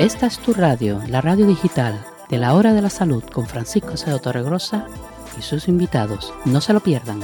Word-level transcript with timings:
Esta 0.00 0.26
es 0.26 0.40
tu 0.40 0.52
radio, 0.52 1.00
la 1.08 1.20
radio 1.20 1.46
digital 1.46 2.04
de 2.28 2.38
la 2.38 2.54
Hora 2.54 2.72
de 2.72 2.82
la 2.82 2.90
Salud 2.90 3.22
con 3.32 3.46
Francisco 3.46 3.96
Seo 3.96 4.18
Torregrosa 4.18 4.88
y 5.38 5.42
sus 5.42 5.68
invitados. 5.68 6.34
No 6.44 6.60
se 6.60 6.72
lo 6.72 6.80
pierdan. 6.80 7.20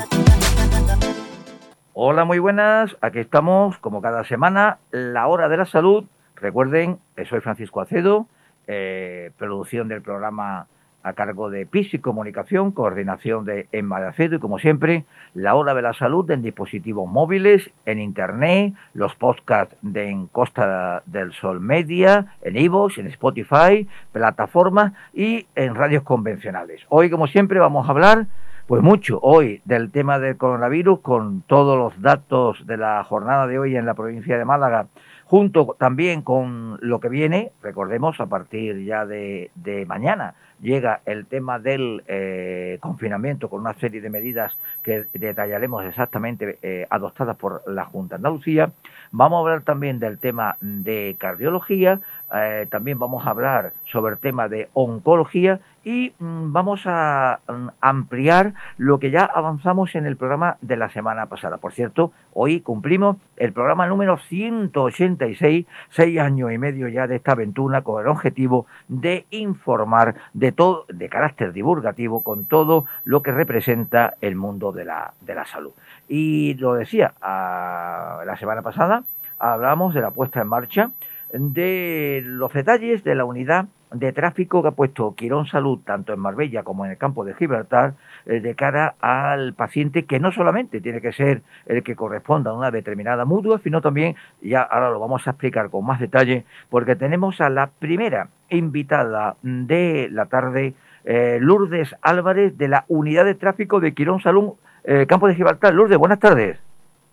Hola, 1.95 2.25
muy 2.25 2.39
buenas. 2.39 2.97
Aquí 3.01 3.19
estamos, 3.19 3.77
como 3.79 4.01
cada 4.01 4.23
semana, 4.23 4.79
la 4.93 5.27
Hora 5.27 5.49
de 5.49 5.57
la 5.57 5.67
Salud. 5.67 6.05
Recuerden 6.37 7.01
soy 7.29 7.41
Francisco 7.41 7.81
Acedo, 7.81 8.29
eh, 8.69 9.33
producción 9.37 9.89
del 9.89 10.01
programa 10.01 10.69
a 11.03 11.13
cargo 11.15 11.51
de 11.51 11.67
PIS 11.67 11.95
y 11.95 11.99
Comunicación, 11.99 12.73
coordinación 12.73 13.45
de 13.45 13.69
Emma 13.73 14.01
de 14.01 14.11
y 14.37 14.39
como 14.39 14.59
siempre, 14.59 15.05
la 15.35 15.55
hora 15.55 15.75
de 15.75 15.83
la 15.83 15.95
salud 15.95 16.31
en 16.31 16.43
dispositivos 16.43 17.09
móviles, 17.09 17.71
en 17.87 17.99
internet, 18.01 18.75
los 18.93 19.15
podcasts 19.15 19.77
de 19.83 20.11
en 20.11 20.27
Costa 20.27 21.03
del 21.07 21.33
Sol 21.33 21.61
Media, 21.61 22.35
en 22.43 22.57
iVoox, 22.57 22.99
en 22.99 23.07
Spotify, 23.07 23.89
plataformas 24.13 24.93
y 25.15 25.47
en 25.55 25.75
radios 25.75 26.03
convencionales. 26.03 26.83
Hoy, 26.89 27.11
como 27.11 27.27
siempre, 27.27 27.59
vamos 27.59 27.87
a 27.87 27.93
hablar 27.93 28.27
pues 28.67 28.83
mucho 28.83 29.19
hoy 29.23 29.63
del 29.65 29.91
tema 29.91 30.21
del 30.21 30.37
coronavirus 30.37 31.01
con 31.01 31.43
todos 31.43 31.77
los 31.77 32.01
datos 32.01 32.65
de 32.67 32.77
la 32.77 33.03
jornada 33.03 33.49
de 33.49 33.59
hoy 33.59 33.75
en 33.75 33.85
la 33.85 33.95
provincia 33.95 34.39
de 34.39 34.45
Málaga 34.45 34.87
junto 35.31 35.77
también 35.79 36.23
con 36.23 36.77
lo 36.81 36.99
que 36.99 37.09
viene, 37.09 37.53
recordemos, 37.63 38.19
a 38.19 38.27
partir 38.27 38.85
ya 38.85 39.07
de, 39.07 39.53
mañana 39.87 40.35
llega 40.61 41.03
el 41.07 41.27
tema 41.27 41.61
del 41.61 42.03
eh, 42.09 42.79
confinamiento 42.81 43.49
con 43.49 43.61
una 43.61 43.75
serie 43.75 44.01
de 44.01 44.11
medidas 44.11 44.59
que 44.83 45.05
detallaremos 45.15 45.85
exactamente 45.85 46.59
eh, 46.63 46.85
adoptadas 46.91 47.37
por 47.37 47.63
la 47.69 47.85
Junta 47.85 48.17
de 48.17 48.17
Andalucía. 48.17 48.73
Vamos 49.13 49.37
a 49.37 49.41
hablar 49.41 49.63
también 49.63 50.01
del 50.01 50.19
tema 50.19 50.57
de 50.61 51.15
cardiología, 51.17 52.01
eh, 52.35 52.67
también 52.69 52.99
vamos 52.99 53.25
a 53.25 53.31
hablar 53.31 53.73
sobre 53.85 54.15
el 54.15 54.19
tema 54.19 54.49
de 54.49 54.69
oncología 54.73 55.61
y 55.85 56.13
mm, 56.19 56.53
vamos 56.53 56.83
a 56.87 57.41
mm, 57.49 57.69
ampliar 57.81 58.55
lo 58.77 58.99
que 58.99 59.11
ya 59.11 59.25
avanzamos 59.25 59.95
en 59.95 60.07
el 60.07 60.17
programa 60.17 60.57
de 60.61 60.77
la 60.77 60.91
semana 60.91 61.27
pasada. 61.27 61.59
Por 61.59 61.73
cierto, 61.73 62.13
hoy 62.33 62.61
cumplimos 62.61 63.17
el 63.37 63.53
programa 63.53 63.87
número 63.87 64.19
186, 64.19 65.67
seis 65.89 66.21
años 66.21 66.53
y 66.53 66.59
medio 66.59 66.89
ya 66.89 67.07
de 67.07 67.17
esta 67.17 67.33
aventura 67.33 67.83
con 67.83 68.03
el 68.03 68.09
objetivo 68.09 68.67
de 68.89 69.27
informar 69.31 70.15
de 70.35 70.53
todo, 70.53 70.85
de 70.89 71.09
carácter 71.09 71.53
divulgativo, 71.53 72.23
con 72.23 72.45
todo 72.45 72.85
lo 73.05 73.23
que 73.23 73.33
representa 73.33 74.15
el 74.21 74.37
mundo 74.37 74.73
de 74.73 74.85
la, 74.85 75.15
de 75.21 75.35
la 75.35 75.45
salud. 75.45 75.73
Y 76.09 76.55
lo 76.55 76.75
decía 76.75 77.15
la 77.23 78.37
semana 78.39 78.63
pasada, 78.63 79.05
hablamos 79.39 79.95
de 79.95 80.01
la 80.01 80.11
puesta 80.11 80.41
en 80.41 80.49
marcha 80.49 80.91
de 81.33 82.23
los 82.25 82.53
detalles 82.53 83.05
de 83.05 83.15
la 83.15 83.25
unidad 83.25 83.67
de 83.93 84.13
tráfico 84.13 84.63
que 84.63 84.69
ha 84.69 84.73
puesto 84.73 85.15
Quirón 85.15 85.47
Salud, 85.47 85.81
tanto 85.85 86.13
en 86.13 86.21
Marbella 86.21 86.63
como 86.63 86.85
en 86.85 86.93
el 86.93 86.99
campo 86.99 87.25
de 87.25 87.35
Gibraltar, 87.35 87.95
eh, 88.27 88.41
de 88.41 88.55
cara 88.55 88.95
al 89.01 89.55
paciente, 89.55 90.05
que 90.05 90.21
no 90.21 90.33
solamente 90.33 90.81
tiene 90.81 91.01
que 91.01 91.13
ser 91.13 91.43
el 91.67 91.83
que 91.83 91.97
corresponda 91.97 92.51
a 92.51 92.55
una 92.55 92.71
determinada 92.71 93.25
mutua, 93.25 93.61
sino 93.63 93.81
también, 93.81 94.17
ya 94.41 94.63
ahora 94.63 94.91
lo 94.91 95.01
vamos 95.01 95.27
a 95.27 95.31
explicar 95.31 95.71
con 95.71 95.85
más 95.85 96.01
detalle, 96.01 96.45
porque 96.69 96.97
tenemos 96.97 97.41
a 97.41 97.51
la 97.51 97.69
primera 97.69 98.29
invitada 98.49 99.37
de 99.43 100.09
la 100.11 100.27
tarde, 100.27 100.75
eh, 101.05 101.39
Lourdes 101.41 101.97
Álvarez, 102.03 102.57
de 102.57 102.69
la 102.69 102.85
unidad 102.89 103.25
de 103.25 103.35
tráfico 103.35 103.81
de 103.81 103.95
Quirón 103.95 104.21
Salud, 104.21 104.53
eh, 104.85 105.07
campo 105.07 105.29
de 105.29 105.35
Gibraltar. 105.35 105.75
Lourdes, 105.75 105.99
buenas 105.99 106.21
tardes. 106.21 106.70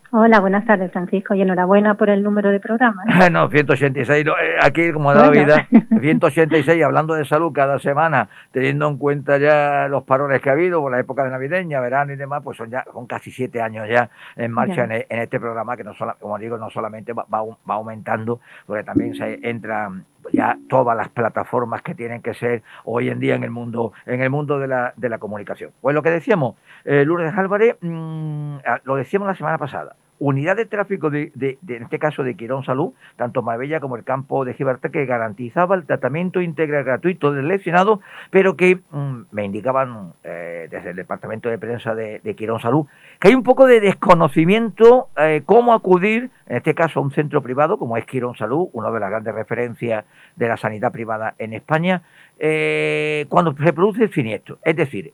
Hola, 0.09 0.39
buenas 0.39 0.65
tardes, 0.65 0.89
Francisco, 0.93 1.33
y 1.33 1.41
enhorabuena 1.41 1.95
por 1.95 2.09
el 2.09 2.23
número 2.23 2.49
de 2.49 2.61
programas. 2.61 3.05
no, 3.31 3.49
186, 3.49 4.25
eh, 4.25 4.31
aquí 4.61 4.93
como 4.93 5.13
da 5.13 5.23
la 5.23 5.29
vida, 5.29 5.67
186, 5.99 6.81
hablando 6.81 7.13
de 7.13 7.25
salud 7.25 7.51
cada 7.51 7.77
semana, 7.79 8.29
teniendo 8.51 8.87
en 8.87 8.97
cuenta 8.97 9.37
ya 9.37 9.87
los 9.89 10.03
parones 10.03 10.41
que 10.41 10.49
ha 10.49 10.53
habido 10.53 10.79
por 10.79 10.93
la 10.93 10.99
época 10.99 11.25
de 11.25 11.31
navideña, 11.31 11.81
verano 11.81 12.13
y 12.13 12.15
demás, 12.15 12.41
pues 12.41 12.55
son 12.55 12.69
ya 12.69 12.85
son 12.93 13.05
casi 13.05 13.31
siete 13.31 13.61
años 13.61 13.85
ya 13.89 14.09
en 14.37 14.49
marcha 14.53 14.85
en, 14.85 15.05
este 15.09 15.41
programa 15.41 15.75
que, 15.75 15.83
no 15.83 15.93
como 16.21 16.37
digo, 16.37 16.57
no 16.57 16.69
solamente 16.69 17.11
va, 17.11 17.25
va, 17.25 17.75
aumentando, 17.75 18.39
porque 18.65 18.85
también 18.85 19.13
se 19.13 19.39
entran 19.43 20.05
ya 20.31 20.57
todas 20.69 20.95
las 20.95 21.09
plataformas 21.09 21.81
que 21.81 21.95
tienen 21.95 22.21
que 22.21 22.33
ser 22.33 22.63
hoy 22.85 23.09
en 23.09 23.19
día 23.19 23.35
en 23.35 23.43
el 23.43 23.51
mundo 23.51 23.93
en 24.05 24.21
el 24.21 24.29
mundo 24.29 24.59
de 24.59 24.67
la, 24.67 24.93
de 24.95 25.09
la 25.09 25.17
comunicación. 25.17 25.71
Pues 25.81 25.93
lo 25.93 26.01
que 26.03 26.11
decíamos, 26.11 26.55
eh, 26.85 27.03
Lourdes 27.05 27.37
Álvarez, 27.37 27.77
mm, 27.81 28.57
ah, 28.65 28.79
lo 28.83 28.95
decíamos 28.95 29.27
la 29.27 29.35
semana 29.35 29.57
pasada, 29.57 29.95
unidad 30.19 30.55
de 30.55 30.65
tráfico 30.65 31.09
de, 31.09 31.31
de, 31.35 31.57
en 31.67 31.83
este 31.83 31.99
caso 31.99 32.23
de 32.23 32.35
Quirón 32.35 32.63
Salud, 32.63 32.93
tanto 33.15 33.41
Marbella 33.41 33.79
como 33.79 33.95
el 33.95 34.03
campo 34.03 34.45
de 34.45 34.53
Gibraltar, 34.53 34.91
que 34.91 35.05
garantizaba 35.05 35.75
el 35.75 35.85
tratamiento 35.85 36.41
integral 36.41 36.83
gratuito 36.83 37.31
del 37.31 37.47
lesionado, 37.47 38.01
pero 38.31 38.55
que 38.55 38.79
mm, 38.91 39.21
me 39.31 39.45
indicaban 39.45 40.13
eh, 40.23 40.67
desde 40.69 40.91
el 40.91 40.95
departamento 40.95 41.49
de 41.49 41.57
prensa 41.57 41.95
de, 41.95 42.21
Quirón 42.37 42.59
Salud 42.59 42.85
que 43.19 43.29
hay 43.29 43.35
un 43.35 43.43
poco 43.43 43.65
de 43.65 43.79
desconocimiento 43.79 45.09
eh, 45.17 45.41
cómo 45.45 45.73
acudir, 45.73 46.29
en 46.45 46.57
este 46.57 46.75
caso 46.75 46.99
a 46.99 47.03
un 47.03 47.11
centro 47.11 47.41
privado 47.41 47.77
como 47.77 47.97
es 47.97 48.05
Quirón 48.05 48.35
Salud, 48.35 48.67
una 48.73 48.91
de 48.91 48.99
las 48.99 49.09
grandes 49.09 49.33
referencias 49.33 50.05
de 50.35 50.47
la 50.47 50.57
sanidad 50.57 50.91
privada 50.91 51.33
en 51.37 51.53
España, 51.53 52.03
eh, 52.39 53.25
cuando 53.29 53.55
se 53.55 53.73
produce 53.73 54.03
el 54.03 54.13
siniestro. 54.13 54.59
Es 54.63 54.75
decir, 54.75 55.13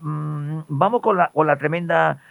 mm, 0.00 0.60
vamos 0.68 1.02
con 1.02 1.16
la, 1.16 1.28
con 1.28 1.46
la 1.46 1.56
tremenda 1.56 2.22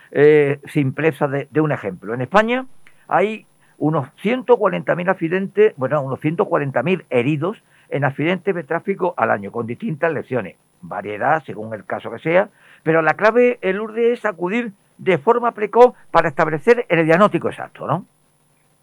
simpleza 0.65 1.27
de, 1.27 1.61
un 1.61 1.71
ejemplo. 1.71 2.13
En 2.13 2.21
España 2.21 2.65
hay 3.07 3.45
unos 3.77 4.07
140.000 4.23 5.09
accidentes, 5.09 5.73
bueno, 5.75 6.01
unos 6.01 6.19
140.000 6.19 7.05
heridos 7.09 7.61
en 7.89 8.05
accidentes 8.05 8.55
de 8.55 8.63
tráfico 8.63 9.13
al 9.17 9.31
año, 9.31 9.51
con 9.51 9.67
distintas 9.67 10.13
lesiones, 10.13 10.55
variedad 10.81 11.43
según 11.45 11.73
el 11.73 11.85
caso 11.85 12.11
que 12.11 12.19
sea, 12.19 12.49
pero 12.83 13.01
la 13.01 13.13
clave, 13.13 13.59
el 13.61 13.79
URDE, 13.79 14.13
es 14.13 14.25
acudir 14.25 14.71
de 14.97 15.17
forma 15.17 15.51
precoz 15.51 15.93
para 16.11 16.29
establecer 16.29 16.85
el 16.89 17.05
diagnóstico 17.05 17.49
exacto, 17.49 17.87
¿no? 17.87 18.05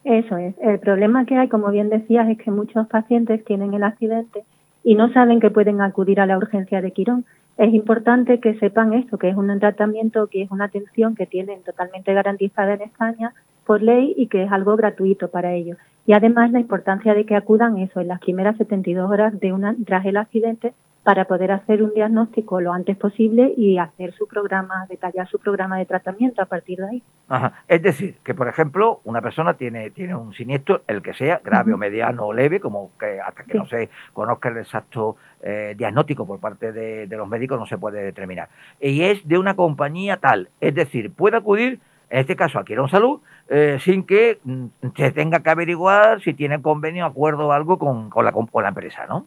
Eso 0.05 0.37
es. 0.37 0.55
El 0.61 0.79
problema 0.79 1.25
que 1.27 1.37
hay, 1.37 1.49
como 1.49 1.71
bien 1.71 1.91
decías, 1.91 2.29
es 2.29 2.39
que 2.39 2.51
muchos 2.51 2.87
pacientes 2.89 3.45
tienen 3.45 3.75
el 3.75 3.83
accidente 3.83 4.45
y 4.85 4.95
no 4.95 5.13
saben 5.13 5.41
que 5.41 5.51
pueden 5.51 5.81
acudir 5.81 6.21
a 6.21 6.27
la 6.27 6.39
urgencia 6.39 6.81
de 6.81 6.93
Quirón 6.93 7.25
es 7.59 7.75
importante 7.75 8.39
que 8.39 8.57
sepan 8.61 8.93
esto, 8.93 9.19
que 9.19 9.29
es 9.29 9.37
un 9.37 9.59
tratamiento, 9.59 10.29
que 10.29 10.43
es 10.43 10.51
una 10.51 10.67
atención 10.67 11.17
que 11.17 11.27
tienen 11.27 11.63
totalmente 11.65 12.15
garantizada 12.15 12.75
en 12.75 12.83
España 12.83 13.35
por 13.67 13.83
ley 13.83 14.15
y 14.17 14.29
que 14.29 14.45
es 14.45 14.53
algo 14.53 14.77
gratuito 14.77 15.29
para 15.29 15.53
ellos. 15.55 15.77
Y 16.07 16.13
además 16.13 16.53
la 16.53 16.61
importancia 16.61 17.15
de 17.15 17.27
que 17.27 17.35
acudan 17.35 17.77
eso 17.79 18.01
en 18.01 18.09
las 18.09 18.21
primeras 18.21 18.57
72 18.57 19.11
horas 19.11 19.39
de 19.41 19.53
una 19.53 19.75
tras 19.85 20.07
el 20.07 20.17
accidente 20.17 20.73
para 21.03 21.25
poder 21.25 21.53
hacer 21.53 21.83
un 21.83 21.95
diagnóstico 21.95 22.61
lo 22.61 22.73
antes 22.73 22.97
posible 22.97 23.55
y 23.57 23.79
hacer 23.79 24.13
su 24.13 24.27
programa, 24.27 24.87
detallar 24.89 25.27
su 25.29 25.39
programa 25.39 25.79
de 25.79 25.87
tratamiento 25.87 26.43
a 26.43 26.47
partir 26.47 26.79
de 26.79 26.89
ahí. 26.89 27.03
Ajá. 27.29 27.63
Es 27.67 27.83
decir, 27.83 28.17
que 28.23 28.35
por 28.35 28.49
ejemplo, 28.49 29.01
una 29.05 29.23
persona 29.23 29.55
tiene, 29.55 29.91
tiene 29.91 30.15
un 30.15 30.35
siniestro, 30.35 30.83
el 30.87 31.01
que 31.01 31.15
sea, 31.15 31.41
grave 31.43 31.73
o 31.73 31.79
mediano 31.79 32.27
o 32.27 32.33
leve, 32.33 32.61
como 32.61 32.91
que 32.99 33.21
hasta 33.21 33.45
que 33.45 33.57
no 33.57 33.67
se 33.67 33.89
conozca 34.13 34.49
el 34.51 34.59
exacto 34.59 35.17
eh, 35.43 35.75
diagnóstico 35.79 36.27
por 36.27 36.41
parte 36.41 36.73
de, 36.73 37.07
los 37.17 37.29
médicos 37.29 37.59
no 37.59 37.67
se 37.67 37.79
puede 37.79 38.03
determinar. 38.03 38.49
Y 38.81 39.03
es 39.03 39.27
de 39.27 39.39
una 39.39 39.57
compañía 39.57 40.19
tal, 40.19 40.51
es 40.61 40.75
decir, 40.75 41.13
puede 41.13 41.37
acudir 41.37 41.81
en 42.11 42.21
este 42.21 42.37
caso 42.37 42.59
a 42.59 42.65
Quirón 42.65 42.89
Salud, 42.89 43.21
eh, 43.49 43.79
sin 43.81 44.05
que 44.05 44.39
mm, 44.43 44.67
se 44.97 45.11
tenga 45.13 45.41
que 45.41 45.51
averiguar 45.51 46.23
si 46.23 46.33
tiene 46.33 46.61
convenio, 46.63 47.05
acuerdo 47.05 47.49
o 47.49 47.53
algo 47.53 47.79
con, 47.79 48.09
con, 48.09 48.25
la, 48.25 48.33
con 48.33 48.49
la 48.63 48.69
empresa, 48.69 49.07
¿no? 49.07 49.27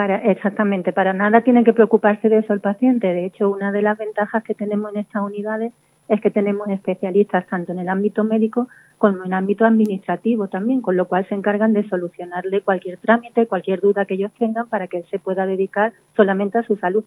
Para, 0.00 0.16
exactamente, 0.16 0.94
para 0.94 1.12
nada 1.12 1.42
tiene 1.42 1.62
que 1.62 1.74
preocuparse 1.74 2.30
de 2.30 2.38
eso 2.38 2.54
el 2.54 2.60
paciente. 2.60 3.08
De 3.08 3.26
hecho, 3.26 3.50
una 3.50 3.70
de 3.70 3.82
las 3.82 3.98
ventajas 3.98 4.42
que 4.42 4.54
tenemos 4.54 4.94
en 4.94 5.00
estas 5.00 5.20
unidades 5.22 5.74
es 6.08 6.22
que 6.22 6.30
tenemos 6.30 6.66
especialistas 6.70 7.46
tanto 7.48 7.72
en 7.72 7.80
el 7.80 7.88
ámbito 7.90 8.24
médico 8.24 8.68
como 8.96 9.18
en 9.18 9.26
el 9.26 9.32
ámbito 9.34 9.66
administrativo 9.66 10.48
también, 10.48 10.80
con 10.80 10.96
lo 10.96 11.04
cual 11.04 11.28
se 11.28 11.34
encargan 11.34 11.74
de 11.74 11.86
solucionarle 11.86 12.62
cualquier 12.62 12.96
trámite, 12.96 13.46
cualquier 13.46 13.82
duda 13.82 14.06
que 14.06 14.14
ellos 14.14 14.32
tengan 14.38 14.70
para 14.70 14.86
que 14.86 14.96
él 15.00 15.04
se 15.10 15.18
pueda 15.18 15.44
dedicar 15.44 15.92
solamente 16.16 16.56
a 16.56 16.62
su 16.62 16.76
salud. 16.76 17.04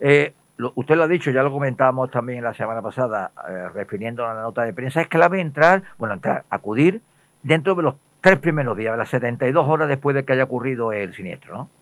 Eh, 0.00 0.32
usted 0.74 0.96
lo 0.96 1.02
ha 1.02 1.06
dicho, 1.06 1.30
ya 1.30 1.42
lo 1.42 1.52
comentábamos 1.52 2.10
también 2.10 2.42
la 2.42 2.54
semana 2.54 2.80
pasada, 2.80 3.30
eh, 3.46 3.68
refiriendo 3.74 4.24
a 4.24 4.32
la 4.32 4.40
nota 4.40 4.62
de 4.62 4.72
prensa, 4.72 5.02
es 5.02 5.08
clave 5.08 5.42
entrar, 5.42 5.82
bueno, 5.98 6.14
entrar, 6.14 6.44
acudir 6.48 7.02
dentro 7.42 7.74
de 7.74 7.82
los 7.82 7.96
tres 8.22 8.38
primeros 8.38 8.74
días, 8.74 8.94
de 8.94 8.98
las 8.98 9.10
72 9.10 9.68
horas 9.68 9.86
después 9.86 10.16
de 10.16 10.24
que 10.24 10.32
haya 10.32 10.44
ocurrido 10.44 10.94
el 10.94 11.12
siniestro, 11.12 11.54
¿no? 11.54 11.79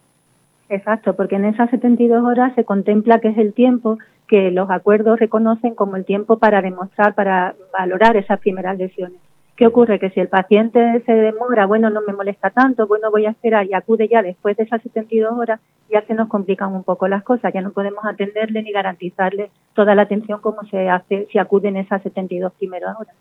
Exacto, 0.68 1.16
porque 1.16 1.36
en 1.36 1.46
esas 1.46 1.70
72 1.70 2.22
horas 2.24 2.54
se 2.54 2.64
contempla 2.64 3.20
que 3.20 3.28
es 3.28 3.38
el 3.38 3.54
tiempo 3.54 3.98
que 4.26 4.50
los 4.50 4.70
acuerdos 4.70 5.18
reconocen 5.18 5.74
como 5.74 5.96
el 5.96 6.04
tiempo 6.04 6.38
para 6.38 6.60
demostrar, 6.60 7.14
para 7.14 7.54
valorar 7.76 8.16
esas 8.16 8.38
primeras 8.40 8.76
lesiones. 8.76 9.18
¿Qué 9.56 9.66
ocurre? 9.66 9.98
Que 9.98 10.10
si 10.10 10.20
el 10.20 10.28
paciente 10.28 11.02
se 11.04 11.12
demora, 11.12 11.66
bueno, 11.66 11.90
no 11.90 12.00
me 12.06 12.12
molesta 12.12 12.50
tanto, 12.50 12.86
bueno, 12.86 13.10
voy 13.10 13.26
a 13.26 13.30
esperar 13.30 13.66
y 13.66 13.74
acude 13.74 14.06
ya 14.06 14.22
después 14.22 14.56
de 14.56 14.62
esas 14.62 14.80
72 14.82 15.36
horas, 15.36 15.58
ya 15.90 16.02
se 16.02 16.14
nos 16.14 16.28
complican 16.28 16.72
un 16.74 16.84
poco 16.84 17.08
las 17.08 17.24
cosas, 17.24 17.52
ya 17.52 17.60
no 17.60 17.72
podemos 17.72 18.04
atenderle 18.04 18.62
ni 18.62 18.70
garantizarle 18.70 19.50
toda 19.74 19.96
la 19.96 20.02
atención 20.02 20.40
como 20.40 20.62
se 20.70 20.88
hace 20.88 21.26
si 21.32 21.38
acuden 21.38 21.76
esas 21.76 22.02
72 22.02 22.52
primeras 22.52 22.94
horas. 23.00 23.14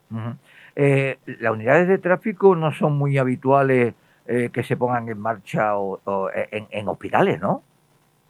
eh, 0.76 1.18
las 1.40 1.54
unidades 1.54 1.88
de 1.88 1.98
tráfico 1.98 2.56
no 2.56 2.72
son 2.72 3.00
muy 3.00 3.18
habituales 3.18 3.96
eh, 4.28 4.50
que 4.52 4.64
se 4.64 4.78
pongan 4.78 5.08
en 5.10 5.20
marcha 5.20 5.78
o, 5.78 6.30
en, 6.34 6.88
hospitales, 6.88 7.40
¿no? 7.42 7.64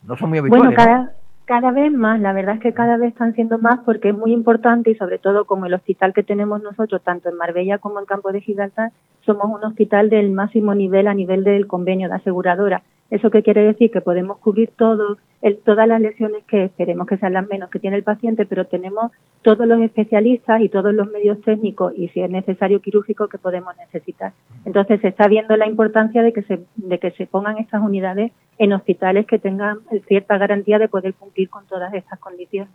No 0.06 0.16
son 0.16 0.30
muy 0.30 0.38
habituales. 0.38 0.66
Bueno, 0.66 0.76
cada, 0.76 1.12
cada 1.44 1.70
vez 1.70 1.90
más, 1.90 2.20
la 2.20 2.32
verdad 2.32 2.56
es 2.56 2.60
que 2.60 2.74
cada 2.74 2.96
vez 2.98 3.12
están 3.12 3.34
siendo 3.34 3.58
más 3.58 3.80
porque 3.84 4.10
es 4.10 4.14
muy 4.16 4.32
importante 4.32 4.90
y 4.90 4.94
sobre 4.96 5.18
todo 5.18 5.44
como 5.44 5.66
el 5.66 5.74
hospital 5.74 6.12
que 6.12 6.22
tenemos 6.22 6.62
nosotros, 6.62 7.02
tanto 7.02 7.28
en 7.28 7.36
Marbella 7.36 7.78
como 7.78 7.98
en 7.98 8.06
Campo 8.06 8.32
de 8.32 8.40
Gibraltar, 8.40 8.92
somos 9.22 9.46
un 9.50 9.64
hospital 9.64 10.10
del 10.10 10.30
máximo 10.30 10.74
nivel 10.74 11.08
a 11.08 11.14
nivel 11.14 11.44
del 11.44 11.66
convenio 11.66 12.08
de 12.08 12.16
aseguradora. 12.16 12.82
¿Eso 13.10 13.30
qué 13.30 13.42
quiere 13.42 13.62
decir? 13.62 13.90
Que 13.90 14.02
podemos 14.02 14.38
cubrir 14.38 14.70
todo, 14.76 15.16
todas 15.64 15.88
las 15.88 16.00
lesiones 16.00 16.44
que 16.44 16.64
esperemos 16.64 17.06
que 17.06 17.16
sean 17.16 17.32
las 17.32 17.48
menos 17.48 17.70
que 17.70 17.78
tiene 17.78 17.96
el 17.96 18.02
paciente, 18.02 18.44
pero 18.44 18.66
tenemos 18.66 19.12
todos 19.40 19.66
los 19.66 19.80
especialistas 19.80 20.60
y 20.60 20.68
todos 20.68 20.92
los 20.92 21.10
medios 21.10 21.40
técnicos 21.40 21.94
y 21.96 22.08
si 22.08 22.20
es 22.20 22.28
necesario 22.28 22.80
quirúrgico 22.82 23.28
que 23.28 23.38
podemos 23.38 23.74
necesitar. 23.78 24.32
Entonces 24.66 25.00
se 25.00 25.08
está 25.08 25.26
viendo 25.26 25.56
la 25.56 25.66
importancia 25.66 26.22
de 26.22 26.34
que 26.34 26.42
se, 26.42 26.60
de 26.76 26.98
que 26.98 27.12
se 27.12 27.26
pongan 27.26 27.56
estas 27.56 27.80
unidades 27.80 28.30
en 28.58 28.72
hospitales 28.74 29.26
que 29.26 29.38
tengan 29.38 29.78
cierta 30.06 30.36
garantía 30.36 30.78
de 30.78 30.88
poder 30.88 31.14
cumplir 31.14 31.48
con 31.48 31.64
todas 31.66 31.94
estas 31.94 32.18
condiciones. 32.18 32.72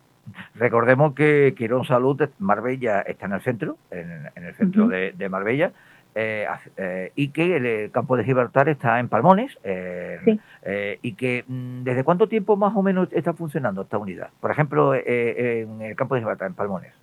Recordemos 0.56 1.14
que 1.14 1.54
Quirón 1.56 1.86
Salud 1.86 2.20
Marbella 2.40 3.02
está 3.02 3.28
en 3.28 3.34
el 3.34 3.42
centro, 3.42 3.78
en, 3.92 4.30
el 4.44 4.56
centro 4.56 4.88
de 4.88 5.30
Marbella 5.30 5.74
eh, 6.16 6.46
eh, 6.78 7.12
y 7.16 7.30
que 7.30 7.56
el, 7.56 7.92
campo 7.92 8.16
de 8.16 8.24
Gibraltar 8.24 8.70
está 8.70 9.00
en 9.00 9.10
Palmones 9.10 9.58
eh, 9.64 11.00
y 11.02 11.14
que 11.14 11.44
mm, 11.48 11.84
desde 11.84 12.04
cuánto 12.04 12.28
tiempo 12.28 12.56
más 12.56 12.76
o 12.76 12.84
menos 12.84 13.08
está 13.12 13.34
funcionando 13.34 13.82
esta 13.82 13.98
unidad. 13.98 14.30
Por 14.40 14.52
ejemplo, 14.52 14.94
en 14.94 15.82
el 15.82 15.96
campo 15.96 16.16
de 16.16 16.22
Gibraltar, 16.22 16.48
en 16.48 16.54
Palmones. 16.54 16.94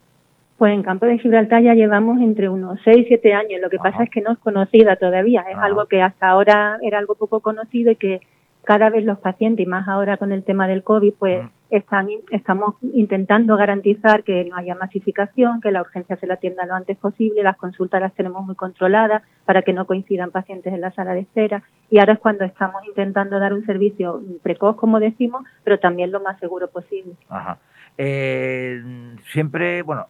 Pues 0.59 0.75
en 0.75 0.83
campo 0.83 1.07
de 1.07 1.19
Gibraltar 1.19 1.63
ya 1.63 1.75
llevamos 1.75 2.21
entre 2.21 2.49
unos 2.49 2.79
6 2.85 2.99
y 2.99 3.05
7 3.07 3.33
años. 3.33 3.61
Lo 3.61 3.71
que 3.71 3.79
pasa 3.79 4.05
es 4.05 4.11
que 4.11 4.21
no 4.21 4.33
es 4.33 4.39
conocida 4.39 4.97
todavía. 4.97 5.45
Es 5.51 5.57
algo 5.57 5.87
que 5.87 6.03
hasta 6.03 6.29
ahora 6.29 6.79
era 6.83 6.99
algo 6.99 7.15
poco 7.15 7.41
conocido 7.41 7.91
y 7.91 7.97
que 7.97 8.21
cada 8.65 8.91
vez 8.91 9.05
los 9.05 9.19
pacientes, 9.19 9.67
y 9.67 9.69
más 9.69 9.89
ahora 9.89 10.19
con 10.19 10.33
el 10.33 10.45
tema 10.45 10.69
del 10.69 10.83
COVID, 10.83 11.15
pues 11.19 11.47
están, 11.71 12.09
estamos 12.31 12.75
intentando 12.83 13.57
garantizar 13.57 14.25
que 14.25 14.45
no 14.45 14.57
haya 14.57 14.75
masificación, 14.75 15.61
que 15.61 15.71
la 15.71 15.83
urgencia 15.83 16.17
se 16.17 16.27
la 16.27 16.35
atienda 16.35 16.67
lo 16.67 16.75
antes 16.75 16.97
posible, 16.99 17.43
las 17.43 17.57
consultas 17.57 18.01
las 18.01 18.15
tenemos 18.15 18.45
muy 18.45 18.55
controladas 18.55 19.23
para 19.45 19.63
que 19.63 19.73
no 19.73 19.87
coincidan 19.87 20.31
pacientes 20.31 20.73
en 20.73 20.81
la 20.81 20.93
sala 20.93 21.13
de 21.13 21.21
espera 21.21 21.63
y 21.91 21.99
ahora 21.99 22.15
es 22.15 22.19
cuando 22.19 22.45
estamos 22.45 22.85
intentando 22.87 23.39
dar 23.39 23.53
un 23.53 23.65
servicio 23.67 24.23
precoz, 24.43 24.77
como 24.77 25.01
decimos, 25.01 25.45
pero 25.65 25.79
también 25.79 26.13
lo 26.13 26.21
más 26.21 26.39
seguro 26.39 26.69
posible. 26.69 27.15
Ajá. 27.29 27.59
Eh, 28.03 28.83
siempre, 29.31 29.83
bueno, 29.83 30.07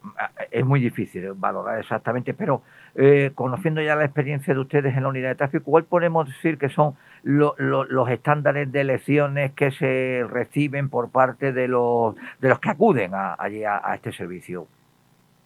es 0.53 0.65
muy 0.65 0.79
difícil 0.79 1.33
valorar 1.35 1.81
exactamente, 1.81 2.35
pero 2.35 2.63
eh, 2.95 3.33
conociendo 3.35 3.83
ya 3.83 3.97
la 3.97 4.05
experiencia 4.05 4.55
de 4.55 4.61
ustedes 4.61 4.97
en 4.97 5.03
la 5.03 5.09
unidad 5.09 5.31
de 5.31 5.35
tráfico, 5.35 5.65
¿cuál 5.65 5.83
podemos 5.83 6.29
decir 6.29 6.57
que 6.57 6.69
son 6.69 6.95
los 7.25 8.09
estándares 8.11 8.71
de 8.71 8.85
lecciones 8.85 9.51
que 9.55 9.73
se 9.73 10.25
reciben 10.31 10.89
por 10.89 11.11
parte 11.11 11.53
de 11.53 11.67
los, 11.67 12.15
de 12.41 12.51
los 12.51 12.61
que 12.61 12.71
acuden 12.71 13.13
a, 13.13 13.35
allí 13.37 13.65
a, 13.65 13.81
este 13.93 14.13
servicio? 14.13 14.69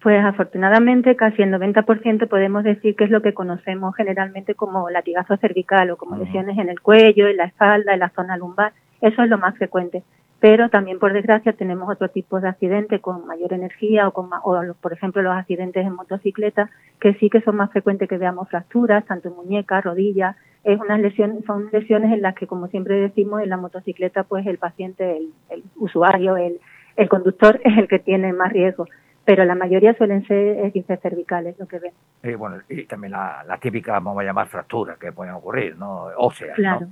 Pues 0.02 0.22
afortunadamente 0.22 1.16
casi 1.16 1.40
el 1.40 1.50
90% 1.50 2.28
podemos 2.28 2.62
decir 2.62 2.94
que 2.94 3.04
es 3.04 3.10
lo 3.10 3.22
que 3.22 3.32
conocemos 3.32 3.96
generalmente 3.96 4.54
como 4.54 4.90
latigazo 4.90 5.38
cervical 5.38 5.92
o 5.92 5.96
como 5.96 6.18
lesiones 6.18 6.58
en 6.58 6.68
el 6.68 6.82
cuello, 6.82 7.26
en 7.26 7.38
la 7.38 7.44
espalda, 7.44 7.94
en 7.94 8.00
la 8.00 8.10
zona 8.10 8.36
lumbar. 8.36 8.74
Eso 9.00 9.22
es 9.22 9.30
lo 9.30 9.38
más 9.38 9.56
frecuente 9.56 10.02
pero 10.44 10.68
también 10.68 10.98
por 10.98 11.14
desgracia 11.14 11.54
tenemos 11.54 11.88
otro 11.88 12.10
tipo 12.10 12.38
de 12.38 12.50
accidentes 12.50 13.00
con 13.00 13.26
mayor 13.26 13.54
energía 13.54 14.06
o, 14.06 14.10
con, 14.10 14.28
o 14.42 14.74
por 14.78 14.92
ejemplo 14.92 15.22
los 15.22 15.32
accidentes 15.32 15.86
en 15.86 15.94
motocicleta 15.94 16.68
que 17.00 17.14
sí 17.14 17.30
que 17.30 17.40
son 17.40 17.56
más 17.56 17.70
frecuentes 17.70 18.10
que 18.10 18.18
veamos 18.18 18.50
fracturas 18.50 19.06
tanto 19.06 19.28
en 19.28 19.36
muñecas, 19.36 19.82
rodillas, 19.82 20.36
es 20.62 20.78
una 20.78 20.98
lesión, 20.98 21.42
son 21.46 21.70
lesiones 21.72 22.12
en 22.12 22.20
las 22.20 22.34
que 22.34 22.46
como 22.46 22.68
siempre 22.68 22.96
decimos 22.96 23.40
en 23.40 23.48
la 23.48 23.56
motocicleta 23.56 24.24
pues 24.24 24.46
el 24.46 24.58
paciente, 24.58 25.16
el, 25.16 25.32
el 25.48 25.62
usuario, 25.76 26.36
el, 26.36 26.60
el 26.96 27.08
conductor 27.08 27.58
es 27.64 27.78
el 27.78 27.88
que 27.88 28.00
tiene 28.00 28.34
más 28.34 28.52
riesgo 28.52 28.86
pero 29.24 29.44
la 29.44 29.54
mayoría 29.54 29.94
suelen 29.94 30.26
ser 30.26 30.58
esguinces 30.58 31.00
cervicales 31.00 31.58
lo 31.58 31.66
que 31.66 31.78
ven. 31.78 31.92
Y 32.22 32.34
bueno, 32.34 32.58
y 32.68 32.84
también 32.84 33.12
la, 33.12 33.44
la 33.46 33.58
típica, 33.58 33.92
vamos 33.92 34.18
a 34.18 34.24
llamar, 34.24 34.46
fracturas 34.48 34.98
que 34.98 35.12
pueden 35.12 35.34
ocurrir, 35.34 35.76
¿no? 35.76 36.08
Óseas, 36.16 36.54
claro. 36.54 36.88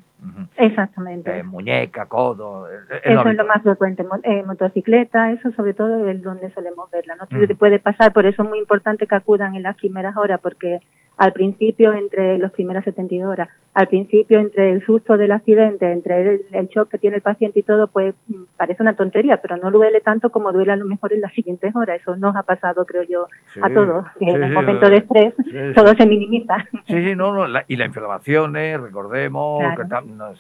Exactamente. 0.57 1.37
Eh, 1.37 1.43
muñeca, 1.43 2.07
codo. 2.07 2.69
eso 2.69 3.29
es 3.29 3.37
lo 3.37 3.45
más 3.45 3.63
frecuente. 3.63 4.05
Eh, 4.23 4.43
motocicleta, 4.45 5.33
eso 5.33 5.51
sobre 5.53 5.75
todo 5.75 6.09
es 6.09 6.23
donde 6.23 6.51
solemos 6.53 6.91
verla. 6.91 7.17
No 7.17 7.27
mm. 7.29 7.57
puede 7.57 7.79
pasar, 7.79 8.13
por 8.13 8.27
eso 8.27 8.43
es 8.43 8.49
muy 8.49 8.59
importante 8.59 9.07
que 9.07 9.15
acudan 9.15 9.55
en 9.57 9.65
las 9.65 9.77
primeras 9.77 10.17
horas, 10.17 10.41
porque 10.41 10.81
al 11.17 11.33
principio, 11.33 11.93
entre 11.93 12.39
las 12.39 12.53
primeras 12.53 12.85
72 12.85 13.31
horas, 13.31 13.49
al 13.75 13.89
principio, 13.89 14.39
entre 14.39 14.71
el 14.71 14.85
susto 14.85 15.17
del 15.17 15.33
accidente, 15.33 15.91
entre 15.91 16.43
el, 16.53 16.69
shock 16.69 16.91
que 16.91 16.99
tiene 16.99 17.17
el 17.17 17.23
paciente 17.23 17.61
y 17.61 17.63
todo, 17.63 17.87
pues 17.87 18.15
mm, 18.29 18.43
parece 18.57 18.83
una 18.83 18.97
tontería, 18.97 19.39
pero 19.39 19.57
no 19.57 19.71
duele 19.71 20.03
tanto 20.03 20.31
como 20.31 20.53
duele 20.53 20.73
a 20.73 20.77
lo 20.77 20.85
mejor 20.85 21.15
en 21.15 21.23
las 21.23 21.33
siguientes 21.33 21.75
horas. 21.75 22.01
Eso 22.01 22.15
nos 22.17 22.37
ha 22.37 22.43
pasado, 22.43 22.85
creo 22.85 23.03
yo, 23.05 23.29
a 23.63 23.71
todos. 23.71 24.05
en 24.21 24.43
el 24.43 24.53
momento 24.53 24.91
de 24.91 24.97
estrés 24.99 25.35
todo 25.75 25.95
se 25.95 26.07
minimiza. 26.07 26.57
Sí, 26.87 27.03
sí, 27.03 27.17
no, 27.17 27.33
no 27.33 27.61
y 27.67 27.77
las 27.77 27.87
inflamaciones, 27.87 28.79
recordemos, 28.79 29.63
que, 29.77 29.83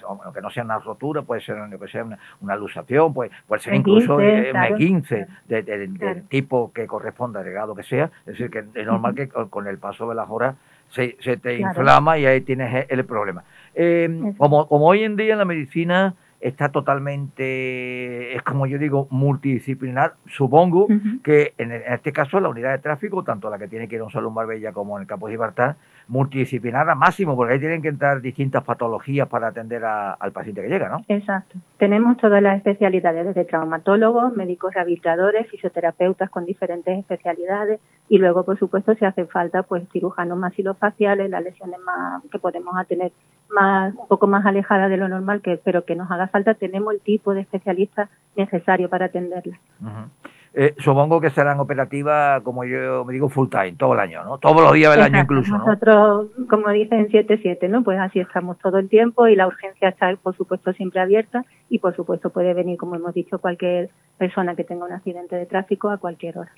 aunque 0.07 0.41
no 0.43 0.51
sea 0.51 0.65
una 0.65 0.79
rotura, 0.79 1.23
puede 1.23 1.41
ser 1.41 1.57
que 1.79 1.89
sea 1.89 2.05
una, 2.05 2.19
una 2.43 2.57
luxación, 2.57 3.15
puede, 3.15 3.31
puede 3.47 3.63
ser 3.63 3.75
incluso 3.75 4.17
un 4.17 4.23
E15 4.23 5.27
de, 5.49 5.63
del 5.63 6.25
tipo 6.29 6.71
que 6.75 6.87
corresponda 6.87 7.41
al 7.41 7.51
grado 7.51 7.75
que 7.75 7.83
sea. 7.83 8.11
Es 8.27 8.39
decir, 8.39 8.51
que 8.51 8.65
es 8.75 8.87
normal 8.87 9.15
que 9.15 9.29
con 9.29 9.67
el 9.67 9.79
paso 9.79 10.09
de 10.09 10.15
las 10.15 10.29
horas 10.29 10.57
se, 10.93 11.17
se 11.21 11.37
te 11.37 11.59
inflama 11.59 12.19
y 12.19 12.27
ahí 12.27 12.41
tienes 12.43 12.87
el 12.89 13.05
problema. 13.05 13.45
Eh, 13.75 14.35
como, 14.37 14.69
como 14.69 14.87
hoy 14.87 15.03
en 15.03 15.17
día 15.17 15.37
la 15.37 15.45
medicina 15.45 16.15
está 16.41 16.71
totalmente, 16.71 18.35
es 18.35 18.43
como 18.43 18.67
yo 18.67 18.79
digo, 18.79 19.07
multidisciplinar. 19.11 20.15
Supongo 20.27 20.89
que 21.23 21.55
en, 21.57 21.73
este 21.73 22.13
caso 22.13 22.41
la 22.41 22.49
unidad 22.49 22.73
de 22.73 22.79
tráfico, 22.79 23.23
tanto 23.23 23.49
la 23.49 23.59
que 23.59 23.69
tiene 23.69 23.89
que 23.89 23.95
ir 23.95 24.01
a 24.01 24.05
un 24.05 24.11
Salón 24.11 24.35
Marbella 24.35 24.73
como 24.73 24.97
en 24.97 25.03
el 25.03 25.09
Campo 25.09 25.29
de 25.29 25.35
Gibraltar, 25.35 25.77
multidisciplinar 26.09 26.89
a 26.89 26.95
máximo, 26.95 27.37
porque 27.37 27.55
ahí 27.55 27.61
tienen 27.61 27.83
que 27.83 27.89
entrar 27.89 28.21
distintas 28.21 28.65
patologías 28.65 29.29
para 29.29 29.49
atender 29.49 29.85
al 29.85 30.33
paciente 30.33 30.63
que 30.63 30.69
llega, 30.69 30.89
¿no? 30.89 31.05
Exacto. 31.09 31.59
Tenemos 31.79 32.17
todas 32.17 32.43
las 32.43 32.57
especialidades, 32.57 33.27
desde 33.27 33.45
traumatólogos, 33.45 34.37
médicos 34.37 34.75
rehabilitadores, 34.75 35.49
fisioterapeutas 35.49 36.31
con 36.31 36.45
diferentes 36.45 36.99
especialidades 36.99 37.81
y 38.09 38.19
luego, 38.19 38.45
por 38.45 38.59
supuesto, 38.59 38.95
si 38.95 39.05
hace 39.05 39.27
falta, 39.27 39.63
pues 39.63 39.89
cirujanos 39.91 40.39
maxilofaciales, 40.39 41.31
las 41.31 41.43
lesiones 41.43 41.81
más 41.81 42.23
que 42.31 42.39
podemos 42.39 42.75
tener 42.87 43.13
más 43.51 43.95
un 43.95 44.09
poco 44.09 44.27
más 44.27 44.45
alejadas 44.47 44.91
de 44.91 44.97
lo 44.97 45.09
normal, 45.09 45.41
que 45.41 45.61
pero 45.63 45.85
que 45.85 45.95
nos 45.95 46.11
haga 46.11 46.29
falta, 46.29 46.55
tenemos 46.55 46.95
el 46.95 47.01
tipo 47.01 47.35
de 47.35 47.43
especialista 47.43 48.09
necesario 48.37 48.89
para 48.89 49.07
atenderlas. 49.07 49.59
Eh, 50.55 50.75
supongo 50.79 51.19
que 51.19 51.31
serán 51.31 51.61
operativas, 51.61 52.43
como 52.43 52.65
yo 52.65 53.07
me 53.07 53.15
digo, 53.15 53.31
full 53.31 53.49
time, 53.49 53.73
todo 53.73 53.95
el 53.95 54.01
año, 54.01 54.23
¿no? 54.23 54.37
Todos 54.37 54.61
los 54.61 54.73
días 54.75 54.95
del 54.95 55.03
año 55.03 55.21
incluso, 55.21 55.57
¿no? 55.57 55.65
Nosotros, 55.65 56.27
como 56.51 56.69
dicen, 56.71 57.09
7-7, 57.09 57.71
¿no? 57.71 57.83
Pues 57.83 57.99
así 57.99 58.21
estamos 58.21 58.59
todo 58.59 58.79
el 58.79 58.91
tiempo 58.91 59.27
y 59.29 59.35
la 59.35 59.47
urgencia 59.47 59.89
está, 59.89 60.15
por 60.17 60.37
supuesto, 60.37 60.75
siempre 60.75 61.01
abierta 61.01 61.47
y, 61.71 61.79
por 61.79 61.97
supuesto, 61.97 62.29
puede 62.31 62.53
venir, 62.53 62.77
como 62.77 62.97
hemos 62.97 63.15
dicho, 63.15 63.39
cualquier 63.39 63.89
persona 64.19 64.55
que 64.55 64.65
tenga 64.65 64.85
un 64.85 64.93
accidente 64.93 65.37
de 65.37 65.47
tráfico 65.47 65.89
a 65.89 65.97
cualquier 65.97 66.37
hora. 66.37 66.53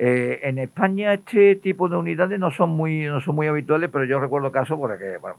Eh, 0.00 0.38
en 0.44 0.58
España 0.58 1.12
este 1.12 1.56
tipo 1.56 1.88
de 1.88 1.96
unidades 1.96 2.38
no 2.38 2.52
son 2.52 2.70
muy 2.70 3.06
no 3.06 3.20
son 3.20 3.34
muy 3.34 3.48
habituales, 3.48 3.90
pero 3.92 4.04
yo 4.04 4.20
recuerdo 4.20 4.52
casos 4.52 4.78
porque 4.78 5.18
bueno, 5.18 5.34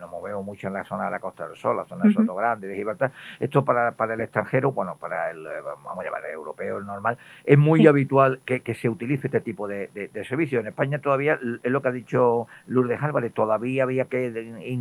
nos 0.00 0.10
movemos 0.10 0.42
mucho 0.42 0.68
en 0.68 0.72
la 0.72 0.84
zona 0.84 1.04
de 1.04 1.10
la 1.10 1.18
Costa 1.18 1.46
del 1.46 1.58
Sol, 1.58 1.76
la 1.76 1.84
zona 1.84 2.04
de 2.04 2.14
Soto 2.14 2.34
Grande, 2.34 2.68
de 2.68 2.76
Gibraltar. 2.76 3.12
Esto 3.38 3.66
para, 3.66 3.92
para 3.92 4.14
el 4.14 4.22
extranjero, 4.22 4.72
bueno, 4.72 4.96
para 4.98 5.30
el, 5.30 5.44
vamos 5.62 5.98
a 5.98 6.04
llamar 6.04 6.24
el 6.24 6.32
europeo, 6.32 6.78
el 6.78 6.86
normal, 6.86 7.18
es 7.44 7.58
muy 7.58 7.86
habitual 7.86 8.40
que, 8.46 8.62
se 8.74 8.88
utilice 8.88 9.26
este 9.26 9.40
tipo 9.40 9.68
de, 9.68 9.88
de, 9.88 10.24
servicio. 10.24 10.60
En 10.60 10.68
España 10.68 11.00
todavía, 11.00 11.38
es 11.62 11.70
lo 11.70 11.82
que 11.82 11.88
ha 11.88 11.92
dicho 11.92 12.46
Lourdes 12.66 13.02
Álvarez, 13.02 13.32
todavía 13.34 13.82
había 13.82 14.06
que 14.06 14.78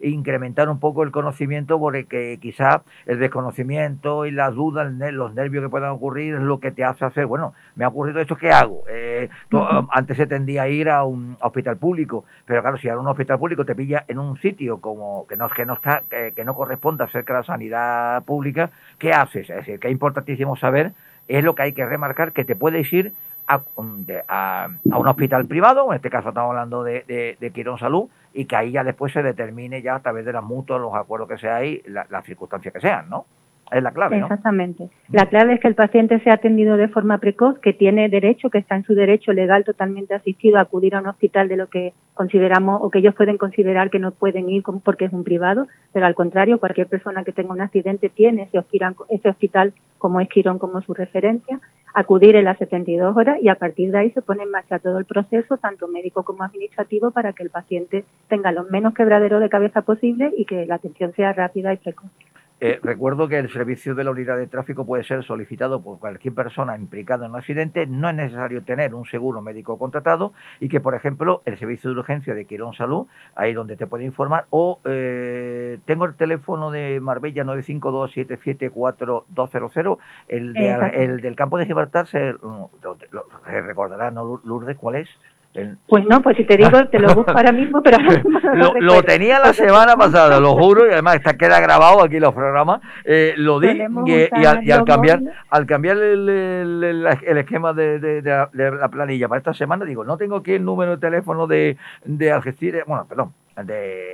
incrementar 0.00 0.68
un 0.68 0.78
poco 0.78 1.02
el 1.02 1.10
conocimiento 1.10 1.78
porque 1.78 2.38
quizá 2.40 2.82
el 3.06 3.18
desconocimiento 3.18 4.26
y 4.26 4.30
las 4.30 4.54
dudas, 4.54 4.92
los 4.92 5.34
nervios 5.34 5.64
que 5.64 5.70
puedan 5.70 5.90
ocurrir 5.90 6.34
es 6.34 6.40
lo 6.40 6.60
que 6.60 6.70
te 6.70 6.84
hace 6.84 7.04
hacer, 7.04 7.26
bueno, 7.26 7.54
me 7.74 7.84
ha 7.84 7.88
ocurrido 7.88 8.20
esto, 8.20 8.36
¿qué 8.36 8.50
hago? 8.60 8.84
Eh, 8.88 9.28
antes 9.90 10.16
se 10.16 10.26
tendía 10.26 10.62
a 10.62 10.68
ir 10.68 10.88
a 10.88 11.04
un 11.04 11.36
hospital 11.40 11.76
público, 11.76 12.24
pero 12.44 12.62
claro, 12.62 12.78
si 12.78 12.88
a 12.88 12.98
un 12.98 13.06
hospital 13.06 13.38
público 13.38 13.64
te 13.64 13.74
pilla 13.74 14.04
en 14.08 14.18
un 14.18 14.36
sitio 14.38 14.80
como 14.80 15.26
que 15.26 15.36
no, 15.36 15.48
que 15.48 15.66
no 15.66 15.74
está, 15.74 16.02
que, 16.08 16.44
no 16.44 16.54
corresponde 16.54 17.04
a 17.04 17.08
cerca 17.08 17.34
de 17.34 17.40
la 17.40 17.44
sanidad 17.44 18.22
pública, 18.24 18.70
¿qué 18.98 19.12
haces? 19.12 19.48
Es 19.50 19.56
decir, 19.56 19.78
que 19.78 19.88
es 19.88 19.92
importantísimo 19.92 20.56
saber, 20.56 20.92
es 21.28 21.44
lo 21.44 21.54
que 21.54 21.62
hay 21.62 21.72
que 21.72 21.86
remarcar, 21.86 22.32
que 22.32 22.44
te 22.44 22.56
puedes 22.56 22.92
ir 22.92 23.12
a, 23.46 23.62
a, 24.28 24.68
un 24.84 25.08
hospital 25.08 25.46
privado, 25.46 25.90
en 25.90 25.96
este 25.96 26.10
caso 26.10 26.28
estamos 26.28 26.50
hablando 26.50 26.84
de, 26.84 27.36
de, 27.38 27.50
Quirón 27.50 27.78
Salud, 27.78 28.08
y 28.32 28.44
que 28.44 28.56
ahí 28.56 28.72
ya 28.72 28.84
después 28.84 29.12
se 29.12 29.22
determine 29.22 29.82
ya 29.82 29.96
a 29.96 30.00
través 30.00 30.24
de 30.24 30.32
las 30.32 30.44
mutuas, 30.44 30.80
los 30.80 30.94
acuerdos 30.94 31.28
que 31.28 31.38
sea 31.38 31.56
ahí, 31.56 31.82
las 31.86 32.24
circunstancias 32.24 32.72
que 32.72 32.80
sean, 32.80 33.08
¿no? 33.10 33.26
Es 33.72 33.82
la 33.82 33.92
clave. 33.92 34.18
Exactamente. 34.18 34.88
La 35.10 35.26
clave 35.26 35.54
es 35.54 35.60
que 35.60 35.68
el 35.68 35.74
paciente 35.74 36.20
sea 36.20 36.34
atendido 36.34 36.76
de 36.76 36.88
forma 36.88 37.18
precoz, 37.18 37.58
que 37.58 37.72
tiene 37.72 38.08
derecho, 38.08 38.50
que 38.50 38.58
está 38.58 38.76
en 38.76 38.84
su 38.84 38.94
derecho 38.94 39.32
legal 39.32 39.64
totalmente 39.64 40.14
asistido 40.14 40.58
a 40.58 40.62
acudir 40.62 40.94
a 40.94 41.00
un 41.00 41.06
hospital 41.06 41.48
de 41.48 41.56
lo 41.56 41.68
que 41.68 41.92
consideramos 42.14 42.80
o 42.82 42.90
que 42.90 42.98
ellos 42.98 43.14
pueden 43.14 43.38
considerar 43.38 43.90
que 43.90 43.98
no 43.98 44.10
pueden 44.12 44.48
ir 44.48 44.62
porque 44.84 45.06
es 45.06 45.12
un 45.12 45.24
privado, 45.24 45.68
pero 45.92 46.06
al 46.06 46.14
contrario, 46.14 46.58
cualquier 46.58 46.86
persona 46.86 47.24
que 47.24 47.32
tenga 47.32 47.52
un 47.52 47.60
accidente 47.60 48.08
tiene 48.08 48.42
ese 48.42 48.58
hospital, 48.58 48.94
ese 49.08 49.28
hospital 49.28 49.72
como 49.98 50.20
Esquirón 50.20 50.58
como 50.58 50.80
su 50.82 50.94
referencia, 50.94 51.60
acudir 51.94 52.36
en 52.36 52.44
las 52.44 52.58
72 52.58 53.16
horas 53.16 53.38
y 53.40 53.48
a 53.48 53.56
partir 53.56 53.90
de 53.90 53.98
ahí 53.98 54.10
se 54.12 54.22
pone 54.22 54.42
en 54.42 54.50
marcha 54.50 54.78
todo 54.78 54.98
el 54.98 55.04
proceso, 55.04 55.56
tanto 55.56 55.88
médico 55.88 56.22
como 56.22 56.44
administrativo, 56.44 57.10
para 57.10 57.32
que 57.32 57.42
el 57.42 57.50
paciente 57.50 58.04
tenga 58.28 58.52
los 58.52 58.70
menos 58.70 58.94
quebraderos 58.94 59.40
de 59.40 59.48
cabeza 59.48 59.82
posible 59.82 60.32
y 60.36 60.44
que 60.44 60.66
la 60.66 60.76
atención 60.76 61.12
sea 61.14 61.32
rápida 61.32 61.72
y 61.72 61.78
precoz. 61.78 62.10
Eh, 62.62 62.78
recuerdo 62.82 63.26
que 63.26 63.38
el 63.38 63.50
servicio 63.50 63.94
de 63.94 64.04
la 64.04 64.10
unidad 64.10 64.36
de 64.36 64.46
tráfico 64.46 64.84
puede 64.84 65.02
ser 65.04 65.24
solicitado 65.24 65.82
por 65.82 65.98
cualquier 65.98 66.34
persona 66.34 66.76
implicada 66.76 67.24
en 67.24 67.30
un 67.32 67.38
accidente. 67.38 67.86
No 67.86 68.10
es 68.10 68.16
necesario 68.16 68.62
tener 68.62 68.94
un 68.94 69.06
seguro 69.06 69.40
médico 69.40 69.78
contratado 69.78 70.34
y 70.60 70.68
que, 70.68 70.78
por 70.78 70.94
ejemplo, 70.94 71.40
el 71.46 71.58
servicio 71.58 71.88
de 71.90 71.98
urgencia 71.98 72.34
de 72.34 72.44
Quirón 72.44 72.74
Salud, 72.74 73.06
ahí 73.34 73.54
donde 73.54 73.76
te 73.76 73.86
puede 73.86 74.04
informar, 74.04 74.44
o 74.50 74.78
eh, 74.84 75.78
tengo 75.86 76.04
el 76.04 76.16
teléfono 76.16 76.70
de 76.70 77.00
Marbella 77.00 77.44
952-774-200, 77.44 79.96
el, 80.28 80.54
el 80.56 81.22
del 81.22 81.36
campo 81.36 81.56
de 81.56 81.64
Gibraltar, 81.64 82.08
se, 82.08 82.34
recordará, 83.46 84.10
¿no, 84.10 84.42
Lourdes, 84.44 84.76
cuál 84.76 84.96
es? 84.96 85.08
Pues 85.88 86.04
no, 86.04 86.22
pues 86.22 86.36
si 86.36 86.44
te 86.44 86.56
digo, 86.56 86.86
te 86.90 87.00
lo 87.00 87.12
busco 87.12 87.32
ahora 87.32 87.50
mismo, 87.50 87.82
pero 87.82 87.98
lo, 88.80 89.02
tenía 89.02 89.40
la 89.40 89.52
semana 89.52 89.96
pasada, 89.96 90.38
lo 90.38 90.54
juro, 90.54 90.86
y 90.86 90.92
además 90.92 91.16
está, 91.16 91.36
queda 91.36 91.58
grabado 91.58 92.04
aquí 92.04 92.20
los 92.20 92.32
programas. 92.32 92.80
Eh, 93.04 93.34
lo 93.36 93.58
di 93.58 93.68
y, 94.06 94.44
al, 94.44 94.84
cambiar 94.84 95.20
al 95.50 95.66
cambiar 95.66 95.96
el, 95.96 96.28
el, 96.28 97.36
esquema 97.38 97.72
de, 97.72 97.98
de, 97.98 98.22
la 98.22 98.88
planilla 98.88 99.26
para 99.26 99.38
esta 99.40 99.52
semana, 99.52 99.84
digo, 99.84 100.04
no 100.04 100.16
tengo 100.16 100.36
aquí 100.36 100.52
el 100.52 100.64
número 100.64 100.92
de 100.92 100.98
teléfono 100.98 101.48
de, 101.48 101.76
de 102.04 102.30
Algeciras, 102.30 102.84
bueno, 102.86 103.06
perdón, 103.08 103.32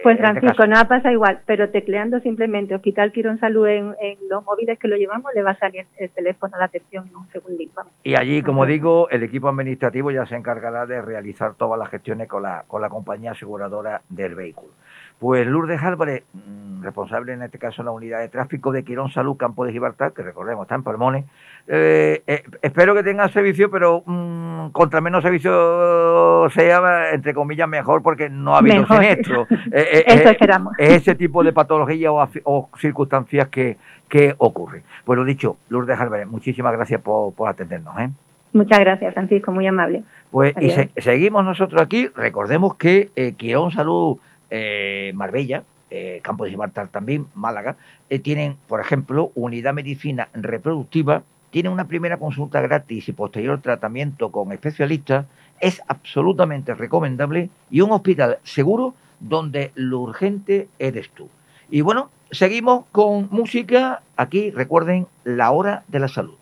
pues 0.03 0.19
Francisco, 0.19 0.67
no 0.67 0.89
pasa 0.89 1.13
igual, 1.13 1.41
pero 1.47 1.71
tecleando 1.71 2.21
simplemente 2.21 2.75
Hospital 2.75 3.13
Quirón 3.13 3.39
Salud 3.39 3.67
en, 3.67 3.95
los 4.29 4.45
móviles 4.45 4.79
que 4.79 4.89
lo 4.89 4.97
llevamos, 4.97 5.33
le 5.35 5.43
va 5.43 5.53
a 5.53 5.59
salir 5.59 5.87
el 5.99 6.11
teléfono 6.11 6.57
a 6.57 6.59
la 6.59 6.65
atención 6.67 7.07
en 7.09 7.17
un 7.17 7.29
segundito. 7.29 7.83
Y 8.03 8.15
allí, 8.19 8.43
como 8.43 8.67
digo, 8.67 9.09
el 9.11 9.23
equipo 9.23 9.49
administrativo 9.49 10.11
ya 10.11 10.27
se 10.27 10.37
encargará 10.37 10.87
de 10.87 11.01
realizar 11.03 11.55
todas 11.55 11.79
las 11.79 11.91
gestiones 11.91 12.29
con 12.29 12.43
la, 12.43 12.65
con 12.67 12.81
la 12.81 12.89
compañía 12.89 13.33
aseguradora 13.33 14.03
del 14.09 14.35
vehículo. 14.35 14.73
Pues 15.19 15.47
Lourdes 15.47 15.83
Álvarez, 15.83 16.25
mm, 16.35 16.83
responsable 16.83 17.33
en 17.33 17.43
este 17.43 17.59
caso 17.59 17.83
de 17.83 17.87
la 17.87 17.93
unidad 17.93 18.21
de 18.21 18.29
tráfico 18.29 18.71
de 18.71 18.85
Quirón 18.85 19.11
Salud 19.11 19.37
Campo 19.37 19.65
de 19.65 19.73
Gibraltar, 19.73 20.13
que 20.13 20.23
recordemos 20.23 20.65
está 20.65 20.75
en 20.75 20.83
Palmones, 20.83 21.25
eh, 21.69 22.23
eh, 22.27 22.43
espero 22.61 22.95
que 22.95 23.03
tenga 23.03 23.29
servicio, 23.29 23.71
pero 23.71 24.03
mm, 24.05 24.69
contra 24.71 25.01
menos 25.01 25.23
servicio 25.23 26.49
sea, 26.51 27.13
entre 27.13 27.33
comillas, 27.33 27.69
mejor, 27.69 28.03
porque 28.03 28.29
no 28.29 28.55
ha 28.55 28.59
habido 28.59 28.87
siniestro. 28.87 29.47
Eh, 29.73 30.05
Eso 30.07 30.31
esperamos. 30.31 30.75
Es 30.79 31.03
ese 31.03 31.15
tipo 31.15 31.43
de 31.43 31.53
patología 31.53 32.11
o, 32.13 32.69
circunstancias 32.79 33.49
que, 33.49 33.77
que 34.09 34.35
ocurren. 34.39 34.83
Pues 35.05 35.19
lo 35.19 35.25
dicho, 35.25 35.57
Lourdes 35.69 35.99
Álvarez, 35.99 36.27
muchísimas 36.27 36.73
gracias 36.73 37.01
por, 37.01 37.33
atendernos. 37.49 37.95
Muchas 38.53 38.79
gracias, 38.79 39.13
Francisco, 39.13 39.51
muy 39.53 39.67
amable. 39.67 40.05
Pues 40.31 40.55
y 40.61 40.71
seguimos 41.01 41.45
nosotros 41.45 41.83
aquí. 41.83 42.09
Recordemos 42.15 42.77
que 42.77 43.11
Quirón 43.37 43.73
Salud 43.73 44.19
Marbella, 45.15 45.65
Campo 46.23 46.45
de 46.45 46.51
Gibraltar 46.51 46.89
también, 46.89 47.27
Málaga, 47.35 47.77
tienen, 48.23 48.57
por 48.69 48.81
ejemplo, 48.81 49.31
unidad 49.35 49.75
medicina 49.75 50.29
reproductiva 50.35 51.23
tiene 51.51 51.69
una 51.71 51.87
primera 51.87 52.19
consulta 52.19 52.61
gratis 52.61 53.09
y 53.09 53.13
posterior 53.13 53.61
tratamiento 53.63 54.31
con 54.31 54.53
especialistas, 54.53 55.25
es 55.59 55.81
absolutamente 55.89 56.75
recomendable 56.75 57.49
y 57.71 57.81
un 57.81 57.93
hospital 57.93 58.39
seguro 58.43 58.95
donde 59.21 59.71
lo 59.75 60.01
urgente 60.01 60.69
eres 60.79 61.09
tú. 61.09 61.31
Y 61.71 61.81
bueno, 61.81 62.11
seguimos 62.31 62.85
con 62.93 63.29
música. 63.31 64.03
Aquí 64.17 64.51
recuerden 64.51 65.07
la 65.25 65.51
hora 65.51 65.85
de 65.89 66.01
la 66.01 66.09
salud. 66.09 66.35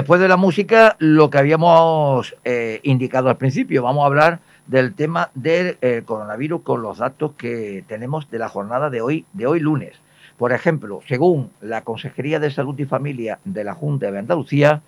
Después 0.00 0.18
de 0.18 0.28
la 0.28 0.38
música, 0.38 0.96
lo 0.98 1.28
que 1.28 1.36
habíamos 1.36 2.34
eh, 2.44 2.80
indicado 2.84 3.28
al 3.28 3.36
principio, 3.36 3.82
vamos 3.82 4.02
a 4.02 4.06
hablar 4.06 4.40
del 4.66 4.94
tema 4.94 5.30
del 5.34 5.76
eh, 5.82 6.00
coronavirus 6.06 6.62
con 6.62 6.80
los 6.80 6.96
datos 6.96 7.32
que 7.32 7.84
tenemos 7.86 8.30
de 8.30 8.38
la 8.38 8.48
jornada 8.48 8.88
de 8.88 9.02
hoy, 9.02 9.26
de 9.34 9.46
hoy 9.46 9.60
lunes. 9.60 10.00
Por 10.38 10.52
ejemplo, 10.52 11.02
según 11.06 11.50
la 11.60 11.84
Consejería 11.84 12.40
de 12.40 12.50
Salud 12.50 12.78
y 12.78 12.86
Familia 12.86 13.40
de 13.44 13.62
la 13.62 13.74
Junta 13.74 14.10
de 14.10 14.18
Andalucía, 14.18 14.80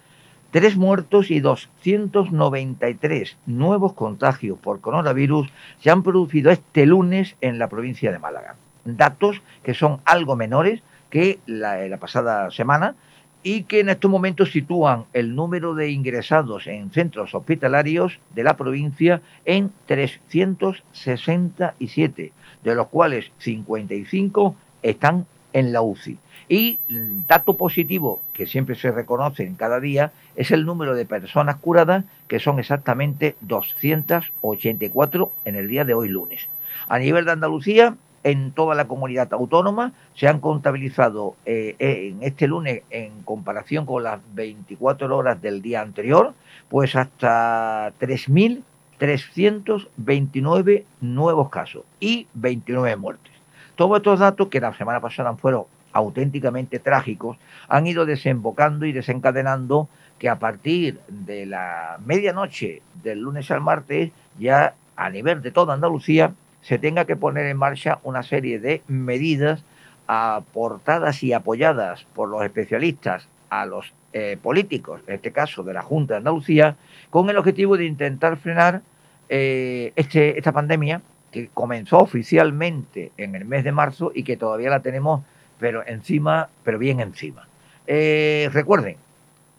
tres 0.50 0.78
muertos 0.78 1.30
y 1.30 1.40
293 1.40 3.36
nuevos 3.44 3.92
contagios 3.92 4.58
por 4.60 4.80
coronavirus 4.80 5.52
se 5.80 5.90
han 5.90 6.02
producido 6.02 6.50
este 6.50 6.86
lunes 6.86 7.36
en 7.42 7.58
la 7.58 7.68
provincia 7.68 8.10
de 8.10 8.18
Málaga. 8.18 8.56
Datos 8.86 9.42
que 9.62 9.74
son 9.74 10.00
algo 10.06 10.36
menores 10.36 10.80
que 11.10 11.38
la, 11.44 11.86
la 11.86 11.98
pasada 11.98 12.50
semana 12.50 12.94
y 13.42 13.64
que 13.64 13.80
en 13.80 13.88
estos 13.88 14.08
momentos 14.10 14.52
sitúan 14.52 15.06
el 15.12 15.34
número 15.34 15.74
de 15.74 15.90
ingresados 15.90 16.66
en 16.66 16.92
centros 16.92 17.34
hospitalarios 17.34 18.18
de 18.34 18.44
la 18.44 18.56
provincia 18.56 19.20
en 19.44 19.70
367, 19.86 22.32
de 22.62 22.74
los 22.74 22.88
cuales 22.88 23.30
55 23.38 24.56
están 24.82 25.26
en 25.52 25.72
la 25.72 25.82
UCI. 25.82 26.18
Y 26.48 26.78
el 26.88 27.26
dato 27.26 27.56
positivo 27.56 28.20
que 28.32 28.46
siempre 28.46 28.74
se 28.74 28.90
reconoce 28.90 29.44
en 29.44 29.54
cada 29.54 29.80
día 29.80 30.12
es 30.36 30.50
el 30.50 30.64
número 30.64 30.94
de 30.94 31.06
personas 31.06 31.56
curadas, 31.56 32.04
que 32.28 32.40
son 32.40 32.58
exactamente 32.58 33.36
284 33.40 35.32
en 35.44 35.56
el 35.56 35.68
día 35.68 35.84
de 35.84 35.94
hoy 35.94 36.08
lunes. 36.08 36.48
A 36.88 36.98
nivel 36.98 37.24
de 37.24 37.32
Andalucía, 37.32 37.96
en 38.24 38.52
toda 38.52 38.74
la 38.74 38.86
comunidad 38.86 39.32
autónoma 39.32 39.92
se 40.14 40.28
han 40.28 40.40
contabilizado 40.40 41.36
eh, 41.44 41.76
en 41.78 42.22
este 42.22 42.46
lunes 42.46 42.82
en 42.90 43.22
comparación 43.22 43.84
con 43.86 44.02
las 44.04 44.20
24 44.34 45.16
horas 45.16 45.42
del 45.42 45.62
día 45.62 45.80
anterior, 45.80 46.34
pues 46.68 46.94
hasta 46.96 47.92
3.329 48.00 50.84
nuevos 51.00 51.48
casos 51.50 51.82
y 52.00 52.26
29 52.34 52.96
muertes. 52.96 53.32
Todos 53.74 53.96
estos 53.96 54.18
datos, 54.20 54.48
que 54.48 54.60
la 54.60 54.74
semana 54.74 55.00
pasada 55.00 55.34
fueron 55.34 55.64
auténticamente 55.92 56.78
trágicos, 56.78 57.38
han 57.68 57.86
ido 57.86 58.06
desembocando 58.06 58.86
y 58.86 58.92
desencadenando 58.92 59.88
que 60.18 60.28
a 60.28 60.38
partir 60.38 61.00
de 61.08 61.46
la 61.46 61.98
medianoche 62.04 62.82
del 63.02 63.20
lunes 63.20 63.50
al 63.50 63.60
martes, 63.60 64.12
ya 64.38 64.74
a 64.96 65.10
nivel 65.10 65.42
de 65.42 65.50
toda 65.50 65.74
Andalucía, 65.74 66.32
se 66.62 66.78
tenga 66.78 67.04
que 67.04 67.16
poner 67.16 67.46
en 67.46 67.56
marcha 67.56 67.98
una 68.04 68.22
serie 68.22 68.58
de 68.58 68.82
medidas 68.86 69.64
aportadas 70.06 71.22
y 71.22 71.32
apoyadas 71.32 72.04
por 72.14 72.28
los 72.28 72.42
especialistas 72.44 73.28
a 73.50 73.66
los 73.66 73.92
eh, 74.12 74.38
políticos, 74.42 75.00
en 75.06 75.14
este 75.14 75.32
caso 75.32 75.62
de 75.62 75.74
la 75.74 75.82
Junta 75.82 76.14
de 76.14 76.18
Andalucía, 76.18 76.76
con 77.10 77.28
el 77.30 77.36
objetivo 77.36 77.76
de 77.76 77.86
intentar 77.86 78.36
frenar 78.36 78.82
eh, 79.28 79.92
este, 79.96 80.38
esta 80.38 80.52
pandemia 80.52 81.02
que 81.30 81.48
comenzó 81.52 81.98
oficialmente 81.98 83.12
en 83.16 83.34
el 83.34 83.44
mes 83.44 83.64
de 83.64 83.72
marzo 83.72 84.12
y 84.14 84.22
que 84.22 84.36
todavía 84.36 84.70
la 84.70 84.80
tenemos, 84.80 85.22
pero 85.58 85.86
encima, 85.86 86.48
pero 86.62 86.78
bien 86.78 87.00
encima. 87.00 87.48
Eh, 87.86 88.50
recuerden, 88.52 88.96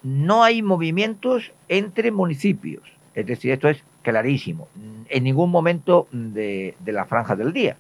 no 0.04 0.44
hay 0.44 0.62
movimientos 0.62 1.52
entre 1.68 2.12
municipios, 2.12 2.84
es 3.16 3.26
decir, 3.26 3.52
esto 3.52 3.70
es 3.70 3.84
clarísimo, 4.04 4.68
en 5.10 5.24
ningún 5.24 5.50
momento 5.50 6.08
de, 6.12 6.76
de 6.80 6.92
la 6.92 7.06
franja 7.06 7.36
del 7.36 7.54
día, 7.54 7.76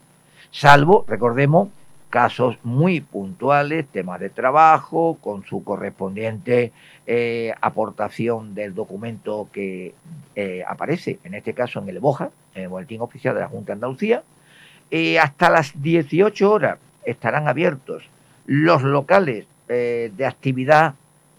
salvo, 0.52 1.06
recordemos, 1.08 1.70
casos 2.14 2.58
muy 2.64 3.02
puntuales, 3.02 3.88
temas 3.88 4.20
de 4.20 4.30
trabajo, 4.30 5.18
con 5.20 5.44
su 5.46 5.64
correspondiente 5.64 6.72
eh, 7.08 7.52
aportación 7.60 8.54
del 8.54 8.76
documento 8.76 9.50
que 9.52 9.96
eh, 10.36 10.64
aparece, 10.68 11.18
en 11.24 11.34
este 11.34 11.56
caso 11.56 11.80
en 11.80 11.90
el 11.90 12.00
BOJA, 12.00 12.30
en 12.54 12.64
el 12.64 12.70
Boletín 12.70 13.02
Oficial 13.02 13.34
de 13.34 13.42
la 13.42 13.48
Junta 13.48 13.72
de 13.72 13.74
Andalucía. 13.74 14.22
Eh, 14.92 15.18
hasta 15.18 15.50
las 15.50 15.82
18 15.82 16.52
horas 16.52 16.78
estarán 17.04 17.48
abiertos 17.48 18.04
los 18.46 18.84
locales 18.84 19.48
eh, 19.68 20.12
de 20.16 20.26
actividad 20.28 20.94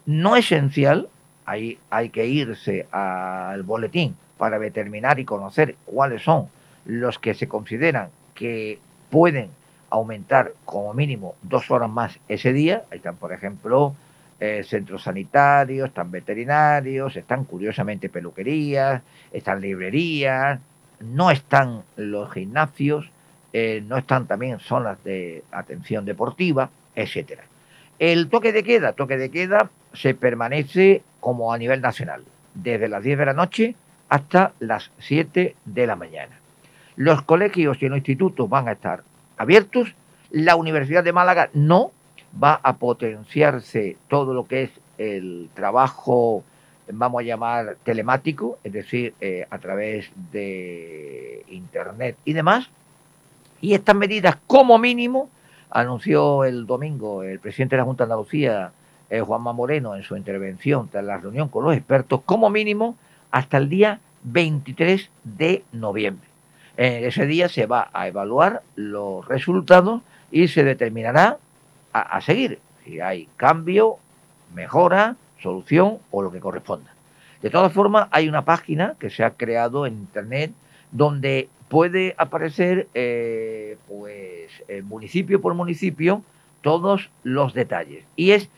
no 0.07 0.35
esencial, 0.35 1.09
ahí 1.47 1.79
hay 1.89 2.09
que 2.09 2.27
irse 2.27 2.89
al 2.91 3.63
boletín 3.63 4.17
para 4.39 4.59
determinar 4.59 5.19
y 5.19 5.25
conocer 5.25 5.77
cuáles 5.85 6.23
son 6.23 6.49
los 6.85 7.19
que 7.19 7.35
se 7.35 7.49
consideran 7.49 8.09
que 8.35 8.79
pueden 9.11 9.49
aumentar 9.91 10.53
como 10.65 10.93
mínimo 10.93 11.37
dos 11.43 11.71
horas 11.71 11.89
más 11.89 12.19
ese 12.29 12.53
día. 12.53 12.83
Ahí 12.91 12.99
están, 12.99 13.17
por 13.17 13.33
ejemplo, 13.33 13.95
eh, 14.41 14.65
centros 14.65 15.05
sanitarios, 15.05 15.89
están 15.89 16.11
veterinarios, 16.11 17.17
están 17.17 17.45
curiosamente 17.45 18.09
peluquerías, 18.09 19.03
están 19.33 19.61
librerías, 19.61 20.61
no 21.01 21.31
están 21.31 21.83
los 21.97 22.33
gimnasios, 22.33 23.09
eh, 23.53 23.83
no 23.87 23.97
están 23.97 24.27
también 24.27 24.59
zonas 24.59 25.03
de 25.05 25.45
atención 25.53 26.05
deportiva, 26.05 26.71
etcétera. 26.97 27.45
El 28.01 28.29
toque 28.29 28.53
de 28.53 28.65
queda, 28.65 28.93
toque 28.93 29.17
de 29.17 29.31
queda 29.31 29.71
se 29.93 30.15
permanece 30.15 31.03
como 31.21 31.53
a 31.53 31.59
nivel 31.59 31.81
nacional, 31.81 32.25
desde 32.55 32.89
las 32.89 33.05
10 33.05 33.19
de 33.19 33.27
la 33.27 33.33
noche 33.33 33.77
hasta 34.09 34.53
las 34.61 34.91
7 34.99 35.57
de 35.65 35.87
la 35.87 35.97
mañana. 35.97 36.39
Los 36.97 37.23
colegios 37.23 37.83
y 37.83 37.89
los 37.89 37.99
institutos 37.99 38.49
van 38.49 38.69
a 38.69 38.73
estar 38.73 39.03
abiertos, 39.37 39.95
la 40.31 40.57
Universidad 40.57 41.05
de 41.05 41.13
Málaga 41.13 41.51
no, 41.53 41.93
va 42.43 42.59
a 42.63 42.77
potenciarse 42.77 43.97
todo 44.09 44.35
lo 44.35 44.47
que 44.47 44.65
es 44.65 44.71
el 44.99 45.49
trabajo, 45.55 46.45
vamos 46.93 47.21
a 47.21 47.25
llamar 47.25 47.77
telemático, 47.85 48.59
es 48.65 48.73
decir, 48.73 49.15
eh, 49.21 49.47
a 49.51 49.59
través 49.59 50.11
de 50.33 51.45
Internet 51.49 52.17
y 52.25 52.33
demás. 52.33 52.69
Y 53.61 53.75
estas 53.75 53.97
medidas, 53.97 54.37
como 54.47 54.79
mínimo, 54.79 55.31
anunció 55.71 56.45
el 56.45 56.67
domingo 56.67 57.23
el 57.23 57.39
presidente 57.39 57.77
de 57.77 57.81
la 57.81 57.85
Junta 57.85 58.05
de 58.05 58.13
Andalucía, 58.13 58.73
eh, 59.11 59.21
Juanma 59.21 59.53
Moreno, 59.53 59.95
en 59.97 60.03
su 60.03 60.17
intervención 60.17 60.89
tras 60.89 61.05
la 61.05 61.19
reunión 61.19 61.49
con 61.49 61.65
los 61.65 61.77
expertos, 61.77 62.21
como 62.25 62.51
mínimo 62.51 62.97
hasta 63.35 63.57
el 63.57 63.69
día 63.69 63.99
23 64.23 65.11
de 65.25 65.65
noviembre. 65.73 66.29
En 66.77 67.05
ese 67.05 67.27
día 67.27 67.49
se 67.49 67.67
va 67.67 67.91
a 67.93 68.07
evaluar 68.07 68.63
los 68.77 69.27
resultados 69.27 70.03
y 70.31 70.47
se 70.47 70.63
determinará 70.63 71.39
a, 71.93 72.01
a 72.01 72.21
seguir 72.21 72.61
si 72.85 73.01
hay 73.01 73.29
cambio, 73.37 73.97
mejora, 74.55 75.17
solución 75.43 75.99
o 76.13 76.23
lo 76.23 76.31
que 76.31 76.39
corresponda. 76.39 76.93
De 77.43 77.51
todas 77.51 77.73
formas, 77.73 78.07
hay 78.13 78.29
una 78.29 78.45
página 78.45 78.95
que 79.01 79.11
se 79.11 79.25
ha 79.25 79.31
creado 79.31 79.85
en 79.85 79.95
Internet 79.95 80.53
donde 80.93 81.49
puede 81.69 82.15
aparecer, 82.17 82.87
eh, 82.95 83.79
pues, 83.89 84.49
eh, 84.69 84.83
municipio 84.83 85.41
por 85.41 85.55
municipio, 85.55 86.23
todos 86.63 87.11
los 87.25 87.53
detalles. 87.53 88.05
Y 88.15 88.31
es 88.31 88.49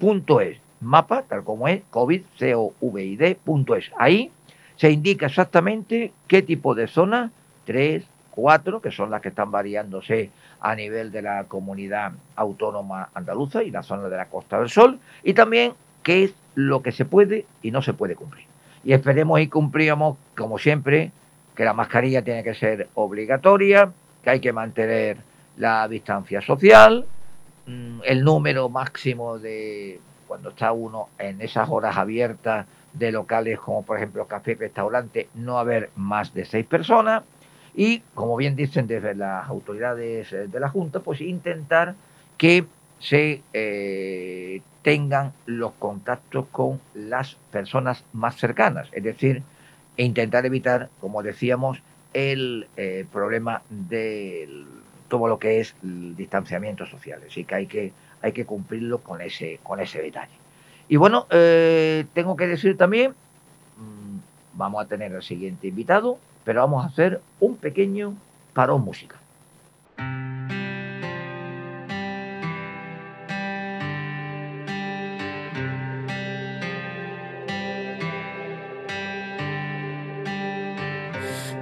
www.mapacovid.es. 0.00 0.58
Mapa, 0.80 1.22
tal 1.22 1.42
como 1.42 1.66
es, 1.66 1.82
COVID, 1.90 2.22
c 2.38 2.54
o 2.54 2.72
v 2.80 3.04
i 3.04 3.16
d.es. 3.16 3.90
Ahí 3.98 4.30
se 4.76 4.90
indica 4.92 5.26
exactamente 5.26 6.12
qué 6.28 6.40
tipo 6.42 6.76
de 6.76 6.86
zona, 6.86 7.32
tres, 7.64 8.04
cuatro, 8.30 8.80
que 8.80 8.92
son 8.92 9.10
las 9.10 9.20
que 9.20 9.30
están 9.30 9.50
variándose 9.50 10.30
a 10.60 10.76
nivel 10.76 11.10
de 11.10 11.22
la 11.22 11.44
comunidad 11.44 12.12
autónoma 12.36 13.08
andaluza 13.12 13.64
y 13.64 13.72
la 13.72 13.82
zona 13.82 14.08
de 14.08 14.16
la 14.16 14.26
Costa 14.26 14.60
del 14.60 14.70
Sol, 14.70 15.00
y 15.24 15.34
también 15.34 15.72
qué 16.04 16.24
es 16.24 16.34
lo 16.54 16.80
que 16.82 16.92
se 16.92 17.04
puede 17.04 17.44
y 17.60 17.72
no 17.72 17.82
se 17.82 17.92
puede 17.92 18.14
cumplir. 18.14 18.46
Y 18.84 18.92
esperemos 18.92 19.40
y 19.40 19.48
cumplíamos, 19.48 20.16
como 20.36 20.58
siempre, 20.58 21.10
que 21.56 21.64
la 21.64 21.72
mascarilla 21.72 22.22
tiene 22.22 22.44
que 22.44 22.54
ser 22.54 22.88
obligatoria, 22.94 23.90
que 24.22 24.30
hay 24.30 24.40
que 24.40 24.52
mantener 24.52 25.16
la 25.56 25.88
distancia 25.88 26.40
social, 26.40 27.04
el 28.04 28.24
número 28.24 28.68
máximo 28.68 29.38
de 29.38 30.00
cuando 30.26 30.50
está 30.50 30.72
uno 30.72 31.08
en 31.18 31.40
esas 31.40 31.68
horas 31.68 31.96
abiertas 31.96 32.66
de 32.92 33.12
locales 33.12 33.58
como 33.58 33.82
por 33.82 33.96
ejemplo 33.96 34.26
café, 34.26 34.54
restaurante, 34.54 35.28
no 35.34 35.58
haber 35.58 35.90
más 35.96 36.34
de 36.34 36.44
seis 36.44 36.66
personas 36.66 37.22
y, 37.74 38.00
como 38.14 38.36
bien 38.36 38.56
dicen 38.56 38.86
desde 38.86 39.14
las 39.14 39.48
autoridades 39.48 40.32
eh, 40.32 40.48
de 40.48 40.60
la 40.60 40.68
Junta, 40.68 41.00
pues 41.00 41.20
intentar 41.20 41.94
que 42.36 42.64
se 42.98 43.42
eh, 43.52 44.62
tengan 44.82 45.32
los 45.46 45.72
contactos 45.74 46.46
con 46.50 46.80
las 46.94 47.36
personas 47.52 48.04
más 48.12 48.36
cercanas, 48.36 48.88
es 48.92 49.04
decir, 49.04 49.42
intentar 49.96 50.44
evitar, 50.44 50.88
como 51.00 51.22
decíamos, 51.22 51.80
el 52.14 52.66
eh, 52.76 53.04
problema 53.12 53.62
de 53.68 54.48
todo 55.08 55.26
lo 55.26 55.38
que 55.38 55.60
es 55.60 55.74
el 55.82 56.14
distanciamiento 56.16 56.86
social. 56.86 57.20
Así 57.26 57.44
que 57.44 57.54
hay 57.54 57.66
que, 57.66 57.92
hay 58.22 58.32
que 58.32 58.44
cumplirlo 58.44 58.98
con 58.98 59.20
ese, 59.20 59.58
con 59.62 59.80
ese 59.80 60.00
detalle. 60.00 60.32
Y 60.88 60.96
bueno, 60.96 61.26
eh, 61.30 62.06
tengo 62.14 62.36
que 62.36 62.46
decir 62.46 62.76
también, 62.76 63.10
mm, 63.10 64.18
vamos 64.54 64.84
a 64.84 64.88
tener 64.88 65.14
al 65.14 65.22
siguiente 65.22 65.68
invitado, 65.68 66.18
pero 66.44 66.60
vamos 66.60 66.84
a 66.84 66.88
hacer 66.88 67.20
un 67.40 67.56
pequeño 67.56 68.14
parón 68.54 68.82
musical. 68.82 69.18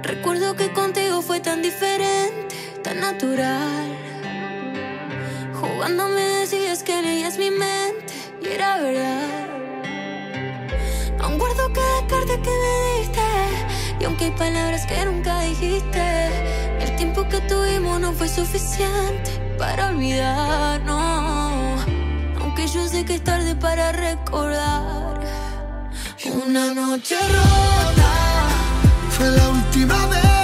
Recuerdo 0.03 0.55
que 0.55 0.71
contigo 0.71 1.21
fue 1.21 1.41
tan 1.41 1.61
diferente 1.61 2.46
tan 2.83 2.99
natural. 2.99 3.89
Jugando 5.59 6.07
me 6.09 6.21
decías 6.39 6.83
que 6.83 7.01
leías 7.01 7.37
mi 7.37 7.51
mente 7.51 8.13
y 8.41 8.47
era 8.47 8.77
verdad. 8.77 9.47
Aún 11.21 11.37
guardo 11.37 11.71
cada 11.73 12.07
carta 12.07 12.33
que 12.41 12.49
me 12.49 12.99
diste 12.99 13.21
y 13.99 14.05
aunque 14.05 14.25
hay 14.25 14.31
palabras 14.31 14.85
que 14.85 15.05
nunca 15.05 15.39
dijiste, 15.41 16.29
el 16.79 16.95
tiempo 16.95 17.27
que 17.27 17.39
tuvimos 17.41 17.99
no 17.99 18.13
fue 18.13 18.27
suficiente 18.27 19.31
para 19.57 19.89
olvidarnos. 19.89 21.81
Aunque 22.41 22.67
yo 22.67 22.87
sé 22.87 23.05
que 23.05 23.15
es 23.15 23.23
tarde 23.23 23.55
para 23.55 23.91
recordar 23.91 25.21
una 26.45 26.73
noche 26.73 27.15
rota. 27.19 28.11
Fue 29.09 29.31
la 29.31 29.49
última 29.49 30.05
vez 30.07 30.36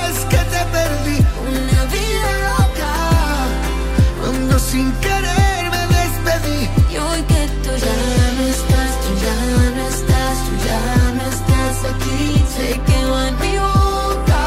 sin 4.73 4.91
querer 5.05 5.63
me 5.73 5.83
despedí. 5.97 6.59
Y 6.93 6.95
hoy 7.05 7.21
que 7.31 7.41
tú 7.63 7.71
ya 7.85 7.99
no 8.37 8.43
estás, 8.55 8.91
tú 9.03 9.11
ya 9.25 9.39
no 9.77 9.83
estás, 9.93 10.35
tú 10.45 10.53
ya 10.69 10.83
no 11.17 11.23
estás 11.35 11.75
aquí 11.91 12.21
Se 12.55 12.67
quedó 12.87 13.15
en 13.27 13.35
mi 13.43 13.53
boca 13.67 14.43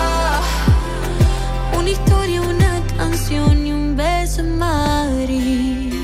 Una 1.78 1.90
historia, 1.96 2.40
una 2.42 2.72
canción 2.96 3.66
y 3.66 3.72
un 3.72 3.96
beso 3.96 4.40
en 4.40 4.58
Madrid 4.58 5.94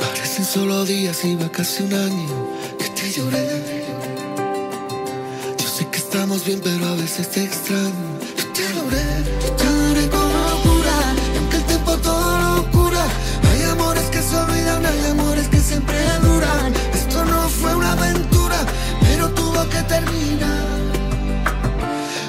Parecen 0.00 0.44
solo 0.44 0.84
días, 0.84 1.24
iba 1.24 1.48
casi 1.50 1.84
un 1.84 1.94
año 1.94 2.28
que 2.78 2.88
te 2.96 3.06
lloré. 3.14 3.48
Yo 5.60 5.68
sé 5.76 5.86
que 5.92 5.98
estamos 5.98 6.44
bien, 6.44 6.60
pero 6.62 6.84
a 6.86 6.94
veces 6.96 7.28
te 7.30 7.44
extraño. 7.44 8.39
Terminar. 19.86 20.64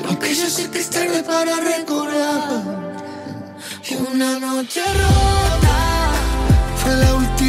Aunque 0.08 0.36
yo 0.36 0.50
sé 0.50 0.70
que 0.70 0.80
es 0.80 0.90
tarde 0.90 1.24
para 1.24 1.56
recordar. 1.60 2.82
Una 4.14 4.40
noche 4.40 4.82
rota. 4.94 5.78
Fue 6.78 6.96
la 6.96 7.14
última 7.16 7.41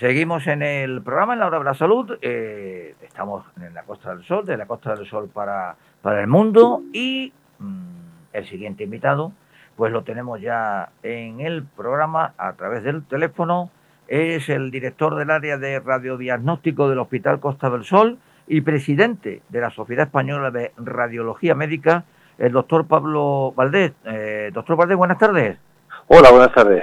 Seguimos 0.00 0.46
en 0.46 0.62
el 0.62 1.02
programa 1.02 1.34
en 1.34 1.40
la 1.40 1.46
hora 1.48 1.58
de 1.58 1.64
la 1.64 1.74
salud. 1.74 2.16
eh, 2.22 2.94
estamos 3.02 3.44
en 3.60 3.74
la 3.74 3.82
Costa 3.82 4.14
del 4.14 4.24
Sol, 4.24 4.46
de 4.46 4.56
la 4.56 4.64
Costa 4.64 4.94
del 4.94 5.06
Sol 5.06 5.28
para, 5.28 5.76
para 6.00 6.22
el 6.22 6.26
mundo. 6.26 6.80
Y 6.94 7.34
mm, 7.58 8.32
el 8.32 8.46
siguiente 8.46 8.84
invitado, 8.84 9.32
pues 9.76 9.92
lo 9.92 10.02
tenemos 10.02 10.40
ya 10.40 10.88
en 11.02 11.40
el 11.40 11.64
programa 11.64 12.32
a 12.38 12.54
través 12.54 12.82
del 12.82 13.04
teléfono. 13.04 13.70
Es 14.08 14.48
el 14.48 14.70
director 14.70 15.16
del 15.16 15.30
área 15.30 15.58
de 15.58 15.78
radiodiagnóstico 15.80 16.88
del 16.88 16.98
Hospital 16.98 17.38
Costa 17.38 17.68
del 17.68 17.84
Sol 17.84 18.16
y 18.46 18.62
presidente 18.62 19.42
de 19.50 19.60
la 19.60 19.68
Sociedad 19.68 20.06
Española 20.06 20.50
de 20.50 20.72
Radiología 20.78 21.54
Médica, 21.54 22.04
el 22.38 22.52
doctor 22.52 22.86
Pablo 22.86 23.52
Valdés. 23.54 23.92
Eh, 24.06 24.50
doctor 24.54 24.76
Valdés, 24.76 24.96
buenas 24.96 25.18
tardes. 25.18 25.58
Hola, 26.12 26.32
buenas 26.32 26.52
tardes. 26.52 26.82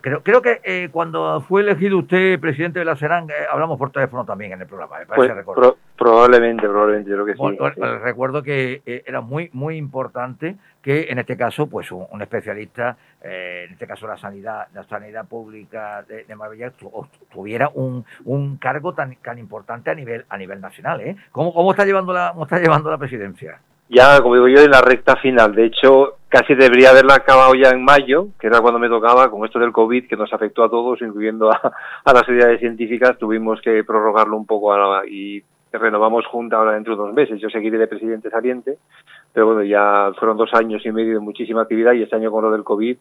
Creo, 0.00 0.20
creo 0.24 0.42
que 0.42 0.60
eh, 0.64 0.88
cuando 0.90 1.40
fue 1.42 1.60
elegido 1.62 1.96
usted 1.98 2.40
presidente 2.40 2.80
de 2.80 2.84
la 2.84 2.96
SERAN, 2.96 3.30
eh, 3.30 3.32
hablamos 3.48 3.78
por 3.78 3.92
teléfono 3.92 4.24
también 4.24 4.50
en 4.50 4.62
el 4.62 4.66
programa, 4.66 4.98
me 4.98 5.06
parece 5.06 5.28
Pues, 5.28 5.36
recordar. 5.36 5.62
pro- 5.62 5.78
probablemente, 5.96 6.66
probablemente, 6.68 7.08
yo 7.08 7.14
creo 7.14 7.26
que 7.26 7.32
sí. 7.34 7.38
Bueno, 7.38 7.68
sí. 7.72 7.80
eh, 7.80 7.98
Recuerdo 8.02 8.42
que 8.42 8.82
eh, 8.84 9.04
era 9.06 9.20
muy 9.20 9.48
muy 9.52 9.76
importante 9.76 10.56
que 10.82 11.06
en 11.08 11.20
este 11.20 11.36
caso, 11.36 11.68
pues 11.68 11.92
un, 11.92 12.04
un 12.10 12.20
especialista, 12.22 12.96
eh, 13.22 13.66
en 13.68 13.74
este 13.74 13.86
caso 13.86 14.08
la 14.08 14.16
sanidad, 14.16 14.66
la 14.74 14.82
sanidad 14.82 15.24
pública 15.28 16.02
de, 16.02 16.24
de 16.24 16.34
Marbella, 16.34 16.70
tu- 16.72 16.90
tuviera 17.32 17.70
un, 17.74 18.04
un 18.24 18.56
cargo 18.56 18.92
tan, 18.92 19.14
tan 19.22 19.38
importante 19.38 19.90
a 19.90 19.94
nivel 19.94 20.24
a 20.28 20.36
nivel 20.36 20.60
nacional, 20.60 21.00
¿eh? 21.00 21.14
¿Cómo, 21.30 21.54
cómo 21.54 21.70
está 21.70 21.84
llevando 21.84 22.12
la 22.12 22.30
cómo 22.32 22.42
está 22.42 22.58
llevando 22.58 22.90
la 22.90 22.98
presidencia? 22.98 23.56
Ya, 23.88 24.20
como 24.20 24.34
digo 24.34 24.48
yo, 24.48 24.64
en 24.64 24.70
la 24.70 24.80
recta 24.80 25.16
final. 25.16 25.54
De 25.54 25.66
hecho, 25.66 26.16
casi 26.28 26.54
debería 26.54 26.90
haberla 26.90 27.14
acabado 27.14 27.54
ya 27.54 27.70
en 27.70 27.84
mayo, 27.84 28.28
que 28.40 28.46
era 28.46 28.60
cuando 28.60 28.78
me 28.78 28.88
tocaba, 28.88 29.30
con 29.30 29.44
esto 29.44 29.58
del 29.58 29.72
COVID, 29.72 30.08
que 30.08 30.16
nos 30.16 30.32
afectó 30.32 30.64
a 30.64 30.70
todos, 30.70 31.00
incluyendo 31.02 31.50
a, 31.52 31.72
las 32.04 32.24
sociedades 32.26 32.60
científicas, 32.60 33.18
tuvimos 33.18 33.60
que 33.60 33.84
prorrogarlo 33.84 34.36
un 34.36 34.46
poco 34.46 34.74
y 35.06 35.44
renovamos 35.72 36.26
junta 36.26 36.56
ahora 36.56 36.72
dentro 36.72 36.96
de 36.96 37.02
unos 37.02 37.14
meses. 37.14 37.40
Yo 37.40 37.50
seguiré 37.50 37.78
de 37.78 37.86
presidente 37.86 38.30
saliente, 38.30 38.78
pero 39.32 39.46
bueno, 39.46 39.62
ya 39.62 40.12
fueron 40.18 40.36
dos 40.36 40.52
años 40.54 40.84
y 40.86 40.92
medio 40.92 41.14
de 41.14 41.20
muchísima 41.20 41.62
actividad 41.62 41.92
y 41.92 42.02
este 42.02 42.16
año 42.16 42.30
con 42.30 42.44
lo 42.44 42.50
del 42.50 42.64
COVID, 42.64 42.96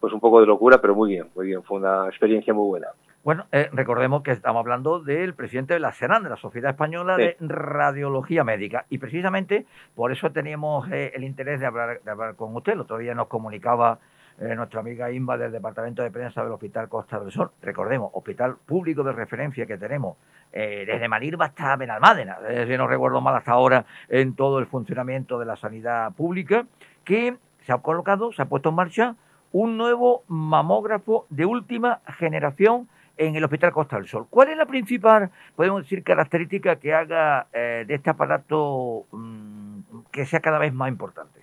pues 0.00 0.12
un 0.12 0.20
poco 0.20 0.40
de 0.40 0.46
locura, 0.46 0.78
pero 0.80 0.94
muy 0.94 1.10
bien, 1.10 1.26
muy 1.34 1.46
bien. 1.46 1.62
Fue 1.62 1.78
una 1.78 2.06
experiencia 2.08 2.52
muy 2.52 2.68
buena. 2.68 2.88
Bueno, 3.28 3.44
eh, 3.52 3.68
recordemos 3.74 4.22
que 4.22 4.30
estamos 4.30 4.60
hablando 4.60 5.00
del 5.00 5.34
presidente 5.34 5.74
de 5.74 5.80
la 5.80 5.92
SERAN, 5.92 6.22
de 6.22 6.30
la 6.30 6.38
Sociedad 6.38 6.70
Española 6.70 7.14
Sí. 7.16 7.22
de 7.24 7.36
Radiología 7.40 8.42
Médica. 8.42 8.86
Y 8.88 8.96
precisamente 8.96 9.66
por 9.94 10.12
eso 10.12 10.32
teníamos 10.32 10.90
eh, 10.90 11.12
el 11.14 11.24
interés 11.24 11.60
de 11.60 11.66
hablar, 11.66 12.00
de 12.02 12.10
hablar 12.10 12.36
con 12.36 12.56
usted. 12.56 12.72
El 12.72 12.80
otro 12.80 12.96
día 12.96 13.14
nos 13.14 13.26
comunicaba 13.26 13.98
eh, 14.40 14.54
nuestra 14.54 14.80
amiga 14.80 15.10
Inba 15.10 15.36
del 15.36 15.52
Departamento 15.52 16.02
de 16.02 16.10
Prensa 16.10 16.42
del 16.42 16.52
Hospital 16.52 16.88
Costa 16.88 17.20
del 17.20 17.30
Sol. 17.30 17.50
Recordemos, 17.60 18.12
hospital 18.14 18.56
público 18.64 19.02
de 19.02 19.12
referencia 19.12 19.66
que 19.66 19.76
tenemos 19.76 20.16
eh, 20.50 20.84
desde 20.86 21.06
Manilva 21.06 21.44
hasta 21.44 21.76
Benalmádena, 21.76 22.38
eh, 22.48 22.64
si 22.66 22.78
no 22.78 22.86
recuerdo 22.86 23.20
mal 23.20 23.36
hasta 23.36 23.52
ahora, 23.52 23.84
en 24.08 24.36
todo 24.36 24.58
el 24.58 24.64
funcionamiento 24.64 25.38
de 25.38 25.44
la 25.44 25.56
sanidad 25.56 26.12
pública, 26.14 26.64
que 27.04 27.36
se 27.60 27.72
ha 27.74 27.76
colocado, 27.76 28.32
se 28.32 28.40
ha 28.40 28.46
puesto 28.46 28.70
en 28.70 28.76
marcha 28.76 29.16
un 29.52 29.76
nuevo 29.76 30.24
mamógrafo 30.28 31.26
de 31.28 31.44
última 31.44 32.00
generación 32.16 32.88
en 33.18 33.36
el 33.36 33.44
Hospital 33.44 33.72
Costa 33.72 33.96
del 33.96 34.06
Sol. 34.06 34.26
¿Cuál 34.30 34.48
es 34.48 34.56
la 34.56 34.66
principal, 34.66 35.30
podemos 35.56 35.82
decir, 35.82 36.02
característica 36.02 36.76
que 36.76 36.94
haga 36.94 37.46
eh, 37.52 37.84
de 37.86 37.94
este 37.94 38.10
aparato 38.10 39.04
mm, 39.12 39.80
que 40.10 40.24
sea 40.24 40.40
cada 40.40 40.58
vez 40.58 40.72
más 40.72 40.88
importante? 40.88 41.40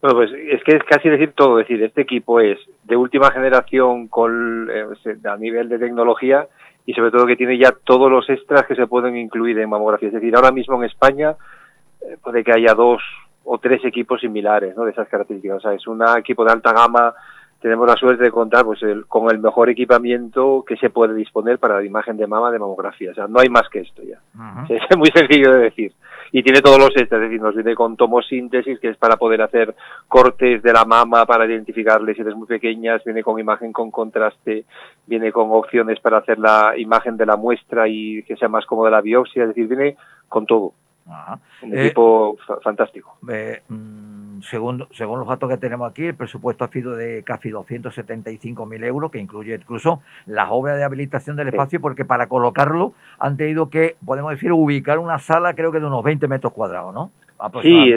Bueno, 0.00 0.16
pues 0.16 0.32
es 0.32 0.62
que 0.64 0.76
es 0.76 0.84
casi 0.84 1.08
decir 1.08 1.32
todo. 1.32 1.58
Es 1.58 1.66
decir, 1.66 1.82
este 1.82 2.02
equipo 2.02 2.38
es 2.38 2.58
de 2.84 2.96
última 2.96 3.30
generación 3.30 4.08
eh, 4.68 4.86
a 5.24 5.36
nivel 5.36 5.68
de 5.68 5.78
tecnología 5.78 6.46
y 6.86 6.92
sobre 6.92 7.10
todo 7.10 7.26
que 7.26 7.36
tiene 7.36 7.58
ya 7.58 7.72
todos 7.84 8.10
los 8.10 8.28
extras 8.28 8.64
que 8.66 8.74
se 8.74 8.86
pueden 8.86 9.16
incluir 9.16 9.58
en 9.58 9.70
mamografía. 9.70 10.08
Es 10.08 10.14
decir, 10.14 10.36
ahora 10.36 10.52
mismo 10.52 10.76
en 10.76 10.84
España 10.90 11.34
eh, 12.02 12.18
puede 12.22 12.44
que 12.44 12.52
haya 12.52 12.74
dos 12.74 13.02
o 13.44 13.58
tres 13.58 13.84
equipos 13.84 14.20
similares 14.20 14.76
¿no? 14.76 14.84
de 14.84 14.90
esas 14.90 15.08
características. 15.08 15.58
O 15.58 15.60
sea, 15.60 15.72
es 15.72 15.86
un 15.86 16.02
equipo 16.18 16.44
de 16.44 16.52
alta 16.52 16.72
gama. 16.72 17.14
Tenemos 17.64 17.86
la 17.88 17.94
suerte 17.96 18.22
de 18.24 18.30
contar 18.30 18.62
pues 18.66 18.82
el- 18.82 19.06
con 19.06 19.30
el 19.30 19.38
mejor 19.38 19.70
equipamiento 19.70 20.62
que 20.68 20.76
se 20.76 20.90
puede 20.90 21.14
disponer 21.14 21.58
para 21.58 21.76
la 21.76 21.82
imagen 21.84 22.18
de 22.18 22.26
mama 22.26 22.50
de 22.50 22.58
mamografía. 22.58 23.12
O 23.12 23.14
sea, 23.14 23.26
no 23.26 23.40
hay 23.40 23.48
más 23.48 23.70
que 23.70 23.78
esto 23.80 24.02
ya. 24.02 24.18
Es 24.68 24.98
muy 24.98 25.08
sencillo 25.14 25.50
de 25.54 25.60
decir. 25.60 25.92
Y 26.30 26.42
tiene 26.42 26.60
todos 26.60 26.78
los 26.78 26.90
extras, 26.90 27.22
es 27.22 27.28
decir, 27.30 27.40
nos 27.40 27.54
viene 27.54 27.74
con 27.74 27.96
tomosíntesis, 27.96 28.78
que 28.80 28.90
es 28.90 28.98
para 28.98 29.16
poder 29.16 29.40
hacer 29.40 29.74
cortes 30.08 30.62
de 30.62 30.72
la 30.74 30.84
mama 30.84 31.24
para 31.24 31.46
identificar 31.46 32.02
lesiones 32.02 32.34
muy 32.34 32.46
pequeñas, 32.46 33.02
viene 33.02 33.22
con 33.22 33.38
imagen 33.40 33.72
con 33.72 33.90
contraste, 33.90 34.66
viene 35.06 35.32
con 35.32 35.48
opciones 35.52 35.98
para 36.00 36.18
hacer 36.18 36.38
la 36.38 36.74
imagen 36.76 37.16
de 37.16 37.24
la 37.24 37.36
muestra 37.36 37.88
y 37.88 38.22
que 38.24 38.36
sea 38.36 38.48
más 38.48 38.66
cómoda 38.66 38.90
la 38.90 39.00
biopsia, 39.00 39.42
es 39.44 39.48
decir, 39.48 39.68
viene 39.68 39.96
con 40.28 40.44
todo. 40.44 40.72
Un 41.62 41.72
Eh, 41.74 41.86
equipo 41.86 42.36
fa- 42.46 42.58
fantástico. 42.62 43.16
Eh, 43.30 43.60
mm, 43.68 44.23
según, 44.42 44.86
según 44.92 45.18
los 45.20 45.28
datos 45.28 45.48
que 45.48 45.56
tenemos 45.56 45.90
aquí, 45.90 46.06
el 46.06 46.14
presupuesto 46.14 46.64
ha 46.64 46.68
sido 46.68 46.94
de 46.96 47.22
casi 47.24 47.50
275.000 47.50 48.84
euros, 48.84 49.10
que 49.10 49.18
incluye 49.18 49.54
incluso 49.54 50.00
las 50.26 50.48
obras 50.50 50.76
de 50.76 50.84
habilitación 50.84 51.36
del 51.36 51.48
espacio, 51.48 51.80
porque 51.80 52.04
para 52.04 52.26
colocarlo 52.28 52.92
han 53.18 53.36
tenido 53.36 53.70
que, 53.70 53.96
podemos 54.04 54.30
decir, 54.32 54.52
ubicar 54.52 54.98
una 54.98 55.18
sala 55.18 55.54
creo 55.54 55.72
que 55.72 55.80
de 55.80 55.86
unos 55.86 56.02
20 56.04 56.28
metros 56.28 56.52
cuadrados, 56.52 56.94
¿no? 56.94 57.10
Sí, 57.62 57.92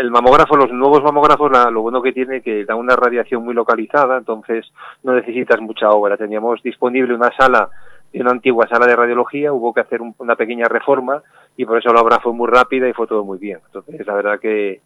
el 0.00 0.10
mamógrafo, 0.10 0.56
los 0.56 0.72
nuevos 0.72 1.02
mamógrafos, 1.02 1.50
la- 1.50 1.70
lo 1.70 1.80
bueno 1.82 2.02
que 2.02 2.12
tiene 2.12 2.38
es 2.38 2.42
que 2.42 2.64
da 2.64 2.74
una 2.74 2.96
radiación 2.96 3.44
muy 3.44 3.54
localizada, 3.54 4.18
entonces 4.18 4.66
no 5.04 5.14
necesitas 5.14 5.60
mucha 5.60 5.88
obra. 5.90 6.16
Teníamos 6.16 6.60
disponible 6.62 7.14
una 7.14 7.30
sala, 7.36 7.70
una 8.12 8.32
antigua 8.32 8.66
sala 8.66 8.86
de 8.86 8.96
radiología, 8.96 9.52
hubo 9.52 9.72
que 9.72 9.80
hacer 9.80 10.02
un- 10.02 10.14
una 10.18 10.34
pequeña 10.34 10.66
reforma 10.66 11.22
y 11.56 11.64
por 11.64 11.78
eso 11.78 11.92
la 11.92 12.02
obra 12.02 12.18
fue 12.20 12.32
muy 12.32 12.48
rápida 12.48 12.88
y 12.88 12.92
fue 12.92 13.06
todo 13.06 13.24
muy 13.24 13.38
bien. 13.38 13.60
Entonces, 13.66 14.04
la 14.06 14.14
verdad 14.14 14.40
que, 14.40 14.80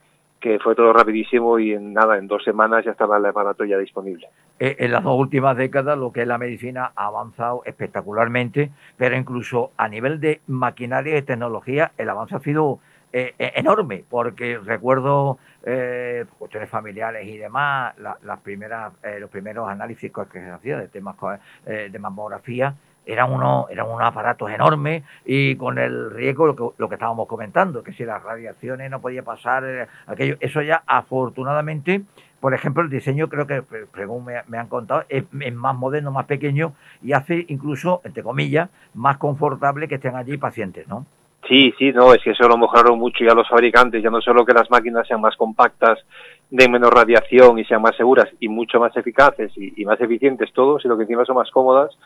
que 0.44 0.58
fue 0.58 0.74
todo 0.74 0.92
rapidísimo 0.92 1.58
y 1.58 1.72
en 1.72 1.94
nada, 1.94 2.18
en 2.18 2.26
dos 2.26 2.44
semanas 2.44 2.84
ya 2.84 2.90
estaba 2.90 3.16
el 3.16 3.24
aparato 3.24 3.64
ya 3.64 3.78
disponible. 3.78 4.28
Eh, 4.60 4.76
en 4.80 4.92
las 4.92 5.02
dos 5.02 5.18
últimas 5.18 5.56
décadas 5.56 5.96
lo 5.96 6.12
que 6.12 6.20
es 6.20 6.26
la 6.28 6.36
medicina 6.36 6.92
ha 6.94 7.06
avanzado 7.06 7.62
espectacularmente, 7.64 8.70
pero 8.98 9.16
incluso 9.16 9.70
a 9.78 9.88
nivel 9.88 10.20
de 10.20 10.42
maquinaria 10.46 11.16
y 11.16 11.22
tecnología 11.22 11.92
el 11.96 12.10
avance 12.10 12.36
ha 12.36 12.40
sido 12.40 12.78
eh, 13.14 13.32
eh, 13.38 13.52
enorme, 13.56 14.04
porque 14.10 14.58
recuerdo 14.58 15.38
eh, 15.64 16.26
cuestiones 16.38 16.68
familiares 16.68 17.26
y 17.26 17.38
demás, 17.38 17.96
la- 17.98 18.18
las 18.22 18.40
primeras, 18.40 18.92
eh, 19.02 19.16
los 19.20 19.30
primeros 19.30 19.66
análisis 19.66 20.12
que 20.12 20.40
se 20.40 20.50
hacían 20.50 20.80
de 20.80 20.88
temas 20.88 21.16
de 21.64 21.98
mamografía 21.98 22.74
eran 23.06 23.32
unos, 23.32 23.70
eran 23.70 23.86
unos 23.86 24.02
aparatos 24.02 24.50
enormes 24.50 25.02
y 25.24 25.56
con 25.56 25.78
el 25.78 26.10
riesgo, 26.10 26.46
lo 26.46 26.56
que, 26.56 26.64
lo 26.78 26.88
que 26.88 26.94
estábamos 26.94 27.28
comentando, 27.28 27.82
que 27.82 27.92
si 27.92 28.04
las 28.04 28.22
radiaciones 28.22 28.90
no 28.90 29.00
podía 29.00 29.22
pasar, 29.22 29.64
eh, 29.64 29.86
aquello, 30.06 30.36
eso 30.40 30.62
ya 30.62 30.82
afortunadamente 30.86 32.02
por 32.44 32.52
ejemplo, 32.52 32.82
el 32.82 32.90
diseño 32.90 33.30
creo 33.30 33.46
que, 33.46 33.62
según 33.94 34.26
me, 34.26 34.58
han 34.58 34.68
contado, 34.68 35.04
es, 35.08 35.24
es 35.40 35.54
más 35.54 35.74
moderno, 35.74 36.10
más 36.10 36.26
pequeño 36.26 36.74
y 37.02 37.14
hace 37.14 37.46
incluso, 37.48 38.02
entre 38.04 38.22
comillas, 38.22 38.68
más 38.92 39.16
confortable 39.16 39.88
que 39.88 39.94
estén 39.94 40.14
allí 40.14 40.36
pacientes, 40.36 40.86
¿no? 40.86 41.06
Sí, 41.48 41.72
sí, 41.78 41.90
no, 41.92 42.12
es 42.12 42.22
que 42.22 42.32
eso 42.32 42.46
lo 42.46 42.58
mejoraron 42.58 42.98
mucho 42.98 43.24
ya 43.24 43.32
los 43.32 43.48
fabricantes, 43.48 44.02
ya 44.02 44.10
no 44.10 44.20
solo 44.20 44.44
que 44.44 44.52
las 44.52 44.70
máquinas 44.70 45.08
sean 45.08 45.22
más 45.22 45.34
compactas, 45.36 45.98
den 46.50 46.70
menos 46.70 46.90
radiación 46.90 47.58
y 47.58 47.64
sean 47.64 47.80
más 47.80 47.96
seguras 47.96 48.28
y 48.38 48.48
mucho 48.48 48.78
más 48.78 48.94
eficaces 48.94 49.50
y, 49.56 49.80
y 49.80 49.86
más 49.86 49.98
eficientes 50.02 50.52
todos, 50.52 50.82
sino 50.82 50.98
que 50.98 51.04
encima 51.04 51.24
son 51.24 51.36
más 51.36 51.50
cómodas 51.50 51.96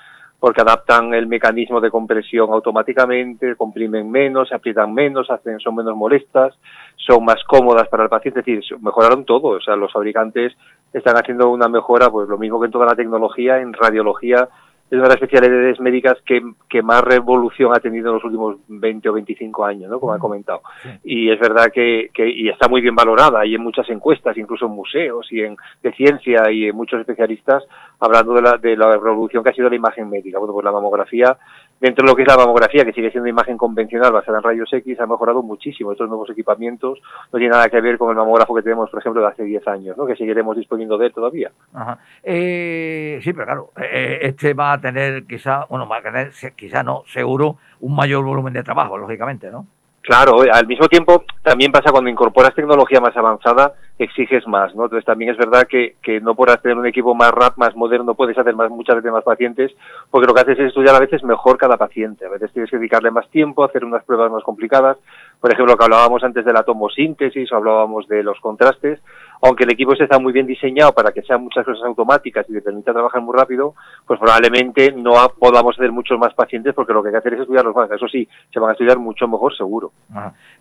porque 0.41 0.61
adaptan 0.61 1.15
el 1.15 1.27
mecanismo 1.27 1.81
de 1.81 1.91
compresión 1.91 2.53
automáticamente, 2.53 3.57
comprimen 3.57 4.11
menos, 4.11 4.53
aprietan 4.53 4.95
menos, 4.95 5.31
hacen, 5.31 5.59
son 5.59 5.75
menos 5.75 5.97
molestas, 5.97 6.55
son 6.97 7.25
más 7.25 7.43
cómodas 7.45 7.89
para 7.89 8.05
el 8.05 8.09
paciente, 8.09 8.41
es 8.41 8.47
decir, 8.47 8.79
mejoraron 8.81 9.25
todo, 9.25 9.49
o 9.49 9.61
sea, 9.61 9.75
los 9.75 9.93
fabricantes 9.93 10.53
están 10.93 11.17
haciendo 11.17 11.51
una 11.51 11.69
mejora, 11.69 12.09
pues 12.11 12.29
lo 12.29 12.39
mismo 12.39 12.61
que 12.61 12.67
en 12.67 12.73
toda 12.73 12.87
la 12.87 12.95
tecnología, 12.95 13.59
en 13.59 13.73
radiología, 13.73 14.49
es 14.91 14.93
una 14.93 15.03
de 15.03 15.09
las 15.09 15.23
especialidades 15.23 15.79
médicas 15.81 16.17
que, 16.25 16.41
que 16.69 16.83
más 16.83 17.03
revolución 17.03 17.75
ha 17.75 17.81
tenido 17.81 18.09
en 18.09 18.15
los 18.15 18.25
últimos 18.25 18.57
20 18.69 19.09
o 19.09 19.13
25 19.13 19.65
años, 19.65 19.91
¿no? 19.91 20.01
Como 20.01 20.17
he 20.17 20.19
comentado. 20.19 20.63
Sí. 20.83 20.89
Y 21.05 21.31
es 21.31 21.39
verdad 21.39 21.71
que, 21.73 22.09
que 22.15 22.29
y 22.29 22.49
está 22.49 22.69
muy 22.69 22.81
bien 22.81 22.95
valorada 22.95 23.45
y 23.45 23.55
en 23.55 23.63
muchas 23.63 23.89
encuestas, 23.91 24.37
incluso 24.39 24.67
en 24.67 24.73
museos 24.73 25.31
y 25.31 25.43
en 25.43 25.57
de 25.83 25.93
ciencia 25.93 26.51
y 26.51 26.69
en 26.69 26.77
muchos 26.77 27.01
especialistas 27.01 27.65
hablando 28.01 28.33
de 28.35 28.43
la, 28.43 28.57
de 28.57 28.77
la 28.77 28.97
revolución 28.97 29.43
que 29.43 29.51
ha 29.51 29.55
sido 29.55 29.69
la 29.69 29.77
imagen 29.77 30.09
médica. 30.09 30.39
Bueno, 30.39 30.55
pues 30.55 30.65
la 30.65 30.73
mamografía, 30.73 31.37
dentro 31.81 32.05
de 32.05 32.11
lo 32.11 32.17
que 32.17 32.23
es 32.23 32.29
la 32.29 32.37
mamografía, 32.37 32.85
que 32.85 32.93
sigue 32.93 33.11
siendo 33.11 33.29
imagen 33.29 33.57
convencional 33.57 34.13
basada 34.13 34.39
en 34.39 34.45
rayos 34.45 34.73
X, 34.73 35.01
ha 35.01 35.07
mejorado 35.07 35.43
muchísimo. 35.43 35.93
Estos 35.93 36.09
nuevos 36.09 36.29
equipamientos 36.31 37.01
no 37.33 37.39
tienen 37.39 37.51
nada 37.51 37.69
que 37.69 37.81
ver 37.81 37.99
con 37.99 38.11
el 38.11 38.17
mamógrafo 38.17 38.55
que 38.55 38.63
tenemos, 38.63 38.91
por 38.91 39.01
ejemplo, 39.01 39.21
de 39.23 39.29
hace 39.29 39.45
10 39.45 39.67
años, 39.69 39.97
¿no? 39.97 40.07
Que 40.07 40.17
seguiremos 40.17 40.57
disponiendo 40.57 40.99
de 40.99 41.07
él 41.07 41.13
todavía. 41.13 41.51
Ajá. 41.73 41.99
Eh, 42.23 43.21
sí, 43.23 43.33
pero 43.33 43.45
claro, 43.45 43.71
eh, 43.77 44.19
este 44.23 44.55
va 44.55 44.73
a 44.73 44.81
tener 44.81 45.25
quizá, 45.25 45.67
bueno, 45.69 45.89
va 45.89 45.99
a 45.99 46.03
tener, 46.03 46.33
quizá 46.57 46.83
no, 46.83 47.05
seguro, 47.07 47.57
un 47.81 47.95
mayor 47.95 48.25
volumen 48.25 48.53
de 48.53 48.63
trabajo, 48.63 48.99
lógicamente, 48.99 49.51
¿no? 49.51 49.67
Claro, 50.09 50.43
eh, 50.43 50.51
al 50.51 50.67
mismo 50.67 50.89
tiempo 50.89 51.25
también 51.43 51.71
pasa 51.71 51.91
cuando 51.91 52.09
incorporas 52.09 52.55
tecnología 52.55 53.01
más 53.01 53.15
avanzada, 53.17 53.75
exiges 53.99 54.47
más, 54.47 54.75
¿no? 54.75 54.85
Entonces 54.85 55.05
también 55.05 55.33
es 55.33 55.37
verdad 55.37 55.67
que, 55.69 55.97
que 56.03 56.21
no 56.21 56.35
por 56.35 56.49
tener 56.59 56.79
un 56.79 56.87
equipo 56.87 57.15
más 57.15 57.33
rap, 57.33 57.57
más 57.57 57.75
moderno, 57.75 58.15
puedes 58.15 58.39
hacer 58.39 58.55
más, 58.55 58.71
muchas 58.71 58.97
veces 58.97 59.13
más 59.13 59.25
pacientes, 59.25 59.73
porque 60.11 60.27
lo 60.27 60.35
que 60.35 60.41
haces 60.41 60.59
es 60.59 60.67
estudiar 60.69 60.95
a 60.95 61.01
veces 61.01 61.23
mejor 61.25 61.59
cada 61.59 61.77
paciente. 61.77 62.25
A 62.25 62.31
veces 62.31 62.53
tienes 62.53 62.71
que 62.71 62.79
dedicarle 62.79 63.11
más 63.11 63.29
tiempo, 63.31 63.65
hacer 63.65 63.85
unas 63.85 64.05
pruebas 64.05 64.31
más 64.31 64.45
complicadas. 64.45 64.97
Por 65.41 65.53
ejemplo, 65.53 65.73
lo 65.73 65.79
que 65.79 65.85
hablábamos 65.85 66.23
antes 66.23 66.45
de 66.45 66.53
la 66.53 66.63
tomosíntesis 66.63 67.53
hablábamos 67.53 68.07
de 68.09 68.23
los 68.23 68.39
contrastes, 68.41 69.01
aunque 69.43 69.65
el 69.65 69.73
equipo 69.73 69.93
este 69.93 70.05
está 70.05 70.19
muy 70.19 70.33
bien 70.33 70.47
diseñado 70.47 70.93
para 70.93 71.13
que 71.13 71.23
sean 71.23 71.43
muchas 71.43 71.65
cosas 71.65 71.85
automáticas 71.85 72.47
y 72.49 72.53
te 72.55 72.61
permita 72.61 72.93
trabajar 72.93 73.21
muy 73.21 73.37
rápido, 73.37 73.75
pues 74.07 74.19
probablemente 74.19 74.93
no 74.93 75.15
podamos 75.39 75.77
hacer 75.79 75.93
muchos 75.93 76.19
más 76.19 76.35
pacientes 76.35 76.75
porque 76.75 76.93
lo 76.93 77.03
que 77.03 77.09
hay 77.09 77.13
que 77.13 77.19
hacer 77.19 77.35
es 77.35 77.41
estudiarlos 77.41 77.75
más. 77.75 77.91
Eso 77.91 78.09
sí, 78.09 78.29
se 78.53 78.61
van 78.61 78.71
a 78.71 78.73
estudiar 78.73 78.99
mucho 78.99 79.29
mejor 79.29 79.57
seguro. 79.57 79.93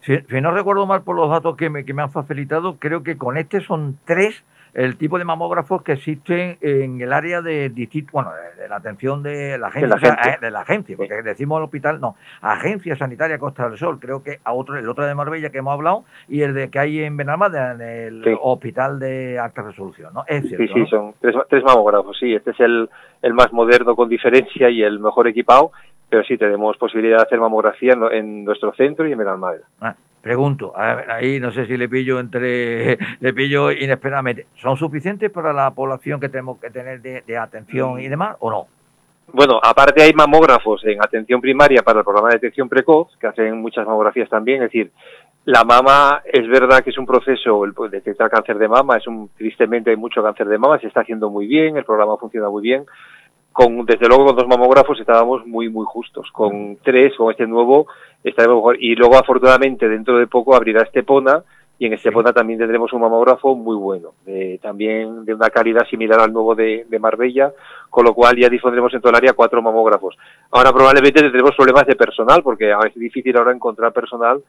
Si, 0.02 0.16
si 0.18 0.42
no 0.42 0.52
recuerdo 0.52 0.86
mal 0.86 1.02
por 1.02 1.16
los 1.16 1.30
datos 1.30 1.56
que 1.58 1.70
me, 1.70 1.86
que 1.86 1.94
me 1.94 2.04
han 2.04 2.12
facilitado, 2.12 2.78
creo 2.78 3.04
que 3.04 3.18
con 3.18 3.27
este 3.36 3.60
son 3.60 3.98
tres 4.06 4.46
el 4.74 4.96
tipo 4.96 5.18
de 5.18 5.26
mamógrafos 5.26 5.82
que 5.82 5.94
existen 5.94 6.60
en 6.62 7.02
el 7.02 7.12
área 7.12 7.42
de 7.42 7.70
distrito, 7.70 8.10
bueno, 8.14 8.30
de, 8.32 8.62
de 8.62 8.70
la 8.70 8.76
atención 8.76 9.24
de 9.24 9.58
la 9.58 9.68
agencia, 9.68 9.88
la 9.88 9.96
o 9.96 10.00
sea, 10.00 10.12
agencia. 10.12 10.34
eh, 10.34 10.38
de 10.40 10.52
la 10.52 10.60
agencia, 10.60 10.96
porque 10.98 11.22
decimos 11.24 11.58
el 11.58 11.64
hospital, 11.64 12.00
no, 12.00 12.16
Agencia 12.42 12.96
Sanitaria 12.96 13.40
Costa 13.40 13.68
del 13.68 13.80
Sol, 13.80 13.98
creo 14.00 14.22
que 14.22 14.38
a 14.44 14.54
otro, 14.54 14.78
el 14.78 14.88
otro 14.88 15.04
de 15.08 15.16
Marbella 15.16 15.50
que 15.50 15.58
hemos 15.58 15.74
hablado 15.74 16.06
y 16.28 16.42
el 16.44 16.54
de 16.54 16.70
que 16.70 16.78
hay 16.78 17.02
en 17.02 17.18
Benalmádena, 17.18 17.72
en 17.72 17.82
el 17.82 18.24
Sí. 18.24 18.38
Hospital 18.40 19.00
de 19.00 19.40
Alta 19.40 19.64
Resolución, 19.64 20.14
¿no? 20.14 20.24
Es 20.28 20.48
cierto, 20.48 20.68
Sí, 20.68 20.72
sí, 20.72 20.80
¿no? 20.82 20.88
son 20.88 21.14
tres, 21.22 21.36
tres 21.50 21.64
mamógrafos, 21.64 22.16
sí. 22.20 22.36
Este 22.36 22.52
es 22.52 22.60
el, 22.60 22.88
el 23.24 23.34
más 23.34 23.52
moderno 23.52 23.96
con 23.96 24.10
diferencia 24.10 24.70
y 24.70 24.84
el 24.84 25.00
mejor 25.00 25.28
equipado, 25.28 25.72
pero 26.08 26.24
sí 26.24 26.38
tenemos 26.38 26.78
posibilidad 26.78 27.18
de 27.18 27.24
hacer 27.24 27.40
mamografía 27.40 27.94
en, 27.94 28.04
en 28.14 28.46
nuestro 28.46 28.74
centro 28.76 29.08
y 29.08 29.12
en 29.14 29.18
Benalmádena. 29.18 29.66
Ah, 29.82 29.96
pregunto, 30.28 30.74
ahí 30.76 31.40
no 31.40 31.52
sé 31.52 31.66
si 31.68 31.78
le 31.78 31.88
pillo 31.88 32.20
entre 32.20 32.98
le 33.22 33.34
pillo 33.34 33.72
inesperadamente. 33.72 34.48
¿Son 34.56 34.76
suficientes 34.76 35.32
para 35.32 35.54
la 35.54 35.72
población 35.72 36.20
que 36.20 36.28
tenemos 36.28 36.60
que 36.60 36.70
tener 36.70 37.02
de, 37.02 37.24
de 37.26 37.38
atención 37.38 38.02
y 38.02 38.10
demás 38.10 38.36
o 38.40 38.52
no? 38.52 38.68
Bueno, 39.32 39.60
aparte 39.64 40.04
hay 40.04 40.12
mamógrafos 40.14 40.84
en 40.86 41.02
atención 41.02 41.40
primaria 41.40 41.82
para 41.82 42.00
el 42.00 42.06
programa 42.06 42.30
de 42.30 42.36
detección 42.36 42.68
precoz, 42.68 43.16
que 43.20 43.28
hacen 43.28 43.62
muchas 43.62 43.86
mamografías 43.86 44.30
también, 44.30 44.64
es 44.64 44.72
decir, 44.72 44.92
la 45.46 45.64
mama 45.64 46.22
es 46.26 46.46
verdad 46.50 46.82
que 46.82 46.90
es 46.90 46.98
un 46.98 47.06
proceso, 47.06 47.64
el 47.64 47.74
pues, 47.74 47.90
detectar 47.90 48.30
cáncer 48.30 48.58
de 48.58 48.68
mama, 48.68 48.98
es 48.98 49.08
un, 49.08 49.30
tristemente 49.38 49.92
hay 49.92 49.96
mucho 49.96 50.22
cáncer 50.22 50.48
de 50.48 50.58
mama, 50.58 50.78
se 50.80 50.88
está 50.88 51.02
haciendo 51.02 51.30
muy 51.30 51.48
bien, 51.48 51.78
el 51.78 51.86
programa 51.86 52.18
funciona 52.18 52.50
muy 52.50 52.62
bien, 52.62 52.86
con, 53.58 53.88
desde 53.88 54.08
luego 54.08 54.28
con 54.28 54.36
dos 54.36 54.48
mamógrafos 54.48 55.00
estábamos 55.00 55.44
muy, 55.48 55.68
muy 55.68 55.84
justos, 55.88 56.30
con 56.32 56.78
tres, 56.84 57.16
con 57.18 57.32
este 57.32 57.48
nuevo, 57.48 57.88
estaremos 58.24 58.58
mejor, 58.58 58.78
y 58.80 58.94
luego 58.94 59.18
afortunadamente 59.18 59.90
dentro 59.90 60.20
de 60.20 60.28
poco 60.28 60.56
abrirá 60.56 60.84
Estepona, 60.84 61.42
y 61.80 61.88
en 61.88 61.94
Estepona 61.94 62.32
también 62.32 62.60
tendremos 62.60 62.94
un 62.94 63.02
mamógrafo 63.02 63.56
muy 63.56 63.76
bueno, 63.76 64.10
eh, 64.28 64.60
también 64.62 65.26
de 65.26 65.34
una 65.34 65.50
calidad 65.50 65.88
similar 65.88 66.20
al 66.20 66.32
nuevo 66.32 66.54
de, 66.54 66.86
de 66.88 67.00
Marbella, 67.00 67.52
con 67.90 68.06
lo 68.06 68.14
cual 68.14 68.38
ya 68.38 68.48
dispondremos 68.48 68.94
en 68.94 69.02
todo 69.02 69.10
el 69.10 69.18
área 69.18 69.34
cuatro 69.34 69.60
mamógrafos. 69.60 70.16
Ahora 70.52 70.72
probablemente 70.72 71.20
tendremos 71.20 71.56
problemas 71.56 71.88
de 71.88 71.96
personal, 71.96 72.44
porque 72.44 72.72
es 72.72 72.94
difícil 72.94 73.36
ahora 73.38 73.54
encontrar 73.54 73.92
personal, 73.92 74.40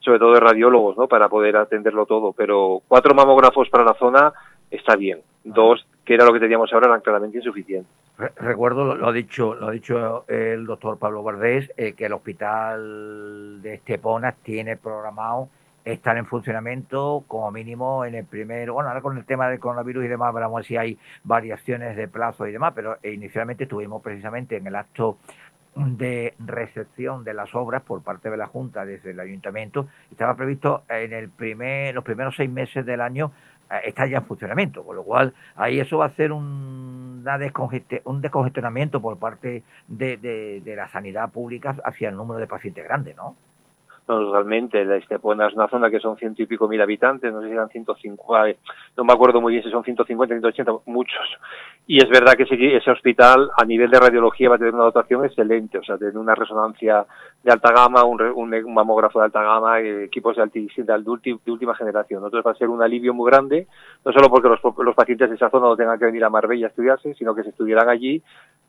sobre 0.00 0.18
todo 0.18 0.32
de 0.32 0.40
radiólogos, 0.40 0.98
¿no? 0.98 1.06
Para 1.06 1.28
poder 1.28 1.56
atenderlo 1.56 2.04
todo. 2.04 2.32
Pero 2.32 2.82
cuatro 2.88 3.14
mamógrafos 3.14 3.68
para 3.68 3.84
la 3.84 3.94
zona 3.94 4.32
está 4.72 4.96
bien. 4.96 5.20
Dos, 5.44 5.86
que 6.06 6.14
era 6.14 6.24
lo 6.24 6.32
que 6.32 6.40
teníamos 6.40 6.72
ahora, 6.72 6.86
eran 6.86 7.00
claramente 7.02 7.36
insuficientes. 7.38 7.92
Re- 8.16 8.32
Recuerdo, 8.36 8.94
lo, 8.94 9.08
ha 9.08 9.12
dicho, 9.12 9.54
lo 9.54 9.68
ha 9.68 9.72
dicho 9.72 10.24
el 10.28 10.64
doctor 10.64 10.98
Pablo 10.98 11.20
Guardés, 11.20 11.70
eh, 11.76 11.92
que 11.92 12.06
el 12.06 12.14
hospital 12.14 13.60
de 13.60 13.74
Estepona 13.74 14.32
tiene 14.32 14.78
programado 14.78 15.48
estar 15.84 16.16
en 16.16 16.26
funcionamiento 16.26 17.24
como 17.28 17.50
mínimo 17.50 18.04
en 18.04 18.14
el 18.14 18.24
primer, 18.24 18.70
bueno, 18.72 18.88
ahora 18.88 19.00
con 19.02 19.18
el 19.18 19.24
tema 19.24 19.48
del 19.48 19.60
coronavirus 19.60 20.04
y 20.04 20.08
demás, 20.08 20.34
veremos 20.34 20.66
si 20.66 20.76
hay 20.76 20.98
variaciones 21.22 21.96
de 21.96 22.08
plazo 22.08 22.46
y 22.46 22.52
demás, 22.52 22.72
pero 22.74 22.96
eh, 23.02 23.12
inicialmente 23.12 23.64
estuvimos 23.64 24.02
precisamente 24.02 24.56
en 24.56 24.66
el 24.66 24.74
acto 24.74 25.18
de 25.76 26.34
recepción 26.38 27.22
de 27.22 27.34
las 27.34 27.54
obras 27.54 27.82
por 27.82 28.02
parte 28.02 28.30
de 28.30 28.36
la 28.38 28.46
Junta 28.46 28.86
desde 28.86 29.10
el 29.10 29.20
Ayuntamiento. 29.20 29.86
Estaba 30.10 30.34
previsto 30.34 30.84
en 30.88 31.12
el 31.12 31.28
primer, 31.28 31.94
los 31.94 32.02
primeros 32.02 32.34
seis 32.34 32.50
meses 32.50 32.86
del 32.86 33.02
año 33.02 33.30
eh, 33.70 33.80
estar 33.84 34.08
ya 34.08 34.18
en 34.18 34.24
funcionamiento, 34.26 34.84
con 34.84 34.96
lo 34.96 35.02
cual 35.04 35.32
ahí 35.56 35.80
eso 35.80 35.98
va 35.98 36.06
a 36.06 36.10
ser 36.16 36.32
un, 36.32 37.24
un 38.04 38.20
descongestionamiento 38.20 39.00
por 39.00 39.18
parte 39.18 39.62
de, 39.88 40.16
de- 40.16 40.76
la 40.76 40.88
sanidad 40.88 41.30
pública 41.32 41.76
hacia 41.84 42.08
el 42.10 42.16
número 42.16 42.38
de 42.40 42.46
pacientes 42.46 42.84
grandes, 42.84 43.16
¿no? 43.16 43.36
no, 44.08 44.32
realmente 44.32 44.84
la 44.84 44.96
Estepona 44.98 45.48
es 45.48 45.54
una 45.54 45.66
zona 45.68 45.90
que 45.90 45.98
son 45.98 46.16
ciento 46.16 46.40
y 46.40 46.46
pico 46.46 46.68
mil 46.68 46.80
habitantes, 46.80 47.32
no 47.32 47.40
sé 47.40 47.48
si 47.48 47.52
eran 47.54 47.68
150, 47.68 48.58
no 48.96 49.04
me 49.04 49.12
acuerdo 49.12 49.40
muy 49.40 49.52
bien 49.54 49.64
si 49.64 49.70
son 49.70 49.82
150, 49.82 50.32
180, 50.32 50.72
muchos. 50.86 51.26
Y 51.88 51.98
es 51.98 52.08
verdad 52.08 52.34
que 52.34 52.44
ese, 52.44 52.76
ese 52.76 52.90
hospital 52.92 53.50
a 53.56 53.64
nivel 53.64 53.90
de 53.90 53.98
radiología 53.98 54.48
va 54.48 54.54
a 54.54 54.58
tener 54.58 54.74
una 54.74 54.84
dotación 54.84 55.24
excelente, 55.24 55.78
o 55.78 55.82
sea, 55.82 55.98
tiene 55.98 56.18
una 56.20 56.36
resonancia 56.36 57.04
de 57.46 57.52
alta 57.52 57.70
gama, 57.70 58.02
un, 58.02 58.20
un, 58.20 58.74
mamógrafo 58.74 59.20
de 59.20 59.26
alta 59.26 59.40
gama, 59.40 59.78
eh, 59.78 60.02
equipos 60.02 60.36
de, 60.36 60.42
de, 60.52 61.38
de, 61.44 61.52
última 61.52 61.76
generación. 61.76 62.24
Entonces 62.24 62.44
va 62.44 62.50
a 62.50 62.56
ser 62.56 62.68
un 62.68 62.82
alivio 62.82 63.14
muy 63.14 63.30
grande, 63.30 63.68
no 64.04 64.12
solo 64.12 64.28
porque 64.28 64.48
los, 64.48 64.58
los 64.78 64.94
pacientes 64.96 65.28
de 65.28 65.36
esa 65.36 65.48
zona 65.48 65.68
no 65.68 65.76
tengan 65.76 65.96
que 65.96 66.06
venir 66.06 66.24
a 66.24 66.28
Marbella 66.28 66.66
a 66.66 66.70
estudiarse, 66.70 67.14
sino 67.14 67.36
que 67.36 67.44
se 67.44 67.50
estuvieran 67.50 67.88
allí 67.88 68.20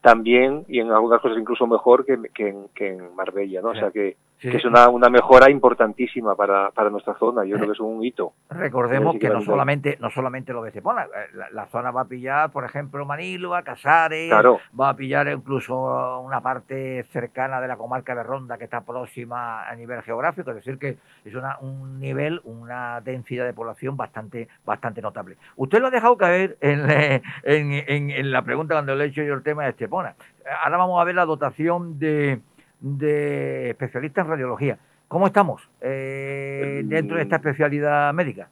también 0.02 0.64
y 0.68 0.80
en 0.80 0.92
algunas 0.92 1.20
cosas 1.22 1.40
incluso 1.40 1.66
mejor 1.66 2.06
que, 2.06 2.20
que, 2.36 2.50
en, 2.50 2.68
que 2.76 2.90
en 2.90 3.16
Marbella, 3.16 3.64
¿no? 3.64 3.70
O 3.70 3.76
sea 3.76 3.90
que 3.90 4.16
Sí. 4.40 4.52
que 4.52 4.58
es 4.58 4.66
una, 4.66 4.88
una 4.90 5.10
mejora 5.10 5.50
importantísima 5.50 6.36
para, 6.36 6.70
para 6.70 6.92
nuestra 6.92 7.16
zona. 7.16 7.44
Yo 7.44 7.56
creo 7.56 7.70
que 7.70 7.74
es 7.74 7.80
un 7.80 8.04
hito. 8.04 8.34
Recordemos 8.52 9.14
que, 9.14 9.22
que 9.22 9.30
no 9.30 9.42
solamente 9.42 9.98
no 10.00 10.12
solamente 10.12 10.54
lo 10.54 10.62
de 10.62 10.70
Estepona, 10.70 11.06
eh, 11.06 11.30
la, 11.34 11.50
la, 11.50 11.66
zona 11.66 11.90
va 11.90 12.02
a 12.02 12.06
pillar, 12.06 12.52
por 12.52 12.64
ejemplo, 12.64 13.04
Manilva, 13.04 13.64
Casares, 13.64 14.30
claro. 14.30 14.60
va 14.80 14.90
a 14.90 14.96
pillar 14.96 15.28
incluso 15.30 16.20
una 16.22 16.42
parte 16.42 17.04
cercana 17.06 17.60
de 17.60 17.68
la 17.68 17.78
comarca 17.78 18.14
de 18.14 18.22
Ronda 18.22 18.60
que 18.60 18.66
está 18.68 18.82
próxima 18.82 19.68
a 19.68 19.76
nivel 19.76 20.02
geográfico, 20.04 20.52
es 20.52 20.58
decir, 20.58 20.78
que 20.78 20.98
es 21.26 21.36
una, 21.36 21.58
un 21.60 22.00
nivel, 22.00 22.42
una 22.44 23.02
densidad 23.02 23.46
de 23.46 23.54
población 23.54 23.98
bastante 23.98 24.48
bastante 24.66 25.02
notable. 25.02 25.38
Usted 25.56 25.80
lo 25.80 25.88
ha 25.88 25.92
dejado 25.92 26.18
caer 26.18 26.58
en, 26.62 26.90
en, 27.44 27.72
en, 27.88 28.12
en 28.12 28.32
la 28.32 28.42
pregunta 28.44 28.76
cuando 28.76 28.96
le 28.96 29.06
he 29.06 29.08
hecho 29.08 29.24
yo 29.24 29.34
el 29.34 29.44
tema 29.44 29.64
de 29.64 29.72
Estepona. 29.72 30.16
Ahora 30.64 30.78
vamos 30.78 31.02
a 31.02 31.04
ver 31.04 31.16
la 31.16 31.26
dotación 31.26 32.00
de 32.00 32.40
de 32.80 33.72
especialistas 33.72 34.26
en 34.26 34.32
radiología. 34.32 34.78
¿Cómo 35.08 35.28
estamos 35.28 35.62
eh, 35.82 36.82
dentro 36.86 37.18
de 37.18 37.24
esta 37.24 37.38
especialidad 37.38 38.14
médica? 38.14 38.50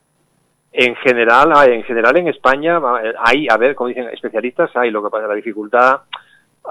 En 0.71 0.95
general, 0.95 1.54
en 1.69 1.84
general 1.84 2.17
en 2.17 2.28
España 2.28 2.80
hay, 3.19 3.47
a 3.49 3.58
ver, 3.58 3.75
como 3.75 3.89
dicen 3.89 4.10
especialistas, 4.10 4.69
hay 4.75 4.91
lo 4.91 5.04
que 5.04 5.10
pasa, 5.10 5.28
la 5.28 5.36
dificultad, 5.36 6.01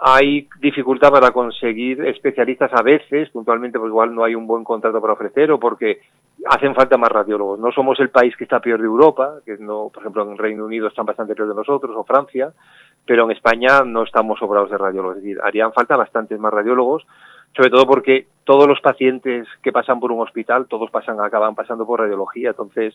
hay 0.02 0.48
dificultad 0.60 1.10
para 1.10 1.30
conseguir 1.30 2.04
especialistas 2.06 2.70
a 2.74 2.82
veces, 2.82 3.30
puntualmente 3.30 3.78
pues 3.78 3.90
igual 3.90 4.14
no 4.14 4.24
hay 4.24 4.34
un 4.34 4.46
buen 4.46 4.64
contrato 4.64 5.00
para 5.00 5.12
ofrecer 5.12 5.50
o 5.52 5.58
porque 5.58 6.00
hacen 6.46 6.74
falta 6.74 6.96
más 6.96 7.10
radiólogos. 7.10 7.58
No 7.58 7.70
somos 7.72 7.98
el 8.00 8.10
país 8.10 8.36
que 8.36 8.44
está 8.44 8.60
peor 8.60 8.80
de 8.80 8.86
Europa, 8.86 9.34
que 9.44 9.56
no, 9.58 9.90
por 9.92 10.02
ejemplo 10.02 10.22
en 10.30 10.38
Reino 10.38 10.64
Unido 10.64 10.88
están 10.88 11.06
bastante 11.06 11.34
peor 11.34 11.48
de 11.48 11.54
nosotros 11.54 11.94
o 11.96 12.04
Francia, 12.04 12.52
pero 13.06 13.24
en 13.24 13.32
España 13.32 13.82
no 13.84 14.02
estamos 14.02 14.38
sobrados 14.38 14.70
de 14.70 14.78
radiólogos, 14.78 15.18
es 15.18 15.22
decir, 15.22 15.38
harían 15.42 15.72
falta 15.72 15.96
bastantes 15.96 16.38
más 16.38 16.52
radiólogos 16.52 17.06
sobre 17.54 17.70
todo 17.70 17.86
porque 17.86 18.26
todos 18.44 18.68
los 18.68 18.80
pacientes 18.80 19.48
que 19.62 19.72
pasan 19.72 20.00
por 20.00 20.12
un 20.12 20.20
hospital, 20.20 20.66
todos 20.66 20.90
pasan, 20.90 21.20
acaban 21.20 21.54
pasando 21.54 21.86
por 21.86 22.00
radiología. 22.00 22.50
Entonces, 22.50 22.94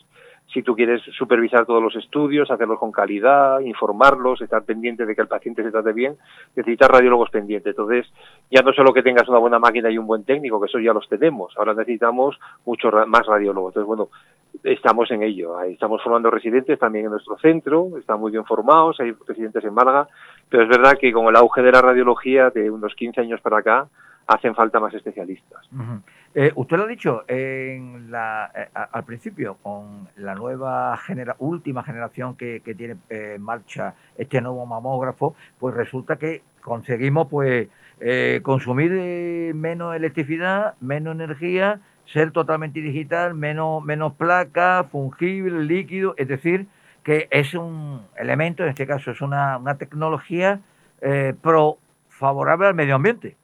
si 0.52 0.62
tú 0.62 0.76
quieres 0.76 1.02
supervisar 1.18 1.66
todos 1.66 1.82
los 1.82 1.96
estudios, 1.96 2.50
hacerlos 2.50 2.78
con 2.78 2.92
calidad, 2.92 3.60
informarlos, 3.60 4.40
estar 4.42 4.62
pendiente 4.62 5.06
de 5.06 5.16
que 5.16 5.22
el 5.22 5.28
paciente 5.28 5.62
se 5.62 5.72
trate 5.72 5.92
bien, 5.92 6.16
necesitas 6.54 6.88
radiólogos 6.88 7.30
pendientes. 7.30 7.70
Entonces, 7.70 8.06
ya 8.50 8.62
no 8.62 8.72
solo 8.72 8.92
que 8.92 9.02
tengas 9.02 9.28
una 9.28 9.38
buena 9.38 9.58
máquina 9.58 9.90
y 9.90 9.98
un 9.98 10.06
buen 10.06 10.24
técnico, 10.24 10.60
que 10.60 10.66
eso 10.66 10.78
ya 10.78 10.92
los 10.92 11.08
tenemos, 11.08 11.52
ahora 11.56 11.74
necesitamos 11.74 12.38
mucho 12.64 12.90
más 13.06 13.26
radiólogos. 13.26 13.72
Entonces, 13.72 13.88
bueno, 13.88 14.08
estamos 14.62 15.10
en 15.10 15.22
ello. 15.22 15.60
Estamos 15.62 16.02
formando 16.02 16.30
residentes 16.30 16.78
también 16.78 17.06
en 17.06 17.12
nuestro 17.12 17.36
centro, 17.38 17.88
están 17.98 18.20
muy 18.20 18.30
bien 18.30 18.44
formados, 18.44 19.00
hay 19.00 19.12
residentes 19.26 19.64
en 19.64 19.74
Málaga, 19.74 20.08
pero 20.48 20.64
es 20.64 20.68
verdad 20.68 20.98
que 21.00 21.12
con 21.12 21.26
el 21.26 21.36
auge 21.36 21.62
de 21.62 21.72
la 21.72 21.80
radiología 21.80 22.50
de 22.50 22.70
unos 22.70 22.94
15 22.94 23.20
años 23.20 23.40
para 23.40 23.58
acá, 23.58 23.88
hacen 24.26 24.54
falta 24.54 24.78
más 24.78 24.94
especialistas. 24.94 25.68
Eh, 26.34 26.52
usted 26.54 26.76
lo 26.76 26.84
ha 26.84 26.86
dicho 26.86 27.24
en 27.26 28.12
la, 28.12 28.52
eh, 28.54 28.68
al 28.72 29.04
principio, 29.04 29.56
con 29.62 30.08
la 30.16 30.36
nueva 30.36 30.96
genera, 30.98 31.34
última 31.40 31.82
generación 31.82 32.36
que, 32.36 32.62
tiene 32.76 32.96
eh, 33.08 33.34
en 33.34 33.42
marcha 33.42 33.94
este 34.16 34.40
nuevo 34.40 34.64
mamógrafo, 34.64 35.34
pues 35.58 35.74
resulta 35.74 36.16
que 36.16 36.42
conseguimos 36.60 37.26
pues 37.28 37.68
consumir 38.42 39.54
menos 39.54 39.94
electricidad, 39.94 40.74
menos 40.80 41.14
energía, 41.14 41.80
ser 42.06 42.30
totalmente 42.30 42.80
digital, 42.80 43.34
menos, 43.34 43.84
menos 43.84 44.14
placa, 44.14 44.84
fungible, 44.90 45.64
líquido, 45.64 46.14
es 46.16 46.28
decir, 46.28 46.66
que 47.02 47.28
es 47.30 47.52
un 47.52 48.06
elemento, 48.16 48.62
en 48.62 48.70
este 48.70 48.86
caso 48.86 49.10
es 49.10 49.20
una, 49.20 49.58
una 49.58 49.76
tecnología 49.76 50.60
pro 51.42 51.76
favorable 52.08 52.68
al 52.68 52.74
medio 52.74 52.94
ambiente 52.94 53.36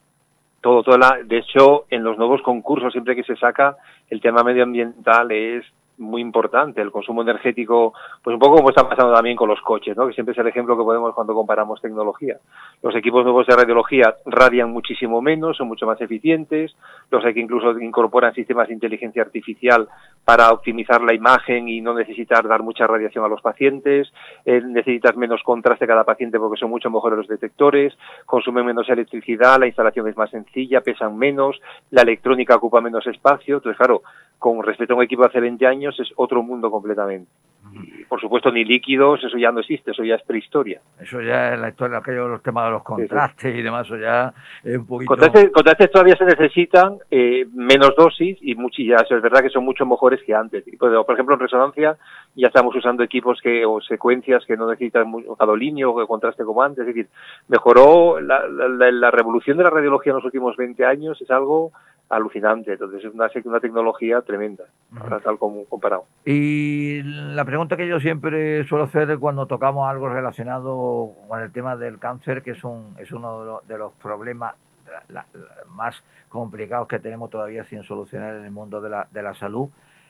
todo, 0.66 0.83
toda 0.83 0.98
la, 0.98 1.22
de 1.22 1.38
hecho, 1.38 1.85
en 1.90 2.02
los 2.02 2.18
nuevos 2.18 2.42
concursos, 2.42 2.92
siempre 2.92 3.14
que 3.14 3.22
se 3.22 3.37
saca, 3.37 3.76
el 4.11 4.20
tema 4.20 4.42
medioambiental 4.42 5.31
es 5.31 5.64
muy 5.99 6.21
importante, 6.21 6.81
el 6.81 6.91
consumo 6.91 7.23
energético, 7.23 7.95
pues 8.23 8.35
un 8.35 8.41
poco 8.41 8.57
como 8.57 8.71
está 8.71 8.89
pasando 8.89 9.15
también 9.15 9.37
con 9.37 9.49
los 9.49 9.61
coches, 9.61 9.97
¿no? 9.97 10.07
que 10.07 10.13
siempre 10.13 10.33
es 10.33 10.39
el 10.39 10.47
ejemplo 10.47 10.77
que 10.77 10.85
podemos 10.85 11.15
cuando 11.15 11.35
comparamos 11.35 11.81
tecnología. 11.81 12.37
Los 12.83 12.95
equipos 12.95 13.25
nuevos 13.25 13.47
de 13.47 13.57
radiología 13.57 14.15
radian 14.27 14.71
muchísimo 14.71 15.23
menos, 15.23 15.57
son 15.57 15.69
mucho 15.69 15.87
más 15.87 16.01
eficientes, 16.01 16.77
los 17.11 17.23
que 17.25 17.41
incluso 17.41 17.79
incorporan 17.79 18.35
sistemas 18.35 18.69
de 18.69 18.75
inteligencia 18.75 19.23
artificial 19.23 19.89
para 20.25 20.51
optimizar 20.51 21.03
la 21.03 21.15
imagen 21.15 21.69
y 21.69 21.81
no 21.81 21.95
necesitar 21.95 22.47
dar 22.47 22.63
mucha 22.63 22.87
radiación 22.87 23.25
a 23.25 23.29
los 23.29 23.41
pacientes, 23.41 24.13
eh, 24.45 24.61
necesitas 24.61 25.17
menos 25.17 25.43
contraste 25.43 25.87
cada 25.87 26.05
paciente 26.05 26.39
porque 26.39 26.59
son 26.59 26.71
mucho 26.71 26.91
mejores 26.91 27.19
los 27.19 27.29
detectores, 27.29 27.97
consumen 28.27 28.67
menos 28.67 28.89
electricidad, 28.89 29.59
la 29.59 29.67
instalación 29.67 30.09
es 30.09 30.17
más 30.17 30.31
sencilla, 30.31 30.81
pesan 30.81 31.17
menos, 31.17 31.61
la 31.91 32.03
electrónica 32.03 32.57
ocupa 32.57 32.81
menos 32.81 33.07
espacio, 33.07 33.57
entonces 33.57 33.79
claro, 33.79 34.03
con 34.39 34.63
respecto 34.63 34.95
a 34.95 34.97
un 34.97 35.03
equipo 35.03 35.25
hace 35.25 35.41
20 35.41 35.67
años 35.67 35.86
es 35.90 36.12
otro 36.16 36.42
mundo 36.42 36.70
completamente. 36.70 37.31
Y, 37.72 38.05
por 38.05 38.20
supuesto, 38.20 38.51
ni 38.51 38.64
líquidos, 38.64 39.22
eso 39.25 39.37
ya 39.37 39.51
no 39.51 39.61
existe, 39.61 39.90
eso 39.90 40.05
ya 40.05 40.14
es 40.14 40.22
prehistoria. 40.22 40.81
Eso 41.01 41.20
ya 41.20 41.55
es 41.55 41.61
la 41.61 41.68
historia, 41.68 41.99
aquellos 41.99 42.31
los 42.31 42.42
temas 42.42 42.66
de 42.66 42.70
los 42.70 42.83
contrastes 42.83 43.42
sí, 43.42 43.53
sí. 43.53 43.59
y 43.59 43.62
demás, 43.62 43.87
eso 43.87 43.96
ya 43.96 44.33
es 44.62 44.79
un 44.79 44.87
poquito... 44.87 45.09
Contrastes, 45.09 45.51
contrastes 45.51 45.90
todavía 45.90 46.16
se 46.16 46.25
necesitan 46.25 46.99
eh, 47.11 47.46
menos 47.53 47.94
dosis 47.96 48.38
y 48.40 48.55
muchas, 48.55 49.11
es 49.11 49.22
verdad 49.22 49.40
que 49.40 49.51
son 49.51 49.64
mucho 49.64 49.85
mejores 49.85 50.20
que 50.25 50.35
antes. 50.35 50.64
Por 50.79 51.12
ejemplo, 51.12 51.35
en 51.35 51.40
resonancia 51.40 51.96
ya 52.35 52.46
estamos 52.46 52.75
usando 52.75 53.03
equipos 53.03 53.40
que 53.42 53.64
o 53.66 53.81
secuencias 53.81 54.44
que 54.46 54.57
no 54.57 54.68
necesitan 54.70 55.12
un 55.12 55.37
gadolinio 55.38 55.92
o 55.92 56.07
contraste 56.07 56.44
como 56.44 56.62
antes. 56.62 56.81
Es 56.81 56.94
decir, 56.94 57.09
mejoró 57.49 58.20
la, 58.20 58.46
la, 58.49 58.90
la 58.90 59.11
revolución 59.11 59.57
de 59.57 59.64
la 59.64 59.70
radiología 59.70 60.12
en 60.12 60.16
los 60.16 60.25
últimos 60.25 60.57
20 60.57 60.85
años, 60.85 61.20
es 61.20 61.31
algo 61.31 61.72
alucinante. 62.09 62.73
Entonces 62.73 63.05
es 63.05 63.12
una, 63.12 63.29
una 63.45 63.61
tecnología 63.61 64.23
tremenda, 64.23 64.64
tal 65.23 65.38
como 65.38 65.64
comparado. 65.64 66.05
Y 66.25 67.03
la 67.03 67.45
pregunta 67.45 67.77
que 67.77 67.88
yo 67.88 68.01
siempre 68.01 68.64
suelo 68.64 68.85
hacer 68.85 69.19
cuando 69.19 69.47
tocamos 69.47 69.88
algo 69.88 70.09
relacionado 70.09 71.12
con 71.29 71.40
el 71.40 71.53
tema 71.53 71.77
del 71.77 71.99
cáncer, 71.99 72.42
que 72.42 72.53
es, 72.53 72.64
un, 72.64 72.95
es 72.99 73.12
uno 73.12 73.40
de 73.40 73.47
los, 73.47 73.69
de 73.69 73.79
los 73.79 73.92
problemas 73.95 74.55
la, 75.09 75.27
la, 75.33 75.47
más 75.71 76.03
complicados 76.29 76.88
que 76.88 76.99
tenemos 76.99 77.31
todavía 77.31 77.64
sin 77.64 77.83
solucionar 77.83 78.37
en 78.37 78.45
el 78.45 78.51
mundo 78.51 78.81
de 78.81 78.90
la, 78.90 79.09
de 79.11 79.23
la 79.23 79.35
salud, 79.35 79.69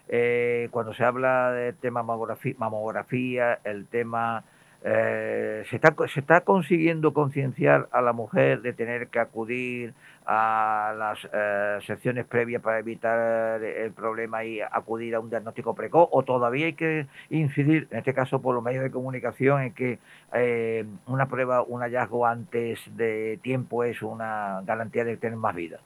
eh, 0.08 0.68
cuando 0.70 0.94
se 0.94 1.04
habla 1.04 1.50
del 1.50 1.74
tema 1.76 2.02
mamografía, 2.02 2.54
mamografía 2.58 3.58
el 3.64 3.86
tema 3.86 4.44
eh, 4.84 5.64
se, 5.68 5.76
está, 5.76 5.94
se 6.06 6.20
está 6.20 6.42
consiguiendo 6.42 7.12
concienciar 7.12 7.88
a 7.90 8.00
la 8.02 8.12
mujer 8.12 8.62
de 8.62 8.72
tener 8.72 9.08
que 9.08 9.18
acudir 9.18 9.94
a 10.26 10.92
las 10.98 11.18
eh, 11.32 11.78
secciones 11.86 12.26
previas 12.26 12.60
para 12.60 12.80
evitar 12.80 13.62
el 13.62 13.92
problema 13.92 14.44
y 14.44 14.60
acudir 14.60 15.14
a 15.14 15.20
un 15.20 15.30
diagnóstico 15.30 15.74
precoz 15.74 16.08
o 16.10 16.22
todavía 16.24 16.66
hay 16.66 16.72
que 16.72 17.06
incidir, 17.30 17.86
en 17.90 17.98
este 17.98 18.12
caso 18.12 18.42
por 18.42 18.54
los 18.54 18.64
medios 18.64 18.82
de 18.82 18.90
comunicación, 18.90 19.62
en 19.62 19.74
que 19.74 19.98
eh, 20.34 20.84
una 21.06 21.26
prueba, 21.26 21.62
un 21.62 21.80
hallazgo 21.80 22.26
antes 22.26 22.80
de 22.96 23.38
tiempo 23.42 23.84
es 23.84 24.02
una 24.02 24.62
garantía 24.66 25.04
de 25.04 25.16
tener 25.16 25.36
más 25.36 25.54
vida. 25.54 25.78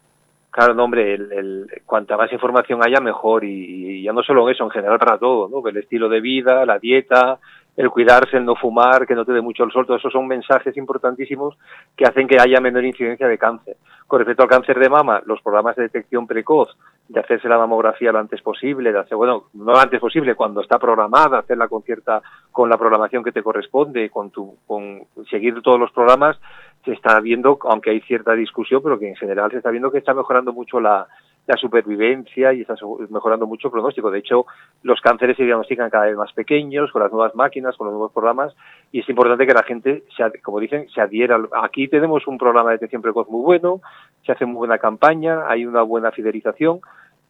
Claro, 0.51 0.75
no, 0.75 0.85
hombre, 0.85 1.15
el, 1.15 1.33
el, 1.33 1.83
cuanta 1.87 2.17
más 2.17 2.33
información 2.33 2.81
haya, 2.85 3.01
mejor. 3.01 3.45
Y, 3.45 4.01
y, 4.01 4.03
ya 4.03 4.13
no 4.13 4.23
solo 4.23 4.51
eso, 4.51 4.65
en 4.65 4.71
general 4.71 4.99
para 4.99 5.17
todo, 5.17 5.49
¿no? 5.49 5.67
El 5.69 5.77
estilo 5.77 6.09
de 6.09 6.21
vida, 6.21 6.67
la 6.67 6.81
dieta, 6.81 7.39
el 7.81 7.89
cuidarse, 7.89 8.37
el 8.37 8.45
no 8.45 8.57
fumar, 8.57 9.07
que 9.07 9.15
no 9.15 9.25
te 9.25 9.33
dé 9.33 9.41
mucho 9.41 9.65
el 9.65 9.73
sol, 9.73 9.87
todos 9.87 10.01
esos 10.01 10.13
son 10.13 10.27
mensajes 10.27 10.77
importantísimos 10.77 11.57
que 11.97 12.05
hacen 12.05 12.29
que 12.29 12.37
haya 12.39 12.61
menor 12.61 12.85
incidencia 12.85 13.27
de 13.27 13.39
cáncer. 13.39 13.79
Con 14.07 14.19
respecto 14.19 14.43
al 14.43 14.51
cáncer 14.51 14.79
de 14.79 14.91
mama, 14.91 15.23
los 15.25 15.41
programas 15.41 15.77
de 15.77 15.85
detección 15.85 16.27
precoz, 16.27 16.77
de 17.09 17.21
hacerse 17.21 17.49
la 17.49 17.57
mamografía 17.57 18.13
lo 18.13 18.19
antes 18.19 18.43
posible, 18.43 18.93
de 18.93 18.99
hacer, 18.99 19.17
bueno, 19.17 19.45
no 19.55 19.73
lo 19.73 19.79
antes 19.79 19.99
posible, 19.99 20.35
cuando 20.35 20.61
está 20.61 20.79
programada, 20.79 21.39
hacerla 21.39 21.69
con 21.69 21.83
cierta, 21.83 22.21
con 22.53 22.69
la 22.69 22.77
programación 22.77 23.25
que 23.25 23.33
te 23.33 23.43
corresponde, 23.43 24.11
con 24.11 24.31
tu, 24.31 24.59
con 24.67 25.07
seguir 25.31 25.63
todos 25.63 25.81
los 25.81 25.91
programas, 25.91 26.39
se 26.85 26.93
está 26.93 27.19
viendo, 27.21 27.59
aunque 27.63 27.91
hay 27.91 28.01
cierta 28.03 28.35
discusión, 28.35 28.83
pero 28.83 28.99
que 28.99 29.09
en 29.09 29.17
general 29.17 29.51
se 29.53 29.57
está 29.57 29.71
viendo 29.71 29.91
que 29.91 29.99
está 29.99 30.13
mejorando 30.13 30.53
mucho 30.53 30.81
la, 30.81 31.09
la 31.47 31.57
supervivencia 31.57 32.53
y 32.53 32.61
está 32.61 32.75
mejorando 33.09 33.47
mucho 33.47 33.69
el 33.69 33.73
pronóstico. 33.73 34.11
De 34.11 34.21
hecho, 34.21 34.47
los 34.83 35.01
cánceres 35.01 35.37
se 35.37 35.45
diagnostican 35.45 35.91
cada 35.91 36.07
vez 36.07 36.17
más 36.17 36.33
pequeños 36.33 36.93
con 36.93 37.03
las 37.03 37.13
nuevas 37.13 37.35
máquinas, 37.35 37.77
con 37.77 37.87
los 37.87 37.93
nuevos 37.93 38.13
programas 38.13 38.55
y 38.93 39.01
es 39.01 39.09
importante 39.09 39.47
que 39.47 39.55
la 39.55 39.63
gente, 39.63 40.05
se, 40.17 40.41
como 40.43 40.61
dicen, 40.61 40.89
se 40.91 41.01
adhiera. 41.01 41.41
Aquí 41.63 41.89
tenemos 41.89 42.27
un 42.27 42.39
programa 42.39 42.71
de 42.71 42.77
detección 42.77 43.03
precoz 43.03 43.29
muy 43.29 43.43
bueno, 43.43 43.81
se 44.25 44.33
hace 44.33 44.47
muy 44.47 44.59
buena 44.59 44.79
campaña, 44.79 45.49
hay 45.49 45.67
una 45.67 45.83
buena 45.83 46.11
fidelización 46.13 46.81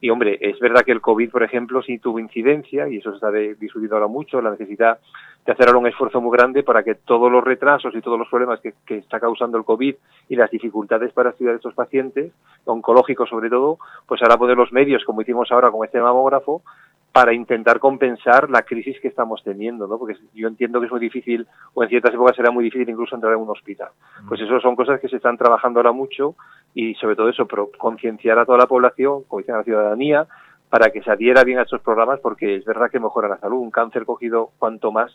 Y 0.03 0.09
hombre, 0.09 0.39
es 0.41 0.59
verdad 0.59 0.81
que 0.81 0.91
el 0.91 0.99
COVID, 0.99 1.29
por 1.29 1.43
ejemplo, 1.43 1.83
sí 1.83 1.99
tuvo 1.99 2.19
incidencia, 2.19 2.89
y 2.89 2.97
eso 2.97 3.11
se 3.11 3.17
está 3.17 3.31
discutiendo 3.31 3.95
ahora 3.95 4.07
mucho, 4.07 4.41
la 4.41 4.49
necesidad 4.49 4.97
de 5.45 5.51
hacer 5.51 5.67
ahora 5.67 5.79
un 5.79 5.87
esfuerzo 5.87 6.19
muy 6.19 6.35
grande 6.35 6.63
para 6.63 6.83
que 6.83 6.95
todos 6.95 7.31
los 7.31 7.43
retrasos 7.43 7.93
y 7.95 8.01
todos 8.01 8.17
los 8.17 8.27
problemas 8.27 8.59
que, 8.61 8.73
que 8.85 8.97
está 8.97 9.19
causando 9.19 9.59
el 9.59 9.63
COVID 9.63 9.95
y 10.29 10.35
las 10.35 10.49
dificultades 10.49 11.13
para 11.13 11.29
estudiar 11.29 11.53
a 11.53 11.57
estos 11.57 11.75
pacientes, 11.75 12.33
oncológicos 12.65 13.29
sobre 13.29 13.49
todo, 13.49 13.77
pues 14.07 14.21
ahora 14.23 14.37
poner 14.37 14.57
los 14.57 14.73
medios, 14.73 15.03
como 15.05 15.21
hicimos 15.21 15.51
ahora 15.51 15.69
con 15.69 15.85
este 15.85 16.01
mamógrafo, 16.01 16.63
para 17.11 17.33
intentar 17.33 17.79
compensar 17.79 18.49
la 18.49 18.61
crisis 18.61 18.99
que 19.01 19.09
estamos 19.09 19.43
teniendo, 19.43 19.85
¿no? 19.85 19.97
Porque 19.97 20.15
yo 20.33 20.47
entiendo 20.47 20.79
que 20.79 20.85
es 20.85 20.91
muy 20.91 21.01
difícil, 21.01 21.45
o 21.73 21.83
en 21.83 21.89
ciertas 21.89 22.13
épocas 22.13 22.35
será 22.35 22.51
muy 22.51 22.63
difícil 22.63 22.89
incluso 22.89 23.15
entrar 23.15 23.33
en 23.33 23.39
un 23.39 23.49
hospital. 23.49 23.89
Pues 24.27 24.39
eso 24.39 24.59
son 24.61 24.75
cosas 24.75 24.99
que 25.01 25.09
se 25.09 25.17
están 25.17 25.37
trabajando 25.37 25.79
ahora 25.79 25.91
mucho 25.91 26.35
y 26.73 26.95
sobre 26.95 27.15
todo 27.17 27.27
eso, 27.27 27.45
pero 27.47 27.69
concienciar 27.77 28.39
a 28.39 28.45
toda 28.45 28.57
la 28.57 28.67
población, 28.67 29.23
como 29.27 29.39
dice 29.39 29.51
la 29.51 29.63
ciudadanía, 29.63 30.25
para 30.69 30.89
que 30.89 31.01
se 31.01 31.11
adhiera 31.11 31.43
bien 31.43 31.59
a 31.59 31.63
estos 31.63 31.81
programas, 31.81 32.21
porque 32.21 32.55
es 32.55 32.63
verdad 32.63 32.89
que 32.89 32.99
mejora 32.99 33.27
la 33.27 33.39
salud. 33.39 33.57
Un 33.57 33.71
cáncer 33.71 34.05
cogido 34.05 34.51
cuanto 34.57 34.93
más 34.93 35.11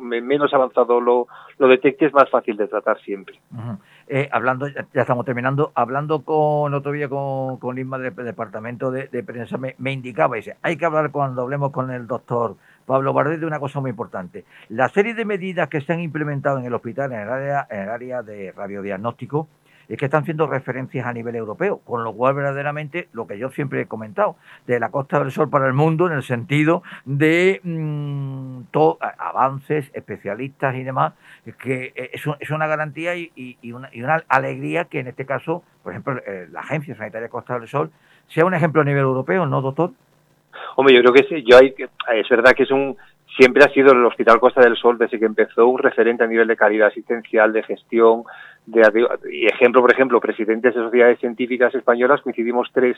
menos 0.00 0.52
avanzado 0.52 1.00
lo, 1.00 1.28
lo 1.58 1.68
detecte, 1.68 2.06
es 2.06 2.12
más 2.12 2.28
fácil 2.30 2.56
de 2.56 2.68
tratar 2.68 3.00
siempre. 3.00 3.40
Eh, 4.08 4.28
hablando, 4.32 4.66
ya 4.68 5.00
estamos 5.00 5.24
terminando, 5.24 5.72
hablando 5.74 6.24
con 6.24 6.74
otro 6.74 6.92
día 6.92 7.08
con, 7.08 7.58
con 7.58 7.78
Isma 7.78 7.98
del 7.98 8.14
departamento 8.14 8.90
de, 8.90 9.08
de 9.08 9.22
prensa, 9.22 9.56
me, 9.56 9.74
me 9.78 9.92
indicaba, 9.92 10.36
dice, 10.36 10.56
hay 10.62 10.76
que 10.76 10.84
hablar 10.84 11.10
cuando 11.10 11.42
hablemos 11.42 11.70
con 11.70 11.90
el 11.90 12.06
doctor 12.06 12.56
Pablo 12.86 13.12
Bardet 13.12 13.40
de 13.40 13.46
una 13.46 13.60
cosa 13.60 13.80
muy 13.80 13.90
importante. 13.90 14.44
La 14.68 14.88
serie 14.88 15.14
de 15.14 15.24
medidas 15.24 15.68
que 15.68 15.80
se 15.80 15.92
han 15.92 16.00
implementado 16.00 16.58
en 16.58 16.66
el 16.66 16.74
hospital, 16.74 17.12
en 17.12 17.20
el 17.20 17.28
área, 17.28 17.66
en 17.70 17.80
el 17.80 17.88
área 17.88 18.22
de 18.22 18.52
radiodiagnóstico, 18.52 19.48
es 19.88 19.98
que 19.98 20.04
están 20.06 20.24
siendo 20.24 20.46
referencias 20.46 21.06
a 21.06 21.12
nivel 21.12 21.36
europeo, 21.36 21.78
con 21.84 22.04
lo 22.04 22.12
cual 22.12 22.34
verdaderamente 22.34 23.08
lo 23.12 23.26
que 23.26 23.38
yo 23.38 23.50
siempre 23.50 23.82
he 23.82 23.86
comentado, 23.86 24.36
de 24.66 24.80
la 24.80 24.90
Costa 24.90 25.18
del 25.18 25.30
Sol 25.30 25.50
para 25.50 25.66
el 25.66 25.72
mundo, 25.74 26.06
en 26.06 26.12
el 26.14 26.22
sentido 26.22 26.82
de 27.04 27.60
mm, 27.62 28.62
avances, 29.18 29.90
especialistas 29.94 30.74
y 30.76 30.82
demás, 30.82 31.12
que 31.58 31.92
eh, 31.94 32.10
es, 32.12 32.26
un- 32.26 32.36
es 32.40 32.50
una 32.50 32.66
garantía 32.66 33.14
y, 33.16 33.32
una, 33.72 34.22
alegría 34.28 34.84
que 34.86 35.00
en 35.00 35.08
este 35.08 35.26
caso, 35.26 35.62
por 35.82 35.92
ejemplo, 35.92 36.20
eh, 36.26 36.48
la 36.50 36.60
Agencia 36.60 36.94
Sanitaria 36.96 37.28
Costa 37.28 37.58
del 37.58 37.68
Sol 37.68 37.90
sea 38.28 38.44
un 38.44 38.54
ejemplo 38.54 38.82
a 38.82 38.84
nivel 38.84 39.02
europeo, 39.02 39.46
¿no, 39.46 39.60
doctor? 39.60 39.90
Hombre, 40.76 40.94
yo 40.94 41.00
creo 41.02 41.12
que 41.12 41.24
sí, 41.24 41.44
yo 41.48 41.58
hay, 41.58 41.74
es 42.14 42.28
verdad 42.28 42.52
que 42.56 42.62
es 42.62 42.70
un 42.70 42.96
siempre 43.36 43.64
ha 43.64 43.68
sido 43.72 43.92
el 43.92 44.04
Hospital 44.04 44.38
Costa 44.38 44.60
del 44.60 44.76
Sol 44.76 44.98
desde 44.98 45.18
que 45.18 45.24
empezó 45.24 45.66
un 45.66 45.78
referente 45.78 46.24
a 46.24 46.26
nivel 46.26 46.46
de 46.46 46.56
calidad 46.56 46.88
asistencial, 46.88 47.52
de 47.52 47.62
gestión, 47.62 48.24
de 48.66 48.80
y 49.30 49.46
ejemplo, 49.46 49.82
por 49.82 49.92
ejemplo, 49.92 50.20
presidentes 50.20 50.74
de 50.74 50.80
sociedades 50.80 51.18
científicas 51.18 51.74
españolas 51.74 52.22
coincidimos 52.22 52.70
tres 52.72 52.96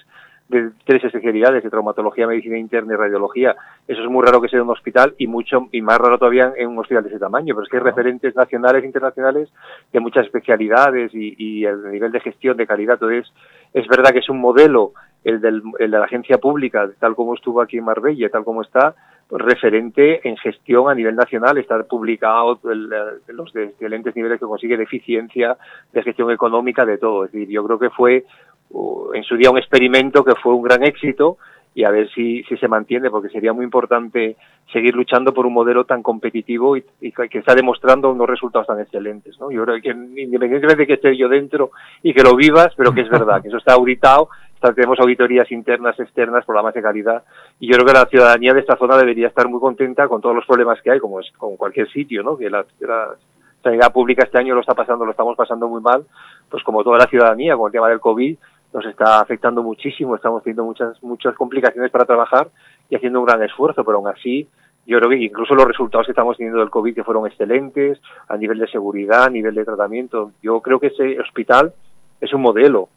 de 0.49 0.71
tres 0.85 1.03
especialidades 1.03 1.65
de 1.65 1.71
traumatología, 1.71 2.27
medicina 2.27 2.57
interna 2.57 2.95
y 2.95 2.97
radiología. 2.97 3.57
Eso 3.89 4.03
es 4.03 4.09
muy 4.09 4.25
raro 4.25 4.41
que 4.41 4.49
sea 4.49 4.59
en 4.59 4.67
un 4.67 4.71
hospital 4.71 5.15
y 5.19 5.27
mucho 5.27 5.69
y 5.73 5.83
más 5.83 5.99
raro 5.99 6.19
todavía 6.19 6.53
en 6.57 6.69
un 6.69 6.79
hospital 6.79 7.03
de 7.03 7.11
ese 7.11 7.19
tamaño, 7.19 7.55
pero 7.55 7.65
es 7.65 7.71
que 7.71 7.79
hay 7.79 7.83
referentes 7.83 8.37
nacionales 8.37 8.85
e 8.85 8.87
internacionales 8.87 9.49
de 9.93 10.01
muchas 10.01 10.27
especialidades 10.27 11.13
y, 11.15 11.35
y 11.37 11.65
el 11.65 11.91
nivel 11.91 12.13
de 12.13 12.21
gestión 12.21 12.57
de 12.57 12.67
calidad. 12.67 12.95
Entonces, 12.95 13.33
es 13.75 13.89
verdad 13.89 14.11
que 14.11 14.21
es 14.21 14.29
un 14.29 14.41
modelo 14.41 14.93
el, 15.25 15.41
del, 15.41 15.63
el 15.81 15.91
de 15.91 15.99
la 15.99 16.05
agencia 16.05 16.39
pública, 16.39 16.89
tal 17.01 17.17
como 17.17 17.35
estuvo 17.35 17.61
aquí 17.61 17.79
en 17.79 17.85
Marbella, 17.85 18.29
tal 18.29 18.45
como 18.45 18.63
está, 18.63 18.95
referente 19.31 20.27
en 20.29 20.37
gestión 20.37 20.89
a 20.89 20.95
nivel 20.95 21.17
nacional, 21.17 21.59
está 21.59 21.83
publicado 21.83 22.59
el- 22.71 22.93
el- 22.93 23.37
los 23.37 23.55
excelentes 23.57 24.15
niveles 24.15 24.39
que 24.39 24.47
consigue 24.47 24.77
de 24.77 24.85
eficiencia, 24.85 25.57
de 25.93 26.03
gestión 26.03 26.31
económica, 26.31 26.85
de 26.87 26.99
todo. 26.99 27.25
Es 27.25 27.33
decir, 27.33 27.49
yo 27.49 27.65
creo 27.65 27.79
que 27.79 27.91
fue 27.91 28.25
uh, 28.71 29.13
en 29.15 29.23
su 29.23 29.37
día 29.37 29.51
un 29.51 29.59
experimento 29.59 30.25
que 30.25 30.35
fue 30.35 30.53
un 30.53 30.63
gran 30.63 30.83
éxito 30.83 31.39
y 31.77 31.85
a 31.85 31.91
ver 31.91 32.09
si, 32.15 32.43
si 32.45 32.57
se 32.57 32.69
mantiene, 32.69 33.11
porque 33.11 33.29
sería 33.29 33.53
muy 33.53 33.63
importante 33.63 34.37
seguir 34.73 34.95
luchando 34.95 35.35
por 35.35 35.45
un 35.45 35.53
modelo 35.53 35.85
tan 35.85 36.03
competitivo 36.03 36.75
y, 36.75 36.83
que 36.83 37.39
está 37.39 37.55
demostrando 37.55 38.11
unos 38.11 38.27
resultados 38.27 38.67
tan 38.67 38.81
excelentes. 38.81 39.39
¿no? 39.39 39.51
Yo 39.51 39.63
creo 39.63 39.83
que 39.83 39.91
independientemente 39.91 40.75
de 40.75 40.87
que 40.87 40.95
esté 40.95 41.15
yo 41.15 41.29
dentro 41.29 41.73
y 42.03 42.15
que 42.15 42.23
lo 42.23 42.35
vivas, 42.35 42.73
pero 42.79 42.95
que 42.95 43.03
es 43.03 43.11
verdad, 43.11 43.43
que 43.43 43.49
eso 43.49 43.59
está 43.59 43.75
auditado, 43.75 44.31
tenemos 44.75 44.99
auditorías 44.99 45.53
internas, 45.53 46.01
externas, 46.01 46.47
programas 46.47 46.73
de 46.73 46.81
calidad, 46.81 47.25
y 47.61 47.67
yo 47.71 47.75
creo 47.75 47.87
que 47.87 47.93
la 47.93 48.07
ciudadanía 48.07 48.55
de 48.55 48.61
esta 48.61 48.79
zona 48.79 48.97
debería 48.97 49.29
estar 49.29 49.47
muy 49.47 49.61
contenta 49.61 50.09
con 50.09 50.23
todos 50.23 50.35
los 50.35 50.47
problemas 50.47 50.81
que 50.81 50.93
hay, 50.93 50.99
como 50.99 51.21
es 51.21 51.31
con 51.37 51.59
cualquier 51.59 51.91
sitio, 51.91 52.23
¿no? 52.23 52.39
que 52.39 52.49
la, 52.49 52.65
que 52.65 52.87
la 52.87 53.17
sanidad 53.63 53.93
pública 53.93 54.25
este 54.25 54.39
año 54.39 54.55
lo 54.55 54.63
está 54.63 54.73
pasando, 54.73 55.05
lo 55.05 55.11
estamos 55.11 55.37
pasando 55.37 55.69
muy 55.69 55.83
mal, 55.83 56.07
pues 56.49 56.63
como 56.63 56.83
toda 56.83 56.97
la 56.97 57.07
ciudadanía 57.07 57.55
con 57.55 57.69
el 57.69 57.73
tema 57.73 57.91
del 57.91 58.01
COVID, 58.01 58.39
nos 58.77 58.85
está 58.85 59.21
afectando 59.21 59.63
muchísimo, 59.63 60.15
estamos 60.15 60.43
teniendo 60.43 60.65
muchas, 60.65 61.03
muchas 61.03 61.35
complicaciones 61.35 61.91
para 61.91 62.05
trabajar 62.05 62.49
y 62.91 62.97
haciendo 62.97 63.21
un 63.21 63.27
gran 63.27 63.43
esfuerzo, 63.43 63.83
pero 63.85 63.97
aún 63.97 64.09
así 64.09 64.47
yo 64.87 64.99
creo 64.99 65.09
que 65.09 65.17
incluso 65.17 65.55
los 65.55 65.67
resultados 65.67 66.07
que 66.07 66.13
estamos 66.13 66.37
teniendo 66.37 66.61
del 66.61 66.69
COVID 66.69 66.95
que 66.95 67.03
fueron 67.03 67.27
excelentes 67.27 67.99
a 68.29 68.37
nivel 68.37 68.59
de 68.59 68.69
seguridad, 68.69 69.25
a 69.25 69.31
nivel 69.31 69.55
de 69.55 69.65
tratamiento, 69.65 70.33
yo 70.43 70.61
creo 70.61 70.79
que 70.79 70.89
ese 70.89 71.19
hospital 71.19 71.73
es 72.21 72.33
un 72.35 72.43
modelo 72.43 72.89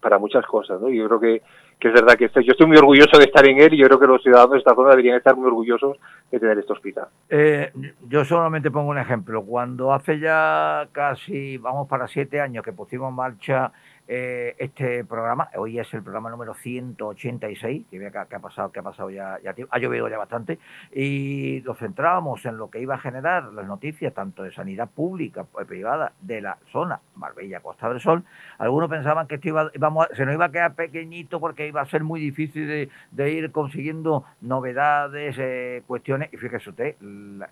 para 0.00 0.18
muchas 0.18 0.44
cosas, 0.46 0.80
¿no? 0.80 0.90
Yo 0.90 1.06
creo 1.06 1.20
que, 1.20 1.42
que 1.78 1.88
es 1.88 1.94
verdad 1.94 2.16
que 2.16 2.26
estoy, 2.26 2.44
yo 2.44 2.52
estoy 2.52 2.66
muy 2.66 2.76
orgulloso 2.76 3.18
de 3.18 3.24
estar 3.24 3.46
en 3.46 3.60
él 3.60 3.74
y 3.74 3.78
yo 3.78 3.86
creo 3.86 3.98
que 3.98 4.06
los 4.06 4.22
ciudadanos 4.22 4.52
de 4.52 4.58
esta 4.58 4.74
zona 4.74 4.90
deberían 4.90 5.16
estar 5.16 5.34
muy 5.36 5.46
orgullosos 5.46 5.96
de 6.30 6.38
tener 6.38 6.58
este 6.58 6.72
hospital. 6.72 7.08
Eh, 7.28 7.72
yo 8.06 8.24
solamente 8.24 8.70
pongo 8.70 8.90
un 8.90 8.98
ejemplo. 8.98 9.42
Cuando 9.42 9.92
hace 9.92 10.18
ya 10.18 10.88
casi, 10.92 11.56
vamos 11.58 11.88
para 11.88 12.06
siete 12.08 12.40
años 12.40 12.64
que 12.64 12.72
pusimos 12.72 13.10
en 13.10 13.16
marcha 13.16 13.72
eh, 14.08 14.56
este 14.58 15.04
programa, 15.04 15.50
hoy 15.56 15.78
es 15.78 15.92
el 15.92 16.02
programa 16.02 16.30
número 16.30 16.54
186, 16.54 17.86
que, 17.90 17.98
que, 17.98 18.10
que 18.10 18.36
ha 18.36 18.38
pasado, 18.40 18.72
que 18.72 18.80
ha 18.80 18.82
pasado 18.82 19.10
ya, 19.10 19.38
ha 19.70 19.78
llovido 19.78 20.08
ya 20.08 20.16
bastante, 20.16 20.58
y 20.94 21.62
nos 21.66 21.78
centrábamos 21.78 22.44
en 22.46 22.56
lo 22.56 22.70
que 22.70 22.80
iba 22.80 22.94
a 22.94 22.98
generar 22.98 23.52
las 23.52 23.66
noticias, 23.66 24.14
tanto 24.14 24.42
de 24.42 24.52
sanidad 24.52 24.88
pública 24.88 25.44
y 25.60 25.64
privada, 25.66 26.12
de 26.22 26.40
la 26.40 26.56
zona 26.72 27.00
Marbella 27.16 27.60
Costa 27.60 27.90
del 27.90 28.00
Sol. 28.00 28.24
Algunos 28.56 28.88
pensaban 28.88 29.26
que 29.26 29.34
esto 29.34 29.48
iba, 29.48 29.70
se 30.14 30.24
nos 30.24 30.34
iba 30.34 30.46
a 30.46 30.52
quedar 30.52 30.74
pequeñito 30.74 31.38
porque 31.38 31.68
iba 31.68 31.82
a 31.82 31.86
ser 31.86 32.02
muy 32.02 32.18
difícil 32.18 32.88
de, 33.10 33.30
ir 33.30 33.52
consiguiendo 33.52 34.24
novedades, 34.40 35.36
eh, 35.38 35.82
cuestiones, 35.86 36.32
y 36.32 36.38
fíjese 36.38 36.70
usted, 36.70 36.96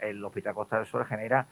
el 0.00 0.24
Hospital 0.24 0.54
Costa 0.54 0.78
del 0.78 0.86
Sol 0.86 1.04
genera 1.04 1.46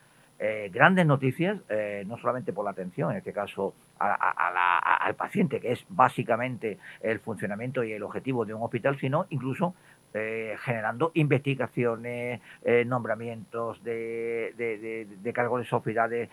eh, 0.46 0.68
grandes 0.72 1.06
noticias, 1.06 1.58
eh, 1.70 2.04
no 2.06 2.16
solamente 2.18 2.52
por 2.52 2.64
la 2.64 2.72
atención, 2.72 3.10
en 3.12 3.16
este 3.18 3.32
caso 3.32 3.72
a- 3.98 4.50
la- 4.52 4.78
al 5.06 5.14
paciente, 5.14 5.58
que 5.60 5.72
es 5.72 5.84
básicamente 5.88 6.76
el 7.00 7.18
funcionamiento 7.20 7.82
y 7.82 7.92
el 7.92 8.02
objetivo 8.02 8.44
de 8.44 8.52
un 8.52 8.62
hospital, 8.62 8.98
sino 8.98 9.24
incluso 9.30 9.74
eh, 10.16 10.54
generando 10.60 11.10
investigaciones, 11.14 12.40
eh, 12.64 12.84
nombramientos 12.84 13.82
de, 13.82 14.52
de, 15.24 15.32
cargos 15.32 15.60
de 15.60 15.66
sociedades 15.66 16.28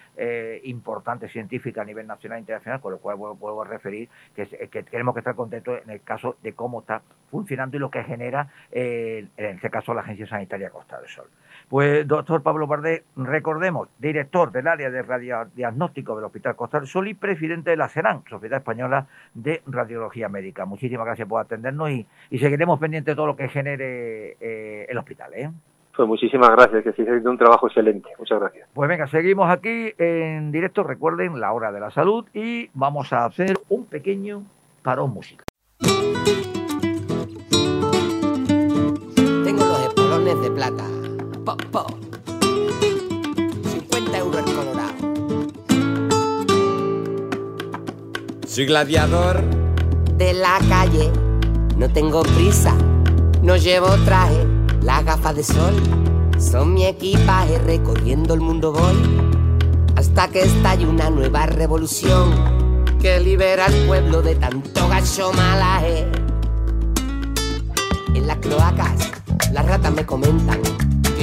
importantes 0.63 1.31
científicas 1.31 1.81
a 1.81 1.85
nivel 1.85 2.05
nacional 2.05 2.37
e 2.37 2.41
internacional, 2.41 2.79
con 2.79 2.91
lo 2.91 2.99
cual 2.99 3.15
vuelvo, 3.17 3.35
vuelvo 3.37 3.61
a 3.63 3.67
referir 3.67 4.07
que, 4.35 4.45
que 4.69 4.83
tenemos 4.83 5.15
que 5.15 5.21
estar 5.21 5.33
contentos 5.35 5.81
en 5.83 5.89
el 5.89 6.01
caso 6.01 6.35
de 6.43 6.53
cómo 6.53 6.81
está 6.81 7.01
funcionando 7.31 7.75
y 7.77 7.79
lo 7.79 7.89
que 7.89 8.03
genera, 8.03 8.49
en 8.71 9.29
este 9.37 9.69
caso, 9.71 9.93
la 9.95 10.01
Agencia 10.01 10.27
Sanitaria 10.27 10.69
Costa 10.69 10.99
del 10.99 11.09
Sol. 11.09 11.27
Pues, 11.71 12.05
doctor 12.05 12.43
Pablo 12.43 12.67
Bardet, 12.67 13.05
recordemos, 13.15 13.87
director 13.97 14.51
del 14.51 14.67
área 14.67 14.89
de 14.89 15.01
radiodiagnóstico 15.03 16.17
del 16.17 16.25
Hospital 16.25 16.57
Costa 16.57 16.79
del 16.79 16.87
Sol 16.89 17.07
y 17.07 17.13
presidente 17.13 17.69
de 17.69 17.77
la 17.77 17.87
SERAN, 17.87 18.23
Sociedad 18.29 18.57
Española 18.57 19.07
de 19.33 19.61
Radiología 19.65 20.27
Médica. 20.27 20.65
Muchísimas 20.65 21.05
gracias 21.05 21.29
por 21.29 21.39
atendernos 21.39 21.89
y, 21.91 22.05
y 22.29 22.39
seguiremos 22.39 22.77
pendientes 22.77 23.13
de 23.13 23.15
todo 23.15 23.27
lo 23.27 23.37
que 23.37 23.47
genere 23.47 24.35
eh, 24.41 24.85
el 24.89 24.97
hospital. 24.97 25.33
¿eh? 25.33 25.49
Pues 25.95 26.09
muchísimas 26.09 26.49
gracias, 26.49 26.83
que 26.83 26.89
estáis 26.89 27.07
haciendo 27.07 27.31
un 27.31 27.37
trabajo 27.37 27.67
excelente. 27.67 28.09
Muchas 28.19 28.41
gracias. 28.41 28.67
Pues 28.73 28.89
venga, 28.89 29.07
seguimos 29.07 29.49
aquí 29.49 29.93
en 29.97 30.51
directo, 30.51 30.83
recuerden, 30.83 31.39
la 31.39 31.53
hora 31.53 31.71
de 31.71 31.79
la 31.79 31.89
salud 31.89 32.25
y 32.33 32.69
vamos 32.73 33.13
a 33.13 33.23
hacer 33.23 33.57
un 33.69 33.85
pequeño 33.85 34.43
parón 34.83 35.11
musical. 35.11 35.45
Tengo 39.45 39.63
los 39.63 39.81
espolones 39.87 40.41
de 40.41 40.51
plata. 40.51 41.00
Po, 41.45 41.57
po. 41.71 41.85
50 43.63 44.17
euros 44.19 44.43
el 44.45 44.53
colorado. 44.53 44.93
Soy 48.47 48.65
gladiador 48.65 49.41
de 50.17 50.33
la 50.33 50.59
calle. 50.69 51.11
No 51.77 51.91
tengo 51.91 52.21
prisa. 52.21 52.75
No 53.41 53.55
llevo 53.55 53.87
traje. 54.05 54.45
Las 54.83 55.03
gafas 55.03 55.35
de 55.35 55.43
sol 55.43 55.73
son 56.37 56.75
mi 56.75 56.85
equipaje. 56.85 57.57
Recorriendo 57.57 58.35
el 58.35 58.41
mundo 58.41 58.71
voy. 58.71 58.95
Hasta 59.95 60.27
que 60.27 60.41
estalle 60.41 60.85
una 60.85 61.09
nueva 61.09 61.47
revolución. 61.47 62.85
Que 62.99 63.19
libera 63.19 63.65
al 63.65 63.73
pueblo 63.87 64.21
de 64.21 64.35
tanto 64.35 64.87
gacho 64.87 65.33
malaje. 65.33 66.05
En 68.13 68.27
las 68.27 68.37
cloacas, 68.37 69.11
las 69.51 69.65
ratas 69.65 69.91
me 69.91 70.05
comentan 70.05 70.61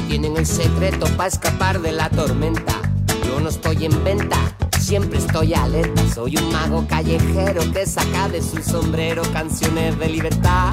tienen 0.09 0.39
el 0.39 0.47
secreto 0.47 1.07
para 1.19 1.29
escapar 1.29 1.83
de 1.83 1.93
la 1.93 2.09
tormenta. 2.09 2.81
Yo 3.27 3.41
no 3.41 3.51
estoy 3.51 3.85
en 3.85 4.05
venta, 4.05 4.39
siempre 4.81 5.19
estoy 5.19 5.53
alerta. 5.53 6.03
Soy 6.15 6.39
un 6.39 6.51
mago 6.51 6.87
callejero 6.89 7.61
que 7.73 7.85
saca 7.85 8.27
de 8.31 8.41
su 8.41 8.63
sombrero 8.63 9.21
canciones 9.35 9.99
de 9.99 10.09
libertad 10.09 10.73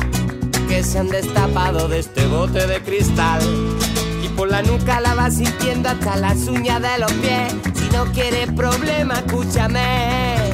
que 0.70 0.82
se 0.84 1.00
han 1.00 1.10
destapado 1.10 1.90
de 1.90 2.00
este 2.00 2.26
bote 2.28 2.66
de 2.66 2.82
cristal. 2.82 3.42
Y 4.24 4.30
por 4.30 4.50
la 4.50 4.62
nuca 4.62 5.02
la 5.02 5.14
vas 5.16 5.36
sintiendo 5.36 5.90
hasta 5.90 6.16
las 6.16 6.48
uñas 6.48 6.82
de 6.82 6.98
los 6.98 7.12
pies. 7.12 7.54
Si 7.74 7.90
no 7.94 8.06
quieres 8.14 8.50
problema, 8.54 9.16
escúchame. 9.16 10.54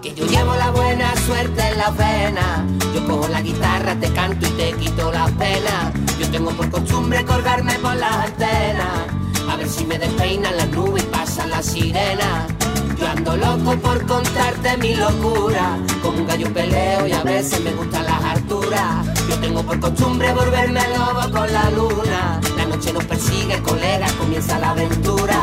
Que 0.00 0.14
yo 0.14 0.24
llevo 0.24 0.56
la 0.56 0.70
buena 0.70 1.14
suerte 1.26 1.68
en 1.68 1.76
la 1.76 1.90
vena. 1.90 2.66
Yo 2.94 3.06
cojo 3.06 3.28
la 3.28 3.42
guitarra, 3.42 3.94
te 3.96 4.10
canto 4.10 4.46
y 4.46 4.50
te 4.52 4.72
quito 4.72 5.12
las 5.12 5.30
penas. 5.32 5.92
Tengo 6.32 6.50
por 6.50 6.70
costumbre 6.70 7.24
colgarme 7.24 7.74
por 7.78 7.96
las 7.96 8.12
antenas. 8.12 9.06
A 9.50 9.56
ver 9.56 9.68
si 9.68 9.84
me 9.84 9.98
despeinan 9.98 10.56
las 10.56 10.68
nubes 10.68 11.02
y 11.02 11.06
pasan 11.06 11.50
las 11.50 11.66
sirenas. 11.66 12.46
Yo 12.98 13.06
ando 13.08 13.36
loco 13.36 13.76
por 13.80 14.06
contarte 14.06 14.76
mi 14.76 14.94
locura. 14.94 15.78
Como 16.02 16.18
un 16.18 16.26
gallo 16.26 16.52
peleo 16.52 17.06
y 17.06 17.12
a 17.12 17.22
veces 17.22 17.60
me 17.62 17.72
gustan 17.72 18.04
las 18.04 18.22
alturas. 18.22 19.06
Yo 19.28 19.38
tengo 19.38 19.62
por 19.62 19.80
costumbre 19.80 20.32
volverme 20.34 20.80
lobo 20.96 21.30
con 21.30 21.52
la 21.52 21.70
luna. 21.70 22.40
La 22.56 22.66
noche 22.66 22.92
nos 22.92 23.04
persigue, 23.04 23.60
colega, 23.62 24.06
comienza 24.18 24.58
la 24.58 24.70
aventura. 24.70 25.42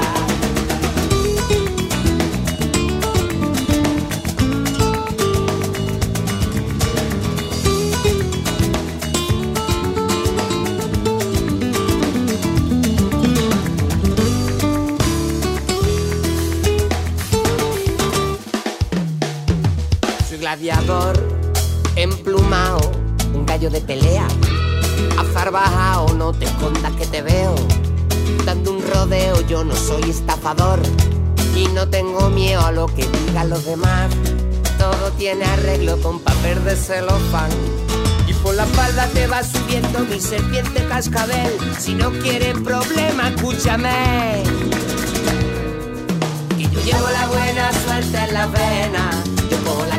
Soy 20.56 20.68
gladiador, 20.68 21.18
emplumao, 21.98 22.80
un 23.34 23.46
gallo 23.46 23.70
de 23.70 23.82
pelea. 23.82 24.26
Azar 25.18 25.52
bajao, 25.52 26.14
no 26.14 26.32
te 26.32 26.46
escondas 26.46 26.94
que 26.94 27.06
te 27.06 27.22
veo. 27.22 27.56
Dando 28.46 28.72
un 28.72 28.82
rodeo, 28.82 29.42
yo 29.48 29.66
no 29.66 29.76
soy 29.76 30.10
estafador. 30.10 30.80
Y 31.56 31.68
no 31.74 31.90
tengo 31.90 32.30
miedo 32.30 32.62
a 32.62 32.72
lo 32.72 32.88
que 32.88 33.06
digan 33.06 33.50
los 33.50 33.66
demás. 33.66 34.10
Todo 34.78 35.12
tiene 35.18 35.44
arreglo 35.44 36.00
con 36.00 36.20
papel 36.20 36.64
de 36.64 36.78
celofán. 36.78 37.52
Y 38.26 38.34
por 38.36 38.56
la 38.56 38.64
espalda 38.64 39.08
te 39.08 39.28
va 39.28 39.44
subiendo 39.44 40.00
mi 40.00 40.22
serpiente 40.22 40.88
cascabel. 40.88 41.52
Si 41.78 41.96
no 41.96 42.12
quieres 42.12 42.58
problema, 42.60 43.28
escúchame. 43.28 44.44
Que 46.58 46.64
yo 46.64 46.82
llevo 46.82 47.10
la 47.10 47.28
buena 47.28 47.72
suerte 47.74 48.18
en 48.18 48.34
la 48.34 48.48
vena. 48.48 49.24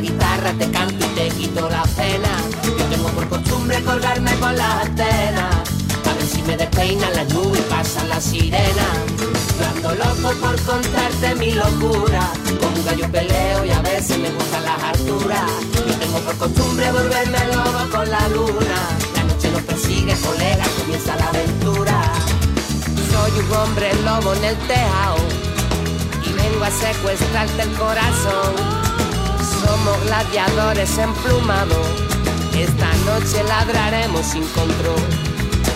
Guitarra, 0.07 0.53
te 0.53 0.71
canto 0.71 1.05
y 1.05 1.09
te 1.19 1.29
quito 1.31 1.69
la 1.69 1.83
pena. 1.83 2.29
Yo 2.63 2.85
tengo 2.85 3.09
por 3.09 3.29
costumbre 3.29 3.83
colgarme 3.83 4.33
con 4.39 4.57
las 4.57 4.87
antenas. 4.87 5.57
A 6.09 6.15
ver 6.15 6.27
si 6.27 6.43
me 6.43 6.57
despeinan 6.57 7.13
las 7.13 7.29
nubes 7.35 7.61
y 7.61 7.63
pasan 7.65 8.09
las 8.09 8.23
sirenas. 8.23 8.97
Loco 9.83 10.33
por 10.41 10.61
contarte 10.63 11.35
mi 11.35 11.53
locura. 11.53 12.21
Como 12.61 12.77
un 12.77 12.85
gallo 12.85 13.11
peleo 13.11 13.65
y 13.65 13.71
a 13.71 13.81
veces 13.81 14.17
me 14.19 14.31
gustan 14.31 14.65
las 14.65 14.81
alturas. 14.81 15.51
Yo 15.75 15.95
tengo 15.97 16.19
por 16.21 16.37
costumbre 16.37 16.93
volverme 16.93 17.39
lobo 17.53 17.91
con 17.91 18.09
la 18.09 18.29
luna. 18.29 18.79
La 19.17 19.25
noche 19.25 19.51
nos 19.51 19.63
persigue, 19.63 20.15
colega, 20.25 20.65
comienza 20.79 21.17
la 21.17 21.29
aventura. 21.29 22.13
Soy 23.11 23.41
un 23.41 23.53
hombre 23.57 23.93
lobo 24.05 24.35
en 24.35 24.45
el 24.45 24.57
tejado 24.69 25.17
y 26.25 26.33
vengo 26.33 26.65
a 26.65 26.71
secuestrarte 26.71 27.63
el 27.63 27.73
corazón. 27.73 28.86
Gladiadores 29.87 30.99
emplumados. 30.99 31.87
Esta 32.59 32.93
noche 33.07 33.43
ladraremos 33.45 34.27
sin 34.27 34.45
control. 34.49 35.07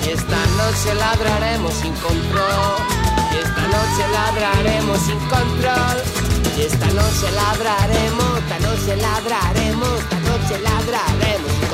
Esta 0.02 0.46
noche 0.58 0.94
ladraremos 0.94 1.74
sin 1.74 1.92
control. 1.94 2.74
Esta 3.32 3.62
noche 3.68 4.02
ladraremos 4.12 4.98
sin 4.98 5.18
control. 5.28 5.96
Esta 6.58 6.86
noche 6.86 7.30
ladraremos, 7.30 8.38
esta 8.38 8.58
noche 8.58 8.96
ladraremos, 8.96 10.00
esta 10.00 10.18
noche 10.20 10.58
ladraremos 10.58 11.69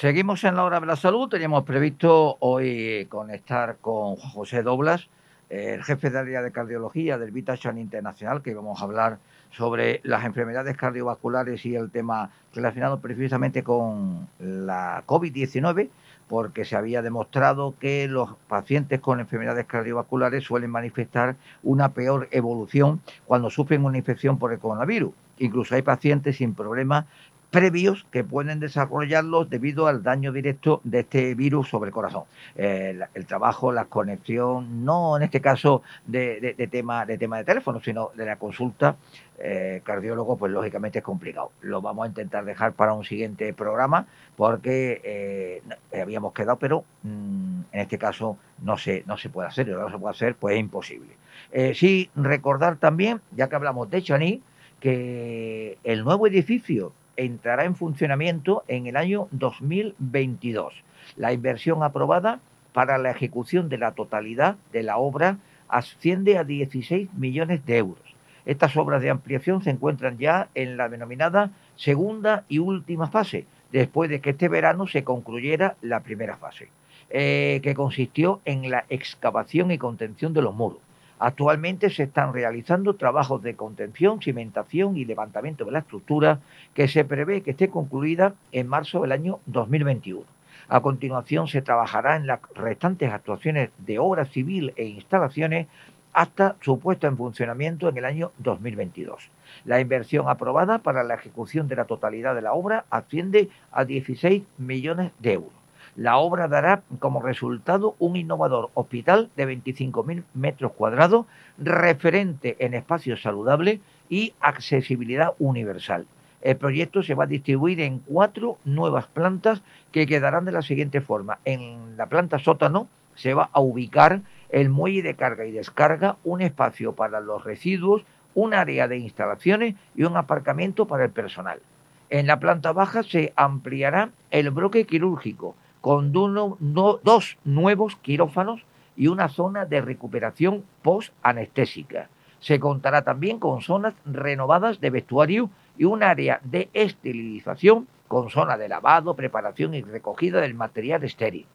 Seguimos 0.00 0.44
en 0.44 0.56
la 0.56 0.64
hora 0.64 0.80
de 0.80 0.86
la 0.86 0.96
salud. 0.96 1.28
Teníamos 1.28 1.62
previsto 1.64 2.38
hoy 2.40 3.04
conectar 3.10 3.76
con 3.82 4.16
José 4.16 4.62
Doblas, 4.62 5.10
eh, 5.50 5.74
el 5.74 5.84
jefe 5.84 6.08
de 6.08 6.18
área 6.18 6.40
de 6.40 6.50
cardiología 6.52 7.18
del 7.18 7.32
Vitashan 7.32 7.76
Internacional, 7.76 8.40
que 8.40 8.54
vamos 8.54 8.80
a 8.80 8.84
hablar 8.84 9.18
sobre 9.50 10.00
las 10.02 10.24
enfermedades 10.24 10.74
cardiovasculares 10.78 11.66
y 11.66 11.74
el 11.74 11.90
tema 11.90 12.30
relacionado 12.54 13.00
precisamente 13.00 13.62
con 13.62 14.26
la 14.38 15.02
COVID-19, 15.06 15.90
porque 16.28 16.64
se 16.64 16.76
había 16.76 17.02
demostrado 17.02 17.74
que 17.78 18.08
los 18.08 18.36
pacientes 18.48 19.00
con 19.00 19.20
enfermedades 19.20 19.66
cardiovasculares 19.66 20.44
suelen 20.44 20.70
manifestar 20.70 21.36
una 21.62 21.90
peor 21.90 22.26
evolución 22.30 23.02
cuando 23.26 23.50
sufren 23.50 23.84
una 23.84 23.98
infección 23.98 24.38
por 24.38 24.50
el 24.54 24.60
coronavirus. 24.60 25.12
Incluso 25.40 25.74
hay 25.74 25.82
pacientes 25.82 26.36
sin 26.36 26.54
problemas 26.54 27.06
previos 27.50 28.06
que 28.12 28.22
pueden 28.22 28.60
desarrollarlos 28.60 29.50
debido 29.50 29.86
al 29.88 30.02
daño 30.02 30.32
directo 30.32 30.80
de 30.84 31.00
este 31.00 31.34
virus 31.34 31.68
sobre 31.68 31.88
el 31.88 31.92
corazón. 31.94 32.24
Eh, 32.56 32.94
la- 32.96 33.10
el 33.14 33.26
trabajo, 33.26 33.72
la 33.72 33.86
conexión, 33.86 34.84
no 34.84 35.16
en 35.16 35.24
este 35.24 35.40
caso 35.40 35.82
de, 36.06 36.54
tema, 36.70 37.04
de 37.06 37.18
tema 37.18 37.38
de 37.38 37.44
teléfono, 37.44 37.80
sino 37.80 38.10
de 38.14 38.24
la 38.26 38.36
consulta 38.36 38.96
eh, 39.42 39.80
cardiólogo, 39.84 40.36
pues 40.36 40.52
lógicamente 40.52 40.98
es 40.98 41.04
complicado. 41.04 41.50
Lo 41.62 41.80
vamos 41.80 42.04
a 42.04 42.08
intentar 42.08 42.44
dejar 42.44 42.72
para 42.74 42.92
un 42.92 43.04
siguiente 43.04 43.52
programa 43.54 44.06
porque 44.36 45.00
eh, 45.02 45.62
habíamos 46.00 46.32
quedado, 46.34 46.58
pero 46.58 46.84
mm, 47.02 47.60
en 47.72 47.80
este 47.80 47.96
caso 47.98 48.36
no 48.62 48.76
se, 48.76 49.02
no 49.06 49.16
se 49.16 49.28
puede 49.30 49.48
hacer, 49.48 49.66
y 49.66 49.72
no 49.72 49.90
se 49.90 49.98
puede 49.98 50.10
hacer, 50.14 50.34
pues 50.34 50.54
es 50.54 50.60
imposible. 50.60 51.08
Eh, 51.52 51.72
sí, 51.74 52.10
recordar 52.14 52.76
también, 52.76 53.20
ya 53.34 53.48
que 53.48 53.56
hablamos 53.56 53.90
de 53.90 54.02
Chaní, 54.02 54.42
que 54.78 55.78
el 55.84 56.04
nuevo 56.04 56.26
edificio 56.26 56.92
entrará 57.24 57.64
en 57.64 57.76
funcionamiento 57.76 58.64
en 58.66 58.86
el 58.86 58.96
año 58.96 59.28
2022. 59.32 60.74
La 61.16 61.32
inversión 61.32 61.82
aprobada 61.82 62.40
para 62.72 62.98
la 62.98 63.10
ejecución 63.10 63.68
de 63.68 63.78
la 63.78 63.92
totalidad 63.92 64.56
de 64.72 64.82
la 64.82 64.96
obra 64.96 65.38
asciende 65.68 66.38
a 66.38 66.44
16 66.44 67.12
millones 67.14 67.64
de 67.66 67.78
euros. 67.78 68.02
Estas 68.46 68.76
obras 68.76 69.02
de 69.02 69.10
ampliación 69.10 69.62
se 69.62 69.70
encuentran 69.70 70.18
ya 70.18 70.48
en 70.54 70.76
la 70.76 70.88
denominada 70.88 71.50
segunda 71.76 72.44
y 72.48 72.58
última 72.58 73.08
fase, 73.08 73.44
después 73.70 74.08
de 74.08 74.20
que 74.20 74.30
este 74.30 74.48
verano 74.48 74.86
se 74.86 75.04
concluyera 75.04 75.76
la 75.82 76.00
primera 76.00 76.36
fase, 76.36 76.68
eh, 77.10 77.60
que 77.62 77.74
consistió 77.74 78.40
en 78.44 78.70
la 78.70 78.86
excavación 78.88 79.70
y 79.70 79.78
contención 79.78 80.32
de 80.32 80.42
los 80.42 80.54
muros. 80.54 80.80
Actualmente 81.22 81.90
se 81.90 82.04
están 82.04 82.32
realizando 82.32 82.94
trabajos 82.94 83.42
de 83.42 83.54
contención, 83.54 84.22
cimentación 84.22 84.96
y 84.96 85.04
levantamiento 85.04 85.66
de 85.66 85.72
la 85.72 85.80
estructura 85.80 86.40
que 86.72 86.88
se 86.88 87.04
prevé 87.04 87.42
que 87.42 87.50
esté 87.50 87.68
concluida 87.68 88.32
en 88.52 88.66
marzo 88.66 89.02
del 89.02 89.12
año 89.12 89.38
2021. 89.44 90.24
A 90.68 90.80
continuación 90.80 91.46
se 91.46 91.60
trabajará 91.60 92.16
en 92.16 92.26
las 92.26 92.40
restantes 92.54 93.12
actuaciones 93.12 93.68
de 93.76 93.98
obra 93.98 94.24
civil 94.24 94.72
e 94.76 94.86
instalaciones 94.86 95.66
hasta 96.14 96.56
su 96.62 96.80
puesta 96.80 97.06
en 97.06 97.18
funcionamiento 97.18 97.90
en 97.90 97.98
el 97.98 98.06
año 98.06 98.32
2022. 98.38 99.30
La 99.66 99.78
inversión 99.78 100.26
aprobada 100.26 100.78
para 100.78 101.04
la 101.04 101.16
ejecución 101.16 101.68
de 101.68 101.76
la 101.76 101.84
totalidad 101.84 102.34
de 102.34 102.40
la 102.40 102.54
obra 102.54 102.86
asciende 102.88 103.50
a 103.72 103.84
16 103.84 104.42
millones 104.56 105.12
de 105.18 105.34
euros. 105.34 105.59
La 106.00 106.16
obra 106.16 106.48
dará 106.48 106.82
como 106.98 107.20
resultado 107.20 107.94
un 107.98 108.16
innovador 108.16 108.70
hospital 108.72 109.28
de 109.36 109.46
25.000 109.46 110.22
metros 110.32 110.72
cuadrados, 110.72 111.26
referente 111.58 112.56
en 112.58 112.72
espacios 112.72 113.20
saludables 113.20 113.80
y 114.08 114.32
accesibilidad 114.40 115.34
universal. 115.38 116.06
El 116.40 116.56
proyecto 116.56 117.02
se 117.02 117.14
va 117.14 117.24
a 117.24 117.26
distribuir 117.26 117.82
en 117.82 117.98
cuatro 117.98 118.56
nuevas 118.64 119.08
plantas 119.08 119.60
que 119.92 120.06
quedarán 120.06 120.46
de 120.46 120.52
la 120.52 120.62
siguiente 120.62 121.02
forma. 121.02 121.38
En 121.44 121.98
la 121.98 122.06
planta 122.06 122.38
sótano 122.38 122.88
se 123.14 123.34
va 123.34 123.50
a 123.52 123.60
ubicar 123.60 124.22
el 124.48 124.70
muelle 124.70 125.02
de 125.02 125.16
carga 125.16 125.44
y 125.44 125.50
descarga, 125.50 126.16
un 126.24 126.40
espacio 126.40 126.94
para 126.94 127.20
los 127.20 127.44
residuos, 127.44 128.04
un 128.34 128.54
área 128.54 128.88
de 128.88 128.96
instalaciones 128.96 129.74
y 129.94 130.04
un 130.04 130.16
aparcamiento 130.16 130.86
para 130.86 131.04
el 131.04 131.10
personal. 131.10 131.60
En 132.08 132.26
la 132.26 132.40
planta 132.40 132.72
baja 132.72 133.02
se 133.02 133.34
ampliará 133.36 134.12
el 134.30 134.50
bloque 134.50 134.86
quirúrgico 134.86 135.56
con 135.80 136.12
dos 136.12 137.38
nuevos 137.44 137.96
quirófanos 137.96 138.62
y 138.96 139.06
una 139.06 139.28
zona 139.28 139.64
de 139.64 139.80
recuperación 139.80 140.64
post-anestésica. 140.82 142.08
Se 142.40 142.58
contará 142.58 143.02
también 143.02 143.38
con 143.38 143.60
zonas 143.60 143.94
renovadas 144.04 144.80
de 144.80 144.90
vestuario 144.90 145.50
y 145.78 145.84
un 145.84 146.02
área 146.02 146.40
de 146.42 146.68
esterilización 146.72 147.86
con 148.08 148.30
zona 148.30 148.58
de 148.58 148.68
lavado, 148.68 149.14
preparación 149.14 149.74
y 149.74 149.82
recogida 149.82 150.40
del 150.40 150.54
material 150.54 151.04
estéril. 151.04 151.46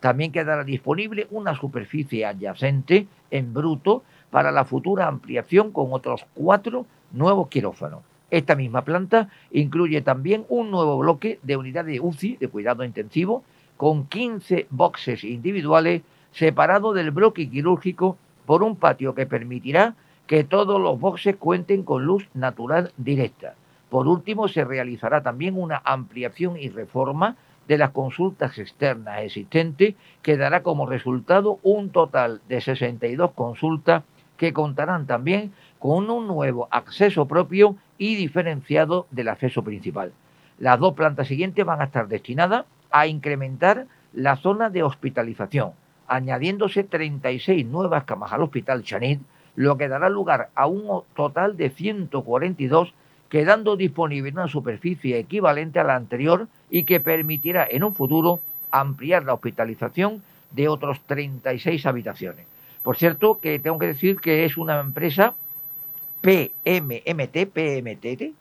También 0.00 0.32
quedará 0.32 0.64
disponible 0.64 1.26
una 1.30 1.54
superficie 1.54 2.26
adyacente 2.26 3.06
en 3.30 3.54
bruto 3.54 4.02
para 4.30 4.52
la 4.52 4.64
futura 4.64 5.06
ampliación 5.06 5.72
con 5.72 5.92
otros 5.92 6.26
cuatro 6.34 6.86
nuevos 7.12 7.48
quirófanos. 7.48 8.02
Esta 8.30 8.54
misma 8.54 8.82
planta 8.82 9.28
incluye 9.50 10.02
también 10.02 10.44
un 10.48 10.70
nuevo 10.70 10.98
bloque 10.98 11.38
de 11.42 11.56
unidad 11.56 11.84
de 11.84 12.00
UCI, 12.00 12.36
de 12.36 12.48
cuidado 12.48 12.84
intensivo, 12.84 13.44
con 13.76 14.06
15 14.06 14.66
boxes 14.70 15.24
individuales 15.24 16.02
separados 16.32 16.94
del 16.94 17.10
bloque 17.10 17.48
quirúrgico 17.48 18.16
por 18.46 18.62
un 18.62 18.76
patio 18.76 19.14
que 19.14 19.26
permitirá 19.26 19.94
que 20.26 20.44
todos 20.44 20.80
los 20.80 20.98
boxes 20.98 21.36
cuenten 21.36 21.82
con 21.82 22.04
luz 22.04 22.28
natural 22.34 22.92
directa. 22.96 23.54
Por 23.90 24.08
último, 24.08 24.48
se 24.48 24.64
realizará 24.64 25.22
también 25.22 25.56
una 25.56 25.80
ampliación 25.84 26.56
y 26.56 26.68
reforma 26.68 27.36
de 27.68 27.78
las 27.78 27.90
consultas 27.90 28.58
externas 28.58 29.22
existentes 29.22 29.94
que 30.22 30.36
dará 30.36 30.62
como 30.62 30.86
resultado 30.86 31.58
un 31.62 31.90
total 31.90 32.40
de 32.48 32.60
62 32.60 33.32
consultas 33.32 34.02
que 34.36 34.52
contarán 34.52 35.06
también 35.06 35.52
con 35.78 36.10
un 36.10 36.26
nuevo 36.26 36.68
acceso 36.70 37.26
propio 37.26 37.76
y 37.98 38.16
diferenciado 38.16 39.06
del 39.10 39.28
acceso 39.28 39.62
principal. 39.62 40.12
Las 40.58 40.78
dos 40.78 40.94
plantas 40.94 41.28
siguientes 41.28 41.64
van 41.64 41.80
a 41.80 41.84
estar 41.84 42.08
destinadas 42.08 42.66
a 42.94 43.08
incrementar 43.08 43.86
la 44.12 44.36
zona 44.36 44.70
de 44.70 44.84
hospitalización, 44.84 45.72
añadiéndose 46.06 46.84
36 46.84 47.66
nuevas 47.66 48.04
camas 48.04 48.32
al 48.32 48.42
Hospital 48.42 48.84
Chanit, 48.84 49.20
lo 49.56 49.76
que 49.76 49.88
dará 49.88 50.08
lugar 50.08 50.50
a 50.54 50.68
un 50.68 51.02
total 51.16 51.56
de 51.56 51.70
142, 51.70 52.94
quedando 53.28 53.74
disponible 53.74 54.30
una 54.30 54.46
superficie 54.46 55.18
equivalente 55.18 55.80
a 55.80 55.84
la 55.84 55.96
anterior 55.96 56.46
y 56.70 56.84
que 56.84 57.00
permitirá 57.00 57.66
en 57.68 57.82
un 57.82 57.96
futuro 57.96 58.38
ampliar 58.70 59.24
la 59.24 59.34
hospitalización 59.34 60.22
de 60.52 60.68
otros 60.68 61.00
36 61.00 61.86
habitaciones. 61.86 62.46
Por 62.84 62.96
cierto, 62.96 63.40
que 63.40 63.58
tengo 63.58 63.80
que 63.80 63.88
decir 63.88 64.20
que 64.20 64.44
es 64.44 64.56
una 64.56 64.78
empresa 64.78 65.34
PMMT, 66.20 67.46
PMT, 67.52 68.04
eh, 68.04 68.32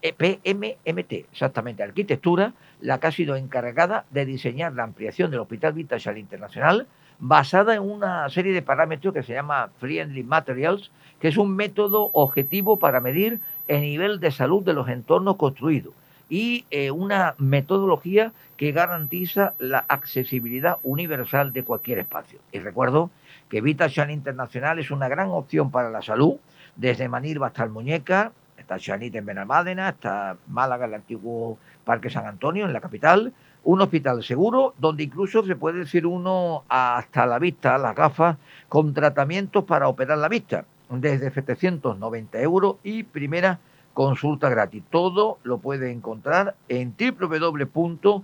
PMMT, 0.00 1.12
exactamente, 1.32 1.82
arquitectura, 1.82 2.52
la 2.80 3.00
que 3.00 3.06
ha 3.08 3.12
sido 3.12 3.36
encargada 3.36 4.04
de 4.10 4.24
diseñar 4.24 4.72
la 4.74 4.84
ampliación 4.84 5.30
del 5.30 5.40
Hospital 5.40 5.72
Vitasal 5.72 6.18
Internacional, 6.18 6.86
basada 7.18 7.74
en 7.74 7.82
una 7.82 8.28
serie 8.28 8.52
de 8.52 8.62
parámetros 8.62 9.12
que 9.12 9.22
se 9.22 9.32
llama 9.32 9.70
Friendly 9.80 10.22
Materials, 10.22 10.90
que 11.20 11.28
es 11.28 11.36
un 11.36 11.56
método 11.56 12.10
objetivo 12.12 12.78
para 12.78 13.00
medir 13.00 13.40
el 13.66 13.80
nivel 13.80 14.20
de 14.20 14.30
salud 14.30 14.62
de 14.62 14.72
los 14.72 14.88
entornos 14.88 15.36
construidos 15.36 15.94
y 16.28 16.66
eh, 16.70 16.90
una 16.90 17.34
metodología 17.38 18.32
que 18.56 18.72
garantiza 18.72 19.54
la 19.58 19.84
accesibilidad 19.88 20.78
universal 20.82 21.52
de 21.52 21.64
cualquier 21.64 21.98
espacio. 22.00 22.38
Y 22.52 22.58
recuerdo 22.58 23.10
que 23.48 23.60
Vitasal 23.60 24.10
Internacional 24.10 24.78
es 24.78 24.90
una 24.90 25.08
gran 25.08 25.28
opción 25.28 25.70
para 25.70 25.90
la 25.90 26.02
salud, 26.02 26.36
desde 26.76 27.08
Manilva 27.08 27.48
hasta 27.48 27.64
el 27.64 27.70
Muñeca, 27.70 28.32
está 28.68 28.78
Chanit 28.78 29.14
en 29.14 29.24
Benalmádena, 29.24 29.88
está 29.88 30.36
Málaga, 30.48 30.84
el 30.84 30.92
antiguo 30.92 31.56
Parque 31.86 32.10
San 32.10 32.26
Antonio, 32.26 32.66
en 32.66 32.74
la 32.74 32.82
capital, 32.82 33.32
un 33.64 33.80
hospital 33.80 34.22
seguro 34.22 34.74
donde 34.76 35.04
incluso 35.04 35.42
se 35.42 35.56
puede 35.56 35.78
decir 35.78 36.04
uno 36.06 36.64
hasta 36.68 37.24
la 37.24 37.38
vista, 37.38 37.78
las 37.78 37.96
gafas, 37.96 38.36
con 38.68 38.92
tratamientos 38.92 39.64
para 39.64 39.88
operar 39.88 40.18
la 40.18 40.28
vista, 40.28 40.66
desde 40.90 41.30
790 41.30 42.38
euros 42.42 42.76
y 42.82 43.04
primera 43.04 43.58
consulta 43.94 44.50
gratis. 44.50 44.82
Todo 44.90 45.38
lo 45.44 45.56
puede 45.56 45.90
encontrar 45.90 46.54
en 46.68 46.94
www.vitas.es. 46.94 48.20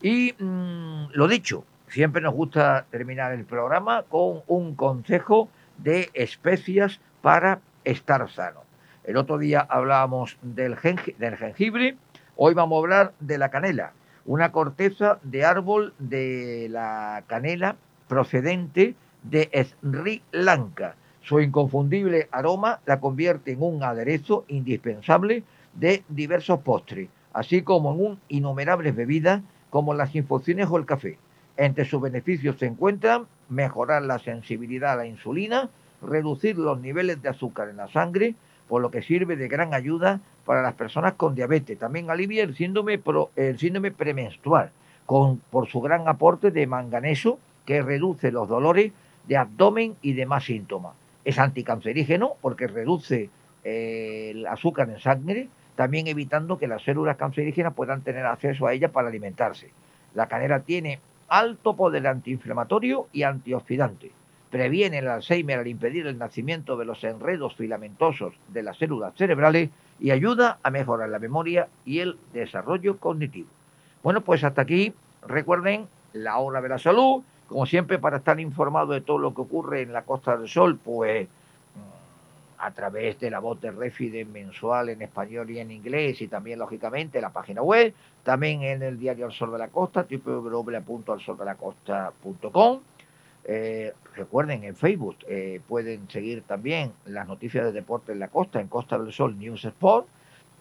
Y 0.00 0.34
mmm, 0.38 1.04
lo 1.12 1.28
dicho, 1.28 1.64
siempre 1.88 2.22
nos 2.22 2.32
gusta 2.32 2.86
terminar 2.90 3.32
el 3.32 3.44
programa 3.44 4.04
con 4.08 4.40
un 4.46 4.74
consejo 4.74 5.50
de 5.82 6.10
especias 6.14 7.00
para 7.20 7.60
estar 7.84 8.28
sano. 8.30 8.60
El 9.04 9.16
otro 9.16 9.38
día 9.38 9.60
hablábamos 9.68 10.38
del, 10.42 10.76
jengi- 10.76 11.16
del 11.16 11.36
jengibre, 11.36 11.96
hoy 12.36 12.54
vamos 12.54 12.76
a 12.76 12.80
hablar 12.80 13.12
de 13.20 13.38
la 13.38 13.50
canela, 13.50 13.92
una 14.24 14.52
corteza 14.52 15.18
de 15.22 15.44
árbol 15.44 15.94
de 15.98 16.68
la 16.70 17.24
canela 17.26 17.76
procedente 18.08 18.94
de 19.24 19.50
Sri 19.80 20.22
Lanka. 20.30 20.94
Su 21.22 21.40
inconfundible 21.40 22.28
aroma 22.30 22.80
la 22.86 23.00
convierte 23.00 23.52
en 23.52 23.62
un 23.62 23.82
aderezo 23.82 24.44
indispensable 24.48 25.44
de 25.74 26.04
diversos 26.08 26.60
postres, 26.60 27.08
así 27.32 27.62
como 27.62 27.92
en 27.94 28.18
innumerables 28.28 28.94
bebidas 28.94 29.42
como 29.70 29.94
las 29.94 30.14
infusiones 30.14 30.68
o 30.70 30.76
el 30.76 30.86
café. 30.86 31.18
Entre 31.62 31.84
sus 31.84 32.02
beneficios 32.02 32.58
se 32.58 32.66
encuentran 32.66 33.28
mejorar 33.48 34.02
la 34.02 34.18
sensibilidad 34.18 34.94
a 34.94 34.96
la 34.96 35.06
insulina, 35.06 35.70
reducir 36.02 36.58
los 36.58 36.80
niveles 36.80 37.22
de 37.22 37.28
azúcar 37.28 37.68
en 37.68 37.76
la 37.76 37.86
sangre, 37.86 38.34
por 38.66 38.82
lo 38.82 38.90
que 38.90 39.00
sirve 39.00 39.36
de 39.36 39.46
gran 39.46 39.72
ayuda 39.72 40.18
para 40.44 40.60
las 40.60 40.74
personas 40.74 41.12
con 41.12 41.36
diabetes. 41.36 41.78
También 41.78 42.10
alivia 42.10 42.42
el 42.42 42.56
síndrome, 42.56 42.98
premenstrual, 42.98 44.72
con, 45.06 45.38
por 45.38 45.68
su 45.68 45.80
gran 45.80 46.08
aporte 46.08 46.50
de 46.50 46.66
manganeso 46.66 47.38
que 47.64 47.80
reduce 47.80 48.32
los 48.32 48.48
dolores 48.48 48.90
de 49.28 49.36
abdomen 49.36 49.94
y 50.02 50.14
demás 50.14 50.42
síntomas. 50.42 50.96
Es 51.24 51.38
anticancerígeno 51.38 52.32
porque 52.40 52.66
reduce 52.66 53.30
eh, 53.62 54.32
el 54.34 54.48
azúcar 54.48 54.90
en 54.90 54.98
sangre, 54.98 55.48
también 55.76 56.08
evitando 56.08 56.58
que 56.58 56.66
las 56.66 56.82
células 56.82 57.16
cancerígenas 57.16 57.74
puedan 57.74 58.02
tener 58.02 58.26
acceso 58.26 58.66
a 58.66 58.72
ella 58.72 58.90
para 58.90 59.06
alimentarse. 59.06 59.70
La 60.12 60.26
canela 60.26 60.58
tiene 60.64 60.98
alto 61.32 61.74
poder 61.74 62.06
antiinflamatorio 62.06 63.08
y 63.10 63.22
antioxidante. 63.22 64.12
Previene 64.50 64.98
el 64.98 65.08
Alzheimer 65.08 65.60
al 65.60 65.66
impedir 65.66 66.06
el 66.06 66.18
nacimiento 66.18 66.76
de 66.76 66.84
los 66.84 67.02
enredos 67.04 67.56
filamentosos 67.56 68.34
de 68.48 68.62
las 68.62 68.76
células 68.76 69.14
cerebrales 69.16 69.70
y 69.98 70.10
ayuda 70.10 70.58
a 70.62 70.70
mejorar 70.70 71.08
la 71.08 71.18
memoria 71.18 71.68
y 71.86 72.00
el 72.00 72.18
desarrollo 72.34 72.98
cognitivo. 72.98 73.48
Bueno, 74.02 74.20
pues 74.20 74.44
hasta 74.44 74.60
aquí, 74.60 74.92
recuerden, 75.26 75.88
la 76.12 76.36
hora 76.36 76.60
de 76.60 76.68
la 76.68 76.78
salud, 76.78 77.22
como 77.48 77.64
siempre, 77.64 77.98
para 77.98 78.18
estar 78.18 78.38
informado 78.38 78.92
de 78.92 79.00
todo 79.00 79.16
lo 79.16 79.32
que 79.32 79.40
ocurre 79.40 79.80
en 79.80 79.94
la 79.94 80.02
Costa 80.02 80.36
del 80.36 80.50
Sol, 80.50 80.78
pues 80.84 81.28
a 82.62 82.70
través 82.70 83.18
de 83.18 83.28
la 83.28 83.40
voz 83.40 83.60
de 83.60 83.72
Refide 83.72 84.24
mensual 84.24 84.88
en 84.88 85.02
español 85.02 85.50
y 85.50 85.58
en 85.58 85.72
inglés 85.72 86.22
y 86.22 86.28
también, 86.28 86.60
lógicamente, 86.60 87.20
la 87.20 87.30
página 87.30 87.60
web, 87.60 87.92
también 88.22 88.62
en 88.62 88.84
el 88.84 89.00
diario 89.00 89.26
El 89.26 89.32
Sol 89.32 89.50
de 89.50 89.58
la 89.58 89.66
Costa, 89.68 90.06
www.elsoldelacosta.com. 90.08 92.80
Eh, 93.44 93.92
recuerden, 94.14 94.62
en 94.62 94.76
Facebook 94.76 95.16
eh, 95.26 95.60
pueden 95.66 96.08
seguir 96.08 96.42
también 96.42 96.92
las 97.04 97.26
noticias 97.26 97.64
de 97.64 97.72
deporte 97.72 98.12
en 98.12 98.20
la 98.20 98.28
costa, 98.28 98.60
en 98.60 98.68
Costa 98.68 98.96
del 98.96 99.12
Sol 99.12 99.36
News 99.36 99.64
Sport. 99.64 100.06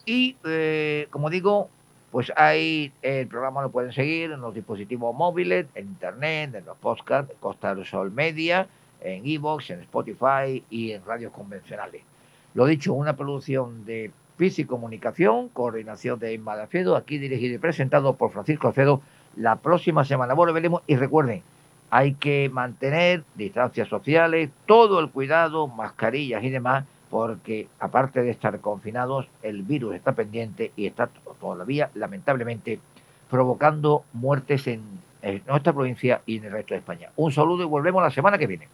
Y, 0.08 0.38
eh, 0.44 1.06
como 1.12 1.30
digo, 1.30 1.70
pues 2.10 2.34
ahí 2.36 2.92
el 3.04 3.28
programa 3.28 3.62
lo 3.62 3.70
pueden 3.70 3.94
seguir 3.94 4.32
en 4.32 4.42
los 4.42 4.56
dispositivos 4.56 5.16
móviles, 5.16 5.68
en 5.76 5.86
internet, 5.86 6.56
en 6.56 6.66
los 6.66 6.78
podcasts, 6.78 7.32
Costa 7.40 7.76
del 7.76 7.86
Sol 7.86 8.12
Media, 8.12 8.68
en 9.02 9.26
Evox, 9.26 9.72
en 9.72 9.82
Spotify 9.82 10.64
y 10.70 10.92
en 10.92 11.04
radios 11.06 11.32
convencionales. 11.32 12.02
Lo 12.54 12.66
dicho, 12.66 12.94
una 12.94 13.16
producción 13.16 13.86
de 13.86 14.12
y 14.44 14.66
Comunicación, 14.66 15.50
coordinación 15.50 16.18
de 16.18 16.34
Inma 16.34 16.56
aquí 16.98 17.20
dirigido 17.20 17.56
y 17.56 17.58
presentado 17.60 18.16
por 18.16 18.32
Francisco 18.32 18.70
Acedo. 18.70 19.02
La 19.36 19.58
próxima 19.58 20.04
semana 20.04 20.34
volveremos 20.34 20.82
y 20.88 20.96
recuerden, 20.96 21.44
hay 21.92 22.14
que 22.16 22.50
mantener 22.52 23.24
distancias 23.36 23.88
sociales, 23.88 24.50
todo 24.66 25.00
el 25.00 25.12
cuidado, 25.12 25.68
mascarillas 25.68 26.44
y 26.44 26.50
demás, 26.50 26.86
porque 27.12 27.68
aparte 27.80 28.24
de 28.24 28.32
estar 28.32 28.60
confinados, 28.62 29.28
el 29.44 29.62
virus 29.62 29.94
está 29.94 30.14
pendiente 30.14 30.72
y 30.76 30.88
está 30.88 31.08
todavía, 31.40 31.92
lamentablemente, 31.94 32.80
provocando 33.30 34.06
muertes 34.12 34.66
en 34.66 34.82
nuestra 35.46 35.72
provincia 35.72 36.22
y 36.26 36.38
en 36.38 36.46
el 36.46 36.52
resto 36.52 36.74
de 36.74 36.80
España. 36.80 37.10
Un 37.16 37.32
saludo 37.32 37.62
y 37.62 37.68
volvemos 37.68 38.02
la 38.02 38.10
semana 38.10 38.40
que 38.40 38.48
viene. 38.48 38.68